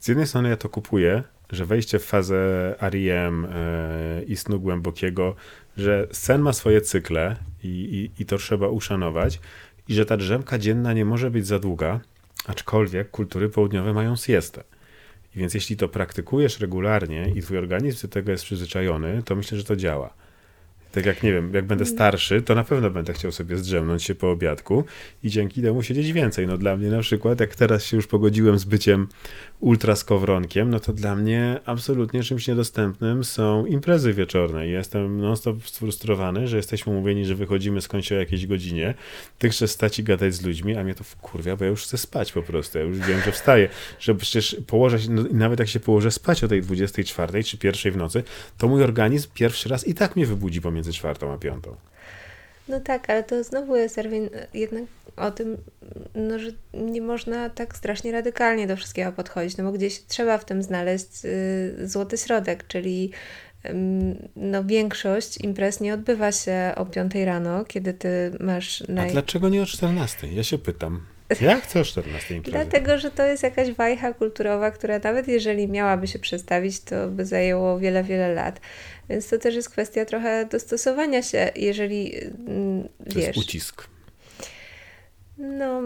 z 0.00 0.08
jednej 0.08 0.26
strony 0.26 0.48
ja 0.48 0.56
to 0.56 0.68
kupuję, 0.68 1.22
że 1.50 1.66
wejście 1.66 1.98
w 1.98 2.04
fazę 2.04 2.74
REM 2.80 3.44
e, 3.44 4.22
i 4.22 4.36
snu 4.36 4.60
głębokiego, 4.60 5.34
że 5.76 6.06
sen 6.12 6.40
ma 6.40 6.52
swoje 6.52 6.80
cykle 6.80 7.36
i, 7.64 7.68
i, 7.68 8.22
i 8.22 8.26
to 8.26 8.38
trzeba 8.38 8.68
uszanować 8.68 9.40
i 9.88 9.94
że 9.94 10.06
ta 10.06 10.16
drzemka 10.16 10.58
dzienna 10.58 10.92
nie 10.92 11.04
może 11.04 11.30
być 11.30 11.46
za 11.46 11.58
długa, 11.58 12.00
aczkolwiek 12.46 13.10
kultury 13.10 13.48
południowe 13.48 13.92
mają 13.92 14.16
siestę. 14.16 14.64
Więc 15.34 15.54
jeśli 15.54 15.76
to 15.76 15.88
praktykujesz 15.88 16.60
regularnie 16.60 17.32
i 17.34 17.42
twój 17.42 17.58
organizm 17.58 18.02
do 18.02 18.08
tego 18.08 18.30
jest 18.30 18.44
przyzwyczajony, 18.44 19.22
to 19.22 19.36
myślę, 19.36 19.58
że 19.58 19.64
to 19.64 19.76
działa. 19.76 20.14
Tak 20.96 21.06
jak 21.06 21.22
nie 21.22 21.32
wiem, 21.32 21.54
jak 21.54 21.66
będę 21.66 21.84
Mm. 21.84 21.94
starszy, 21.94 22.42
to 22.42 22.54
na 22.54 22.64
pewno 22.64 22.90
będę 22.90 23.12
chciał 23.12 23.32
sobie 23.32 23.56
zdrzemnąć 23.56 24.02
się 24.02 24.14
po 24.14 24.30
obiadku 24.30 24.84
i 25.22 25.30
dzięki 25.30 25.62
temu 25.62 25.82
siedzieć 25.82 26.12
więcej. 26.12 26.46
No 26.46 26.58
dla 26.58 26.76
mnie 26.76 26.90
na 26.90 27.00
przykład, 27.00 27.40
jak 27.40 27.54
teraz 27.54 27.84
się 27.84 27.96
już 27.96 28.06
pogodziłem 28.06 28.58
z 28.58 28.64
byciem 28.64 29.08
ultraskowronkiem, 29.60 30.70
no 30.70 30.80
to 30.80 30.92
dla 30.92 31.16
mnie 31.16 31.60
absolutnie 31.64 32.22
czymś 32.22 32.48
niedostępnym 32.48 33.24
są 33.24 33.66
imprezy 33.66 34.12
wieczorne. 34.12 34.68
Jestem 34.68 35.20
non-stop 35.20 35.68
sfrustrowany, 35.68 36.48
że 36.48 36.56
jesteśmy 36.56 36.92
umówieni, 36.92 37.24
że 37.24 37.34
wychodzimy 37.34 37.80
skądś 37.80 38.12
o 38.12 38.14
jakiejś 38.14 38.46
godzinie. 38.46 38.94
Ty 39.38 39.48
chcesz 39.50 39.70
stać 39.70 39.98
i 39.98 40.02
gadać 40.04 40.34
z 40.34 40.42
ludźmi, 40.42 40.76
a 40.76 40.84
mnie 40.84 40.94
to 40.94 41.04
wkurwia, 41.04 41.56
bo 41.56 41.64
ja 41.64 41.70
już 41.70 41.82
chcę 41.82 41.98
spać 41.98 42.32
po 42.32 42.42
prostu. 42.42 42.78
Ja 42.78 42.84
już 42.84 42.98
wiem, 42.98 43.20
że 43.24 43.32
wstaję, 43.32 43.68
że 44.00 44.14
przecież 44.14 44.56
położę 44.66 45.00
się, 45.00 45.10
no, 45.10 45.24
nawet 45.32 45.58
jak 45.58 45.68
się 45.68 45.80
położę 45.80 46.10
spać 46.10 46.44
o 46.44 46.48
tej 46.48 46.62
24 46.62 47.44
czy 47.44 47.58
pierwszej 47.58 47.92
w 47.92 47.96
nocy, 47.96 48.22
to 48.58 48.68
mój 48.68 48.82
organizm 48.82 49.28
pierwszy 49.34 49.68
raz 49.68 49.86
i 49.86 49.94
tak 49.94 50.16
mnie 50.16 50.26
wybudzi 50.26 50.60
pomiędzy 50.60 50.85
czwartą 50.92 51.32
a 51.32 51.38
piątą. 51.38 51.76
No 52.68 52.80
tak, 52.80 53.10
ale 53.10 53.22
to 53.22 53.44
znowu 53.44 53.76
jest 53.76 53.98
Erwin, 53.98 54.30
jednak 54.54 54.84
o 55.16 55.30
tym, 55.30 55.56
no, 56.14 56.38
że 56.38 56.50
nie 56.74 57.02
można 57.02 57.50
tak 57.50 57.76
strasznie 57.76 58.12
radykalnie 58.12 58.66
do 58.66 58.76
wszystkiego 58.76 59.12
podchodzić, 59.12 59.56
no 59.56 59.64
bo 59.64 59.72
gdzieś 59.72 60.02
trzeba 60.06 60.38
w 60.38 60.44
tym 60.44 60.62
znaleźć 60.62 61.24
y, 61.24 61.88
złoty 61.88 62.18
środek, 62.18 62.66
czyli 62.66 63.12
no, 64.36 64.64
większość 64.64 65.40
imprez 65.40 65.80
nie 65.80 65.94
odbywa 65.94 66.32
się 66.32 66.72
o 66.76 66.86
5 66.86 67.14
rano, 67.14 67.64
kiedy 67.64 67.94
ty 67.94 68.32
masz 68.40 68.82
A 68.88 68.92
naj... 68.92 69.10
dlaczego 69.10 69.48
nie 69.48 69.62
o 69.62 69.66
14? 69.66 70.28
Ja 70.32 70.42
się 70.42 70.58
pytam. 70.58 71.00
Ja 71.40 71.60
chcę 71.60 71.80
o 71.80 71.84
14 71.84 72.36
imprezy. 72.36 72.58
Dlatego, 72.58 72.98
że 72.98 73.10
to 73.10 73.26
jest 73.26 73.42
jakaś 73.42 73.72
wajcha 73.72 74.14
kulturowa, 74.14 74.70
która 74.70 74.98
nawet 74.98 75.28
jeżeli 75.28 75.68
miałaby 75.68 76.06
się 76.06 76.18
przestawić, 76.18 76.80
to 76.80 77.08
by 77.08 77.26
zajęło 77.26 77.78
wiele, 77.78 78.04
wiele 78.04 78.34
lat. 78.34 78.60
Więc 79.08 79.28
to 79.28 79.38
też 79.38 79.54
jest 79.54 79.70
kwestia 79.70 80.04
trochę 80.04 80.46
dostosowania 80.46 81.22
się, 81.22 81.50
jeżeli 81.56 82.14
mm, 82.24 82.88
To 82.98 83.18
jest 83.18 83.26
wiesz. 83.28 83.36
ucisk. 83.36 83.88
No, 85.38 85.80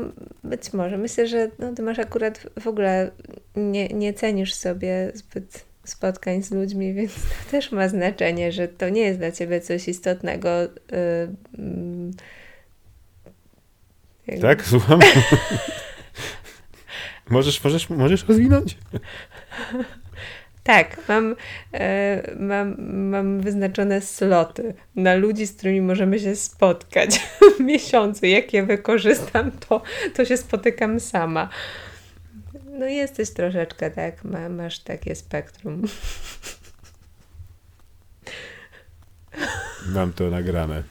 być 0.44 0.72
może. 0.72 0.98
Myślę, 0.98 1.26
że 1.26 1.50
no, 1.58 1.72
ty 1.74 1.82
masz 1.82 1.98
akurat 1.98 2.46
w 2.60 2.66
ogóle 2.66 3.10
nie, 3.56 3.88
nie 3.88 4.14
cenisz 4.14 4.54
sobie 4.54 5.10
zbyt 5.14 5.64
spotkań 5.84 6.42
z 6.42 6.50
ludźmi, 6.50 6.94
więc 6.94 7.14
to 7.14 7.50
też 7.50 7.72
ma 7.72 7.88
znaczenie, 7.88 8.52
że 8.52 8.68
to 8.68 8.88
nie 8.88 9.00
jest 9.02 9.18
dla 9.18 9.32
ciebie 9.32 9.60
coś 9.60 9.88
istotnego. 9.88 10.64
y, 10.64 10.68
mm, 11.58 12.10
jakby- 14.26 14.42
Tak? 14.42 14.64
Słucham? 14.70 15.00
możesz, 17.30 17.64
możesz, 17.64 17.90
możesz 17.90 18.28
rozwinąć? 18.28 18.78
Tak, 20.62 21.08
mam, 21.08 21.36
e, 21.74 22.22
mam, 22.38 22.76
mam 22.88 23.40
wyznaczone 23.40 24.00
sloty 24.00 24.74
na 24.96 25.14
ludzi, 25.14 25.46
z 25.46 25.56
którymi 25.56 25.80
możemy 25.80 26.18
się 26.18 26.36
spotkać 26.36 27.20
w 27.56 27.60
miesiącu. 27.60 28.26
Jak 28.26 28.52
je 28.52 28.62
wykorzystam, 28.62 29.50
to, 29.68 29.82
to 30.14 30.24
się 30.24 30.36
spotykam 30.36 31.00
sama. 31.00 31.48
No 32.78 32.86
jesteś 32.86 33.30
troszeczkę 33.30 33.90
tak, 33.90 34.24
ma, 34.24 34.48
masz 34.48 34.78
takie 34.78 35.14
spektrum. 35.14 35.82
Mam 39.86 40.12
to 40.12 40.30
nagrane. 40.30 40.82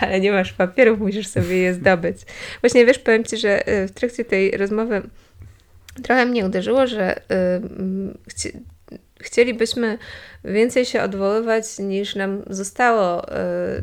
Ale 0.00 0.20
nie 0.20 0.32
masz 0.32 0.52
papierów, 0.52 0.98
musisz 0.98 1.26
sobie 1.26 1.56
je 1.56 1.74
zdobyć. 1.74 2.16
Właśnie 2.60 2.86
wiesz, 2.86 2.98
powiem 2.98 3.24
Ci, 3.24 3.36
że 3.36 3.68
y, 3.68 3.88
w 3.88 3.90
trakcie 3.90 4.24
tej 4.24 4.50
rozmowy 4.50 5.02
trochę 6.02 6.26
mnie 6.26 6.46
uderzyło, 6.46 6.86
że 6.86 7.16
y, 7.16 7.22
mm, 7.30 8.18
chci 8.28 8.52
chcielibyśmy 9.20 9.98
więcej 10.44 10.84
się 10.84 11.02
odwoływać 11.02 11.78
niż 11.78 12.14
nam 12.14 12.42
zostało 12.50 13.28
y, 13.28 13.32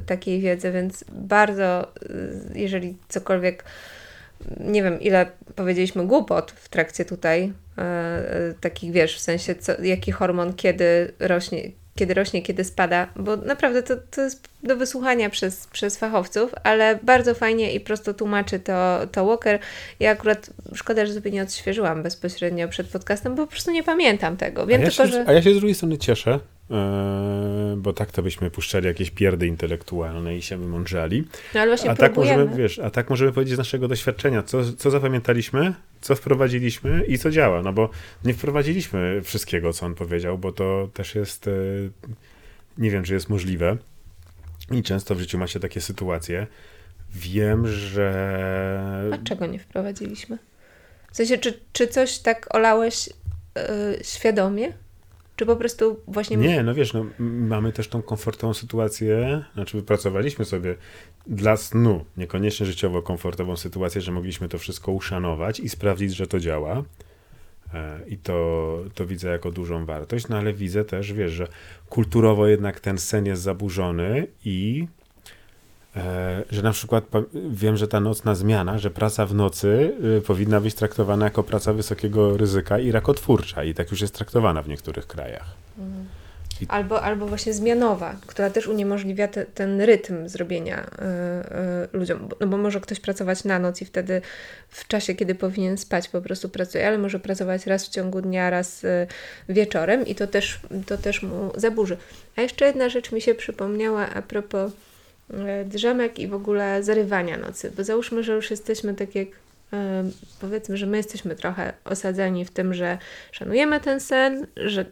takiej 0.06 0.42
wiedzy, 0.42 0.72
więc 0.72 1.06
bardzo, 1.12 1.92
y, 2.04 2.60
jeżeli 2.60 2.98
cokolwiek, 3.08 3.64
nie 4.60 4.84
wiem 4.84 5.02
ile 5.02 5.26
powiedzieliśmy 5.56 6.08
głupot 6.08 6.52
w 6.52 6.70
trakcie 6.70 7.06
tutaj, 7.06 7.54
takich 8.62 8.92
wiesz, 8.92 9.16
w 9.18 9.20
sensie 9.20 9.56
co, 9.56 9.82
jaki 9.82 10.12
hormon 10.12 10.54
kiedy 10.54 11.14
rośnie, 11.20 11.72
kiedy 11.96 12.14
rośnie, 12.14 12.42
kiedy 12.42 12.64
spada, 12.64 13.08
bo 13.16 13.38
naprawdę 13.38 13.84
to, 13.84 13.96
to 14.12 14.22
jest 14.22 14.50
do 14.64 14.78
wysłuchania 14.78 15.30
przez, 15.30 15.68
przez 15.68 15.98
fachowców, 15.98 16.56
ale 16.64 17.00
bardzo 17.04 17.34
fajnie 17.34 17.74
i 17.74 17.80
prosto 17.80 18.14
tłumaczy 18.14 18.60
to, 18.60 19.00
to 19.12 19.26
Walker. 19.26 19.60
Ja 20.00 20.12
akurat 20.12 20.50
szkoda, 20.74 21.06
że 21.06 21.14
sobie 21.14 21.32
nie 21.32 21.42
odświeżyłam 21.44 22.04
bezpośrednio 22.04 22.68
przed 22.68 22.88
podcastem, 22.88 23.36
bo 23.36 23.46
po 23.46 23.52
prostu 23.52 23.72
nie 23.72 23.84
pamiętam 23.84 24.38
tego. 24.38 24.66
Wiem 24.66 24.82
a, 24.82 24.84
ja 24.84 24.90
tylko, 24.90 25.06
się, 25.06 25.12
że... 25.12 25.26
a 25.28 25.34
ja 25.34 25.42
się 25.42 25.54
z 25.54 25.58
drugiej 25.58 25.76
strony 25.76 25.98
cieszę, 25.98 26.40
bo 27.78 27.94
tak 27.94 28.12
to 28.12 28.24
byśmy 28.24 28.52
puszczali 28.52 28.88
jakieś 28.88 29.12
pierdy 29.12 29.48
intelektualne 29.48 30.38
i 30.38 30.42
się 30.42 30.58
wymądrzali. 30.58 31.28
No 31.54 31.60
ale 31.60 31.70
właśnie 31.72 31.90
A 31.92 31.96
tak, 31.96 32.14
próbujemy. 32.14 32.44
możemy, 32.44 32.64
wiesz, 32.64 32.80
a 32.80 32.90
tak 32.90 33.10
możemy 33.10 33.32
powiedzieć 33.32 33.56
z 33.56 33.58
naszego 33.58 33.88
doświadczenia, 33.88 34.44
co, 34.44 34.74
co 34.78 34.92
zapamiętaliśmy, 34.92 35.74
co 36.02 36.16
wprowadziliśmy 36.16 37.06
i 37.08 37.18
co 37.18 37.32
działa. 37.32 37.62
No 37.62 37.74
bo 37.74 37.90
nie 38.26 38.34
wprowadziliśmy 38.34 39.22
wszystkiego, 39.24 39.74
co 39.74 39.86
on 39.86 39.96
powiedział, 39.96 40.38
bo 40.38 40.52
to 40.52 40.90
też 40.94 41.16
jest, 41.16 41.46
yy, 41.46 41.92
nie 42.78 42.92
wiem, 42.92 43.04
czy 43.04 43.14
jest 43.14 43.30
możliwe. 43.30 43.78
I 44.72 44.84
często 44.84 45.16
w 45.16 45.20
życiu 45.20 45.38
ma 45.38 45.48
się 45.48 45.60
takie 45.60 45.82
sytuacje. 45.82 46.48
Wiem, 47.16 47.68
że. 47.68 49.10
A 49.14 49.18
czego 49.18 49.46
nie 49.46 49.60
wprowadziliśmy? 49.60 50.38
W 51.12 51.16
sensie, 51.16 51.38
czy, 51.38 51.60
czy 51.74 51.88
coś 51.88 52.20
tak 52.20 52.56
olałeś 52.56 53.08
yy, 53.08 53.64
świadomie? 54.04 54.74
Czy 55.36 55.46
po 55.46 55.56
prostu 55.56 56.00
właśnie... 56.08 56.38
Nie, 56.38 56.64
no 56.64 56.74
wiesz, 56.74 56.94
no, 56.94 57.06
mamy 57.20 57.74
też 57.74 57.88
tą 57.88 58.02
komfortową 58.02 58.54
sytuację, 58.54 59.44
znaczy 59.54 59.78
wypracowaliśmy 59.78 60.46
sobie 60.46 60.76
dla 61.28 61.58
snu, 61.58 62.06
niekoniecznie 62.18 62.66
życiowo 62.66 63.02
komfortową 63.02 63.58
sytuację, 63.58 64.02
że 64.02 64.12
mogliśmy 64.12 64.50
to 64.50 64.58
wszystko 64.58 64.92
uszanować 64.92 65.60
i 65.60 65.70
sprawdzić, 65.70 66.16
że 66.16 66.28
to 66.28 66.40
działa. 66.40 66.84
E, 67.74 68.00
I 68.08 68.18
to, 68.18 68.78
to 68.94 69.06
widzę 69.06 69.30
jako 69.30 69.52
dużą 69.52 69.86
wartość, 69.86 70.28
no 70.28 70.38
ale 70.38 70.54
widzę 70.54 70.86
też, 70.86 71.14
wiesz, 71.14 71.32
że 71.32 71.48
kulturowo 71.90 72.48
jednak 72.48 72.80
ten 72.80 72.98
sen 72.98 73.26
jest 73.26 73.42
zaburzony 73.42 74.28
i 74.46 74.88
że 76.52 76.62
na 76.62 76.72
przykład 76.72 77.04
wiem, 77.34 77.78
że 77.78 77.88
ta 77.88 78.00
nocna 78.00 78.36
zmiana, 78.36 78.78
że 78.78 78.92
praca 78.92 79.26
w 79.26 79.34
nocy 79.34 79.94
y, 80.18 80.22
powinna 80.22 80.62
być 80.62 80.76
traktowana 80.76 81.26
jako 81.26 81.44
praca 81.44 81.74
wysokiego 81.74 82.38
ryzyka 82.38 82.80
i 82.80 82.92
rakotwórcza 82.92 83.64
i 83.64 83.74
tak 83.74 83.92
już 83.92 84.02
jest 84.02 84.16
traktowana 84.16 84.62
w 84.62 84.68
niektórych 84.68 85.08
krajach. 85.08 85.46
Albo, 86.68 87.02
albo 87.02 87.26
właśnie 87.28 87.54
zmianowa, 87.54 88.16
która 88.28 88.50
też 88.50 88.68
uniemożliwia 88.68 89.28
te, 89.28 89.46
ten 89.46 89.82
rytm 89.82 90.28
zrobienia 90.28 90.84
y, 90.84 91.96
y, 91.96 91.98
ludziom. 91.98 92.30
No 92.40 92.48
bo 92.48 92.58
może 92.58 92.82
ktoś 92.82 93.00
pracować 93.00 93.44
na 93.44 93.60
noc 93.60 93.82
i 93.82 93.86
wtedy 93.86 94.22
w 94.70 94.88
czasie, 94.88 95.16
kiedy 95.16 95.36
powinien 95.36 95.78
spać, 95.78 96.10
po 96.10 96.22
prostu 96.22 96.50
pracuje, 96.50 96.88
ale 96.88 96.98
może 96.98 97.20
pracować 97.20 97.68
raz 97.68 97.86
w 97.86 97.90
ciągu 97.90 98.22
dnia, 98.22 98.50
raz 98.50 98.84
y, 98.84 99.08
wieczorem 99.50 100.08
i 100.08 100.16
to 100.16 100.28
też, 100.28 100.60
to 100.86 100.98
też 100.98 101.24
mu 101.24 101.52
zaburzy. 101.56 101.98
A 102.36 102.42
jeszcze 102.42 102.66
jedna 102.66 102.90
rzecz 102.90 103.12
mi 103.12 103.22
się 103.22 103.36
przypomniała 103.36 104.10
a 104.10 104.22
propos 104.22 104.72
drzemek 105.66 106.20
i 106.20 106.28
w 106.28 106.34
ogóle 106.34 106.84
zarywania 106.84 107.38
nocy. 107.38 107.72
Bo 107.78 107.84
załóżmy, 107.84 108.24
że 108.24 108.34
już 108.34 108.52
jesteśmy 108.52 108.94
tak 108.94 109.16
jak 109.16 109.28
y, 109.28 109.32
powiedzmy, 110.42 110.78
że 110.78 110.86
my 110.86 110.98
jesteśmy 110.98 111.36
trochę 111.36 111.74
osadzeni 111.86 112.46
w 112.46 112.52
tym, 112.52 112.74
że 112.74 112.98
szanujemy 113.32 113.80
ten 113.80 114.00
sen, 114.00 114.48
że 114.56 114.86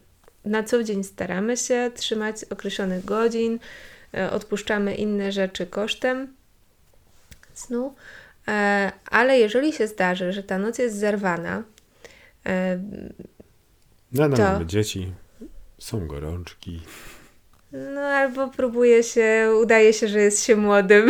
na 0.45 0.63
co 0.63 0.83
dzień 0.83 1.03
staramy 1.03 1.57
się 1.57 1.91
trzymać 1.95 2.43
określonych 2.43 3.05
godzin, 3.05 3.59
e, 4.13 4.31
odpuszczamy 4.31 4.95
inne 4.95 5.31
rzeczy 5.31 5.65
kosztem 5.65 6.33
snu, 7.53 7.95
e, 8.47 8.91
ale 9.11 9.39
jeżeli 9.39 9.73
się 9.73 9.87
zdarzy, 9.87 10.33
że 10.33 10.43
ta 10.43 10.57
noc 10.57 10.77
jest 10.77 10.97
zerwana, 10.97 11.63
e, 12.45 12.79
Nadal 14.11 14.37
To- 14.37 14.43
mamy 14.43 14.65
dzieci, 14.65 15.13
są 15.79 16.07
gorączki. 16.07 16.81
No 17.73 18.01
albo 18.01 18.47
próbuje 18.47 19.03
się, 19.03 19.49
udaje 19.61 19.93
się, 19.93 20.07
że 20.07 20.19
jest 20.19 20.45
się 20.45 20.55
młodym 20.55 21.09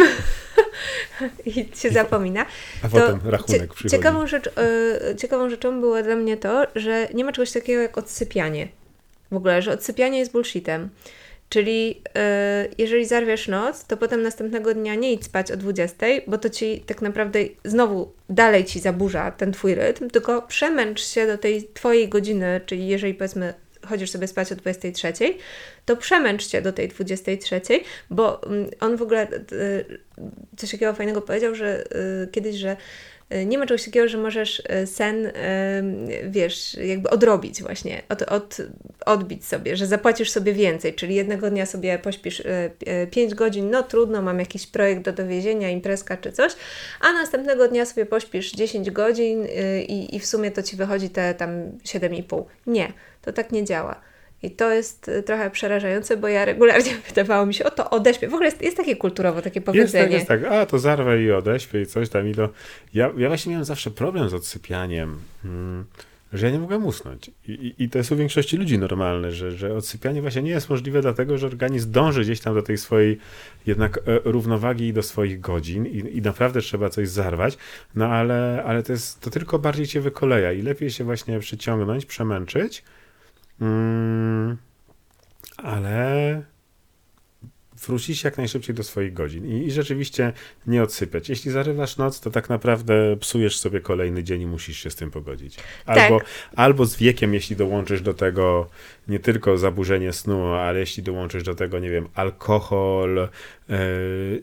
i 1.46 1.68
się 1.76 1.90
zapomina. 1.90 2.46
A 2.84 2.90
To 2.90 2.98
potem 2.98 3.20
rachunek 3.24 3.74
przychodzi. 3.74 3.96
Ciekawą, 3.96 4.28
rzecz, 4.28 4.48
e, 4.48 5.16
ciekawą 5.16 5.50
rzeczą 5.50 5.82
było 5.82 6.04
dla 6.04 6.16
mnie 6.16 6.38
to, 6.38 6.68
że 6.76 7.08
nie 7.14 7.26
ma 7.26 7.32
czegoś 7.32 7.52
takiego 7.52 7.82
jak 7.82 7.98
odsypianie. 7.98 8.68
W 9.32 9.36
ogóle, 9.36 9.62
że 9.62 9.72
odsypianie 9.72 10.20
jest 10.20 10.32
bullshitem. 10.32 10.90
Czyli 11.50 12.02
e, 12.16 12.68
jeżeli 12.78 13.06
zarwiesz 13.06 13.48
noc, 13.48 13.86
to 13.86 13.98
potem 13.98 14.22
następnego 14.22 14.74
dnia 14.74 14.96
nie 14.96 15.14
idź 15.14 15.26
spać 15.26 15.52
o 15.52 15.58
20, 15.58 16.06
bo 16.28 16.38
to 16.38 16.50
ci 16.50 16.80
tak 16.80 17.02
naprawdę 17.02 17.40
znowu 17.66 18.12
dalej 18.30 18.66
ci 18.66 18.80
zaburza 18.80 19.32
ten 19.32 19.52
twój 19.52 19.76
rytm, 19.76 20.10
tylko 20.10 20.42
przemęcz 20.42 21.06
się 21.06 21.28
do 21.28 21.38
tej 21.38 21.70
twojej 21.74 22.10
godziny, 22.10 22.62
czyli 22.66 22.88
jeżeli 22.88 23.14
powiedzmy 23.14 23.54
chodzisz 23.88 24.12
sobie 24.12 24.28
spać 24.28 24.52
o 24.52 24.56
23, 24.56 25.14
to 25.86 25.98
przemęcz 25.98 26.48
się 26.48 26.62
do 26.62 26.74
tej 26.74 26.88
23, 26.88 27.62
bo 28.10 28.44
mm, 28.44 28.70
on 28.80 28.98
w 28.98 29.02
ogóle 29.02 29.28
y, 29.52 30.00
coś 30.58 30.72
takiego 30.72 30.94
fajnego 30.94 31.22
powiedział, 31.22 31.56
że 31.56 31.84
y, 32.24 32.28
kiedyś, 32.32 32.56
że 32.56 32.72
y, 32.72 32.78
nie 33.46 33.58
ma 33.58 33.66
czegoś 33.66 33.86
takiego, 33.86 34.08
że 34.08 34.18
możesz 34.18 34.60
y, 34.60 34.88
sen, 34.88 35.32
wiesz, 36.30 36.74
jakby 36.74 37.10
odrobić 37.10 37.62
właśnie, 37.62 38.02
od, 38.10 38.22
od, 38.22 38.58
odbić 39.06 39.46
sobie, 39.46 39.76
że 39.76 39.88
zapłacisz 39.88 40.32
sobie 40.32 40.54
więcej, 40.54 40.94
czyli 40.94 41.16
jednego 41.16 41.50
dnia 41.50 41.66
sobie 41.66 42.00
pośpisz 42.00 42.44
5 43.12 43.36
godzin, 43.36 43.70
no 43.70 43.84
trudno, 43.84 44.22
mam 44.22 44.40
jakiś 44.40 44.68
projekt 44.68 45.02
do 45.02 45.12
dowiezienia, 45.12 45.70
imprezka 45.70 46.18
czy 46.18 46.32
coś, 46.32 46.52
a 47.02 47.14
następnego 47.14 47.68
dnia 47.68 47.86
sobie 47.86 48.06
pośpisz 48.06 48.52
10 48.52 48.92
godzin 48.92 49.48
i, 49.88 50.16
i 50.16 50.20
w 50.20 50.26
sumie 50.26 50.52
to 50.52 50.64
Ci 50.64 50.76
wychodzi 50.76 51.10
te 51.10 51.34
tam 51.34 51.50
7,5. 51.84 52.44
Nie, 52.68 52.94
to 53.22 53.34
tak 53.34 53.52
nie 53.52 53.64
działa. 53.66 54.11
I 54.44 54.52
to 54.52 54.72
jest 54.72 55.08
y, 55.08 55.24
trochę 55.24 55.52
przerażające, 55.52 56.18
bo 56.18 56.28
ja 56.28 56.46
regularnie 56.46 56.92
wydawało 57.10 57.46
mi 57.46 57.54
się, 57.54 57.64
o 57.64 57.72
to 57.72 57.90
odeśpię. 57.90 58.28
W 58.28 58.34
ogóle 58.34 58.46
jest, 58.50 58.62
jest 58.62 58.78
takie 58.78 58.96
kulturowo, 58.96 59.42
takie 59.42 59.62
powiedzenie. 59.62 60.14
Jest 60.14 60.28
tak, 60.28 60.42
jest 60.42 60.50
tak, 60.50 60.60
a 60.60 60.66
to 60.66 60.80
zarwę 60.80 61.24
i 61.24 61.32
odeśpię 61.32 61.82
i 61.82 61.86
coś 61.86 62.10
tam 62.10 62.28
i 62.28 62.36
to... 62.36 62.50
Ja, 62.94 63.12
ja 63.18 63.28
właśnie 63.28 63.50
miałem 63.50 63.66
zawsze 63.66 63.92
problem 63.92 64.30
z 64.30 64.34
odsypianiem, 64.34 65.20
hmm, 65.44 65.86
że 66.34 66.46
ja 66.46 66.52
nie 66.52 66.60
mogłem 66.60 66.86
usnąć. 66.86 67.32
I, 67.48 67.52
i, 67.52 67.84
I, 67.84 67.90
to 67.90 67.98
jest 67.98 68.12
u 68.12 68.16
większości 68.16 68.58
ludzi 68.58 68.80
normalne, 68.80 69.32
że, 69.32 69.52
że 69.52 69.76
odsypianie 69.76 70.22
właśnie 70.22 70.42
nie 70.42 70.52
jest 70.52 70.70
możliwe 70.70 71.02
dlatego, 71.02 71.38
że 71.38 71.48
organizm 71.48 71.92
dąży 71.92 72.22
gdzieś 72.22 72.40
tam 72.40 72.54
do 72.54 72.62
tej 72.62 72.78
swojej 72.78 73.18
jednak 73.66 73.98
e, 73.98 74.02
równowagi 74.24 74.88
i 74.88 74.94
do 74.94 75.04
swoich 75.04 75.40
godzin 75.40 75.86
i, 75.86 76.18
i 76.18 76.22
naprawdę 76.22 76.62
trzeba 76.62 76.90
coś 76.90 77.10
zarwać, 77.10 77.58
no 77.96 78.08
ale, 78.08 78.64
ale 78.66 78.84
to, 78.84 78.92
jest, 78.92 79.20
to 79.20 79.30
tylko 79.30 79.60
bardziej 79.60 79.88
cię 79.88 80.02
wykoleja 80.02 80.52
i 80.52 80.62
lepiej 80.62 80.92
się 80.92 81.04
właśnie 81.04 81.40
przyciągnąć, 81.40 82.06
przemęczyć, 82.06 82.84
Mm, 83.62 84.58
ale 85.58 86.42
wrócić 87.88 88.24
jak 88.24 88.38
najszybciej 88.38 88.76
do 88.76 88.84
swoich 88.84 89.14
godzin 89.14 89.46
I, 89.46 89.68
i, 89.68 89.72
rzeczywiście 89.72 90.34
nie 90.68 90.84
odsypiać. 90.84 91.30
Jeśli 91.30 91.52
zarywasz 91.52 91.98
noc, 91.98 92.20
to 92.20 92.32
tak 92.32 92.50
naprawdę 92.50 93.18
psujesz 93.20 93.58
sobie 93.60 93.80
kolejny 93.80 94.24
dzień 94.24 94.42
i 94.42 94.46
musisz 94.46 94.78
się 94.84 94.90
z 94.90 94.96
tym 94.96 95.12
pogodzić. 95.12 95.58
Albo, 95.86 96.20
tak. 96.20 96.30
albo 96.56 96.86
z 96.86 96.98
wiekiem, 96.98 97.34
jeśli 97.34 97.56
dołączysz 97.56 98.02
do 98.02 98.14
tego 98.14 98.70
nie 99.08 99.20
tylko 99.20 99.58
zaburzenie 99.58 100.14
snu, 100.14 100.46
ale 100.46 100.80
jeśli 100.80 101.04
dołączysz 101.04 101.44
do 101.44 101.56
tego, 101.56 101.80
nie 101.80 101.90
wiem, 101.90 102.08
alkohol, 102.16 103.30
yy, 103.70 103.78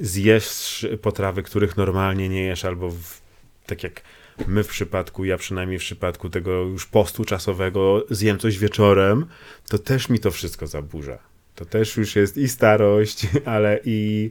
zjesz 0.00 0.86
potrawy, 1.02 1.42
których 1.42 1.76
normalnie 1.76 2.28
nie 2.28 2.42
jesz, 2.42 2.64
albo 2.64 2.90
w, 2.90 3.20
tak 3.66 3.82
jak 3.82 4.02
my 4.46 4.64
w 4.64 4.68
przypadku, 4.68 5.24
ja 5.24 5.38
przynajmniej 5.38 5.78
w 5.78 5.82
przypadku 5.82 6.30
tego 6.30 6.50
już 6.50 6.86
postu 6.86 7.24
czasowego 7.24 8.06
zjem 8.10 8.38
coś 8.38 8.58
wieczorem, 8.58 9.26
to 9.68 9.78
też 9.78 10.08
mi 10.08 10.18
to 10.18 10.30
wszystko 10.30 10.66
zaburza. 10.66 11.18
To 11.54 11.64
też 11.64 11.96
już 11.96 12.16
jest 12.16 12.36
i 12.36 12.48
starość, 12.48 13.26
ale 13.44 13.80
i, 13.84 14.30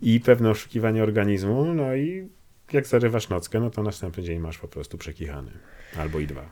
i 0.00 0.20
pewne 0.20 0.50
oszukiwanie 0.50 1.02
organizmu, 1.02 1.64
no 1.64 1.94
i 1.94 2.28
jak 2.72 2.86
zarywasz 2.86 3.28
nockę, 3.28 3.60
no 3.60 3.70
to 3.70 3.82
następny 3.82 4.22
dzień 4.22 4.38
masz 4.38 4.58
po 4.58 4.68
prostu 4.68 4.98
przekichany. 4.98 5.50
Albo 5.96 6.20
i 6.20 6.26
dwa. 6.26 6.50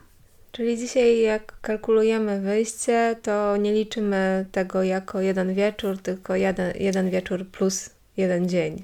Czyli 0.53 0.79
dzisiaj 0.79 1.21
jak 1.21 1.61
kalkulujemy 1.61 2.41
wyjście, 2.41 3.17
to 3.23 3.57
nie 3.57 3.73
liczymy 3.73 4.47
tego 4.53 4.83
jako 4.83 5.21
jeden 5.21 5.55
wieczór, 5.55 5.99
tylko 5.99 6.37
jeden, 6.37 6.73
jeden 6.79 7.11
wieczór 7.11 7.47
plus 7.47 7.91
jeden 8.17 8.49
dzień. 8.49 8.83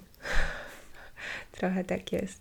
Trochę 1.58 1.84
tak 1.84 2.12
jest. 2.12 2.39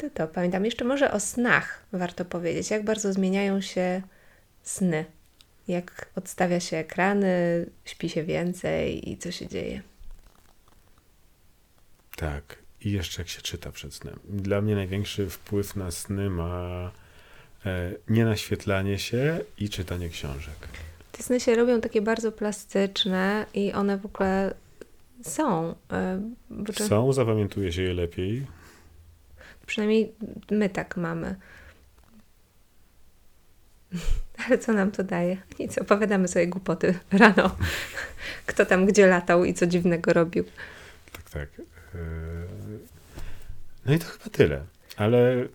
To 0.00 0.10
to, 0.10 0.28
pamiętam 0.28 0.64
jeszcze 0.64 0.84
może 0.84 1.12
o 1.12 1.20
snach 1.20 1.82
warto 1.92 2.24
powiedzieć, 2.24 2.70
jak 2.70 2.84
bardzo 2.84 3.12
zmieniają 3.12 3.60
się 3.60 4.02
sny, 4.62 5.04
jak 5.68 6.08
odstawia 6.16 6.60
się 6.60 6.76
ekrany, 6.76 7.66
śpi 7.84 8.08
się 8.08 8.24
więcej 8.24 9.10
i 9.10 9.18
co 9.18 9.32
się 9.32 9.46
dzieje. 9.46 9.82
Tak, 12.16 12.58
i 12.80 12.92
jeszcze 12.92 13.22
jak 13.22 13.28
się 13.28 13.42
czyta 13.42 13.72
przed 13.72 13.94
snem. 13.94 14.18
Dla 14.24 14.60
mnie 14.60 14.74
największy 14.74 15.30
wpływ 15.30 15.76
na 15.76 15.90
sny 15.90 16.30
ma 16.30 16.90
e, 17.66 17.92
nienaświetlanie 18.08 18.98
się 18.98 19.40
i 19.58 19.68
czytanie 19.68 20.08
książek. 20.08 20.68
Te 21.12 21.22
sny 21.22 21.40
się 21.40 21.54
robią 21.54 21.80
takie 21.80 22.02
bardzo 22.02 22.32
plastyczne 22.32 23.46
i 23.54 23.72
one 23.72 23.98
w 23.98 24.06
ogóle 24.06 24.54
są. 25.22 25.74
E, 25.92 26.22
są, 26.88 27.12
zapamiętuje 27.12 27.72
się 27.72 27.82
je 27.82 27.94
lepiej. 27.94 28.46
Przynajmniej 29.70 30.12
my 30.50 30.68
tak 30.68 30.96
mamy. 30.96 31.34
Ale 34.46 34.58
co 34.58 34.72
nam 34.72 34.90
to 34.90 35.04
daje? 35.04 35.36
Nic, 35.58 35.78
opowiadamy 35.78 36.28
sobie 36.28 36.46
głupoty 36.46 36.98
rano. 37.12 37.56
Kto 38.46 38.66
tam 38.66 38.86
gdzie 38.86 39.06
latał 39.06 39.44
i 39.44 39.54
co 39.54 39.66
dziwnego 39.66 40.12
robił. 40.12 40.44
Tak, 41.12 41.30
tak. 41.30 41.48
E, 41.94 41.98
no 43.86 43.94
i 43.94 43.98
to 43.98 44.06
chyba 44.06 44.24
tyle. 44.32 44.64
Ale 44.96 45.42
e, 45.42 45.46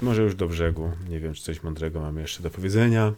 może 0.00 0.22
już 0.22 0.34
do 0.34 0.48
brzegu. 0.48 0.92
Nie 1.08 1.20
wiem, 1.20 1.34
czy 1.34 1.42
coś 1.42 1.62
mądrego 1.62 2.00
mamy 2.00 2.20
jeszcze 2.20 2.42
do 2.42 2.50
powiedzenia. 2.50 3.14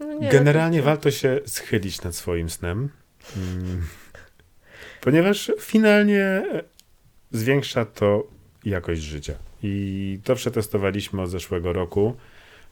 No 0.00 0.12
nie, 0.12 0.28
Generalnie 0.28 0.78
to... 0.78 0.84
warto 0.84 1.10
się 1.10 1.40
schylić 1.46 2.02
nad 2.02 2.14
swoim 2.14 2.50
snem. 2.50 2.90
Mm. 3.36 3.86
Ponieważ 5.00 5.52
finalnie 5.60 6.42
zwiększa 7.32 7.84
to 7.84 8.33
jakość 8.64 9.02
życia. 9.02 9.34
I 9.62 10.18
to 10.24 10.34
przetestowaliśmy 10.34 11.22
od 11.22 11.30
zeszłego 11.30 11.72
roku. 11.72 12.16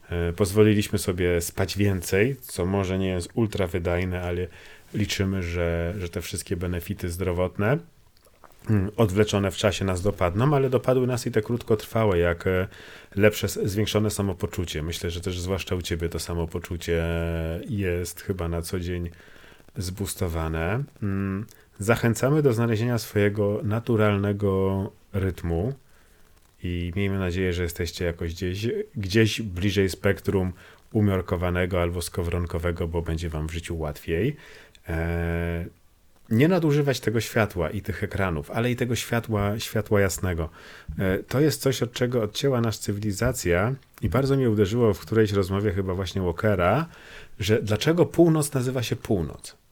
E, 0.09 0.33
pozwoliliśmy 0.33 0.99
sobie 0.99 1.41
spać 1.41 1.77
więcej, 1.77 2.35
co 2.41 2.65
może 2.65 2.99
nie 2.99 3.07
jest 3.07 3.29
ultra 3.33 3.67
wydajne, 3.67 4.21
ale 4.21 4.47
liczymy, 4.93 5.43
że, 5.43 5.93
że 5.97 6.09
te 6.09 6.21
wszystkie 6.21 6.57
benefity 6.57 7.09
zdrowotne 7.09 7.77
mm, 8.69 8.91
odwleczone 8.97 9.51
w 9.51 9.55
czasie 9.55 9.85
nas 9.85 10.01
dopadną, 10.01 10.55
ale 10.55 10.69
dopadły 10.69 11.07
nas 11.07 11.27
i 11.27 11.31
te 11.31 11.41
krótkotrwałe, 11.41 12.17
jak 12.17 12.47
e, 12.47 12.67
lepsze, 13.15 13.47
zwiększone 13.47 14.11
samopoczucie. 14.11 14.83
Myślę, 14.83 15.11
że 15.11 15.21
też 15.21 15.39
zwłaszcza 15.39 15.75
u 15.75 15.81
ciebie 15.81 16.09
to 16.09 16.19
samopoczucie 16.19 17.03
jest 17.69 18.21
chyba 18.21 18.49
na 18.49 18.61
co 18.61 18.79
dzień 18.79 19.09
zbustowane. 19.77 20.83
Mm, 21.03 21.45
zachęcamy 21.79 22.41
do 22.41 22.53
znalezienia 22.53 22.97
swojego 22.97 23.59
naturalnego 23.63 24.91
rytmu, 25.13 25.73
i 26.63 26.91
miejmy 26.95 27.19
nadzieję, 27.19 27.53
że 27.53 27.63
jesteście 27.63 28.05
jakoś 28.05 28.33
gdzieś, 28.33 28.67
gdzieś 28.95 29.41
bliżej 29.41 29.89
spektrum 29.89 30.53
umiarkowanego 30.91 31.81
albo 31.81 32.01
skowronkowego, 32.01 32.87
bo 32.87 33.01
będzie 33.01 33.29
wam 33.29 33.47
w 33.47 33.53
życiu 33.53 33.77
łatwiej. 33.77 34.35
E, 34.89 35.65
nie 36.29 36.47
nadużywać 36.47 36.99
tego 36.99 37.21
światła 37.21 37.69
i 37.69 37.81
tych 37.81 38.03
ekranów, 38.03 38.51
ale 38.51 38.71
i 38.71 38.75
tego 38.75 38.95
światła, 38.95 39.59
światła 39.59 40.01
jasnego. 40.01 40.49
E, 40.99 41.17
to 41.17 41.39
jest 41.39 41.61
coś, 41.61 41.83
od 41.83 41.93
czego 41.93 42.21
odcięła 42.21 42.61
nas 42.61 42.79
cywilizacja 42.79 43.75
i 44.01 44.09
bardzo 44.09 44.35
mnie 44.35 44.49
uderzyło 44.49 44.93
w 44.93 44.99
którejś 44.99 45.31
rozmowie 45.31 45.71
chyba 45.71 45.93
właśnie 45.93 46.21
Walkera, 46.21 46.85
że 47.39 47.61
dlaczego 47.61 48.05
północ 48.05 48.53
nazywa 48.53 48.83
się 48.83 48.95
północ? 48.95 49.62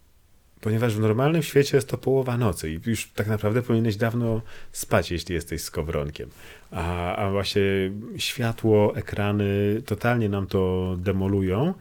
Ponieważ 0.62 0.95
w 0.95 0.99
normalnym 0.99 1.43
świecie 1.43 1.78
jest 1.78 1.89
to 1.89 1.97
połowa 1.97 2.38
nocy 2.38 2.72
i 2.72 2.80
już 2.86 3.12
tak 3.16 3.28
naprawdę 3.28 3.62
powinieneś 3.62 3.95
dawno 3.95 4.41
spać, 4.72 5.12
jeśli 5.12 5.36
jesteś 5.36 5.62
skowronkiem. 5.62 6.30
A, 6.72 7.16
a 7.16 7.32
właśnie 7.32 7.62
światło, 8.18 8.95
ekrany 8.95 9.82
totalnie 9.86 10.30
nam 10.30 10.47
to 10.47 10.95
demolują. 10.99 11.74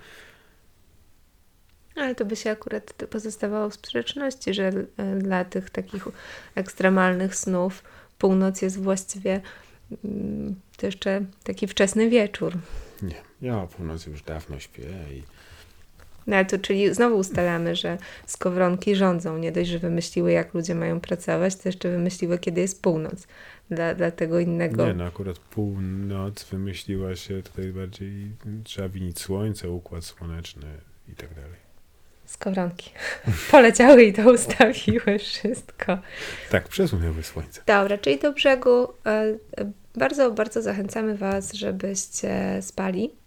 Ale 1.97 2.14
to 2.14 2.24
by 2.24 2.37
się 2.37 2.51
akurat 2.51 2.93
pozostawało 3.11 3.70
w 3.70 3.74
sprzeczności, 3.74 4.55
że 4.55 4.72
e, 4.97 5.16
dla 5.16 5.45
tych 5.45 5.70
takich 5.70 6.09
ekstremalnych 6.55 7.35
snów 7.35 7.85
północ 8.18 8.62
jest 8.62 8.83
właściwie 8.83 9.41
mm, 10.05 10.55
to 10.76 10.87
jeszcze 10.87 11.24
taki 11.45 11.66
wczesny 11.66 12.11
wieczór. 12.11 12.53
Nie, 13.03 13.22
ja 13.43 13.62
o 13.62 13.66
północy 13.66 14.11
już 14.11 14.22
dawno 14.22 14.61
śpię 14.61 14.83
i 15.12 15.22
no 16.31 16.37
ale 16.37 16.45
to 16.45 16.59
czyli 16.59 16.95
znowu 16.95 17.16
ustalamy, 17.16 17.76
że 17.76 17.99
skowronki 18.26 18.97
rządzą. 18.97 19.39
Nie 19.39 19.53
dość, 19.53 19.70
że 19.70 19.78
wymyśliły, 19.78 20.33
jak 20.33 20.55
ludzie 20.55 20.74
mają 20.74 21.01
pracować, 21.01 21.57
to 21.57 21.68
jeszcze 21.68 21.91
wymyśliły, 21.91 22.39
kiedy 22.39 22.61
jest 22.61 22.83
północ. 22.83 23.26
Dla, 23.70 23.95
dla 23.95 24.11
tego 24.11 24.41
innego. 24.41 24.87
Nie, 24.87 24.95
no 24.95 25.05
akurat 25.05 25.39
północ 25.39 26.45
wymyśliła 26.45 27.16
się 27.16 27.43
tutaj 27.43 27.72
bardziej, 27.72 28.31
trzeba 28.64 28.89
winić 28.89 29.20
słońce, 29.20 29.70
układ 29.70 30.05
słoneczny 30.05 30.66
i 31.09 31.14
tak 31.14 31.35
dalej. 31.35 31.61
Skowronki. 32.26 32.91
Poleciały 33.51 34.05
i 34.05 34.12
to 34.12 34.33
ustawiły 34.33 35.18
wszystko. 35.18 35.99
Tak, 36.51 36.68
przesunęły 36.68 37.22
słońce. 37.22 37.62
Dobra, 37.66 37.99
czyli 37.99 38.18
do 38.18 38.33
brzegu 38.33 38.89
e, 39.07 39.11
e, 39.11 39.37
bardzo, 39.97 40.31
bardzo 40.31 40.62
zachęcamy 40.62 41.16
Was, 41.16 41.53
żebyście 41.53 42.59
spali 42.62 43.19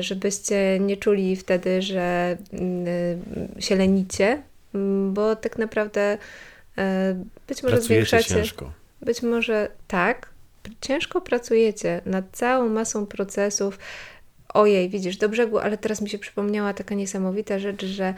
żebyście 0.00 0.78
nie 0.80 0.96
czuli 0.96 1.36
wtedy, 1.36 1.82
że 1.82 2.36
mm, 2.52 2.86
e, 3.58 3.62
się 3.62 3.76
lenicie, 3.76 4.42
mm, 4.74 5.14
bo 5.14 5.36
tak 5.36 5.58
naprawdę 5.58 6.18
e, 6.78 7.16
być 7.48 7.62
może 7.62 7.76
Pracujecie 7.76 8.06
zwiększacie. 8.06 8.34
ciężko. 8.34 8.72
Być 9.02 9.22
może 9.22 9.68
tak, 9.88 10.30
ciężko 10.80 11.20
pracujecie 11.20 12.00
nad 12.06 12.24
całą 12.32 12.68
masą 12.68 13.06
procesów. 13.06 13.78
Ojej, 14.54 14.88
widzisz, 14.88 15.16
do 15.16 15.28
brzegu, 15.28 15.58
ale 15.58 15.78
teraz 15.78 16.00
mi 16.00 16.08
się 16.08 16.18
przypomniała 16.18 16.74
taka 16.74 16.94
niesamowita 16.94 17.58
rzecz, 17.58 17.84
że 17.84 18.14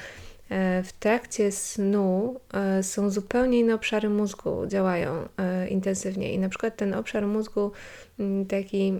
e, 0.48 0.82
w 0.82 0.92
trakcie 0.92 1.52
snu 1.52 2.40
e, 2.52 2.82
są 2.82 3.10
zupełnie 3.10 3.58
inne 3.58 3.74
obszary 3.74 4.08
mózgu, 4.08 4.66
działają 4.66 5.28
e, 5.36 5.68
intensywnie. 5.68 6.32
I 6.32 6.38
na 6.38 6.48
przykład 6.48 6.76
ten 6.76 6.94
obszar 6.94 7.26
mózgu, 7.26 7.72
mm, 8.18 8.46
taki, 8.46 8.92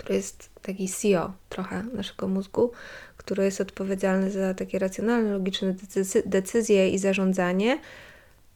który 0.00 0.14
jest 0.14 0.50
taki 0.62 0.88
CEO 0.88 1.32
trochę 1.48 1.82
naszego 1.82 2.28
mózgu, 2.28 2.72
który 3.16 3.44
jest 3.44 3.60
odpowiedzialny 3.60 4.30
za 4.30 4.54
takie 4.54 4.78
racjonalne, 4.78 5.32
logiczne 5.32 5.74
decyzje 6.26 6.90
i 6.90 6.98
zarządzanie, 6.98 7.78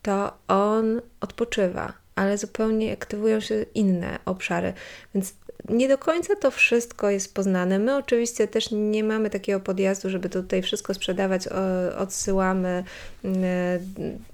to 0.03 0.33
on 0.49 1.01
odpoczywa, 1.21 1.93
ale 2.15 2.39
zupełnie 2.39 2.93
aktywują 2.93 3.41
się 3.41 3.67
inne 3.75 4.19
obszary. 4.25 4.73
Więc 5.15 5.35
nie 5.69 5.89
do 5.89 5.99
końca 5.99 6.37
to 6.37 6.51
wszystko 6.51 7.11
jest 7.11 7.35
poznane. 7.35 7.79
My 7.79 7.97
oczywiście 7.97 8.49
też 8.49 8.71
nie 8.71 9.05
mamy 9.05 9.31
takiego 9.31 9.61
podjazdu, 9.61 10.11
żeby 10.11 10.29
tutaj 10.29 10.63
wszystko 10.63 10.95
sprzedawać, 10.95 11.49
odsyłamy. 11.99 12.85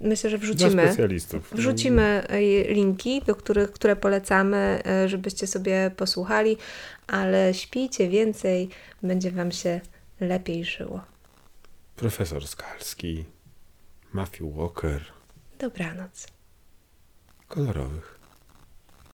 Myślę, 0.00 0.30
że 0.30 0.38
wrzucimy, 0.38 0.82
specjalistów. 0.86 1.50
wrzucimy 1.52 2.22
e, 2.28 2.40
linki, 2.74 3.22
do 3.26 3.34
których, 3.34 3.72
które 3.72 3.96
polecamy, 3.96 4.82
e, 4.86 5.08
żebyście 5.08 5.46
sobie 5.46 5.90
posłuchali, 5.96 6.56
ale 7.10 7.54
śpijcie 7.54 8.08
więcej, 8.08 8.68
będzie 9.02 9.30
Wam 9.30 9.52
się 9.52 9.80
lepiej 10.20 10.64
żyło. 10.64 11.00
Profesor 11.96 12.46
Skalski, 12.46 13.24
Matthew 14.12 14.54
Walker. 14.56 15.04
Dobranoc. 15.58 16.26
Kolorowych. 17.48 18.19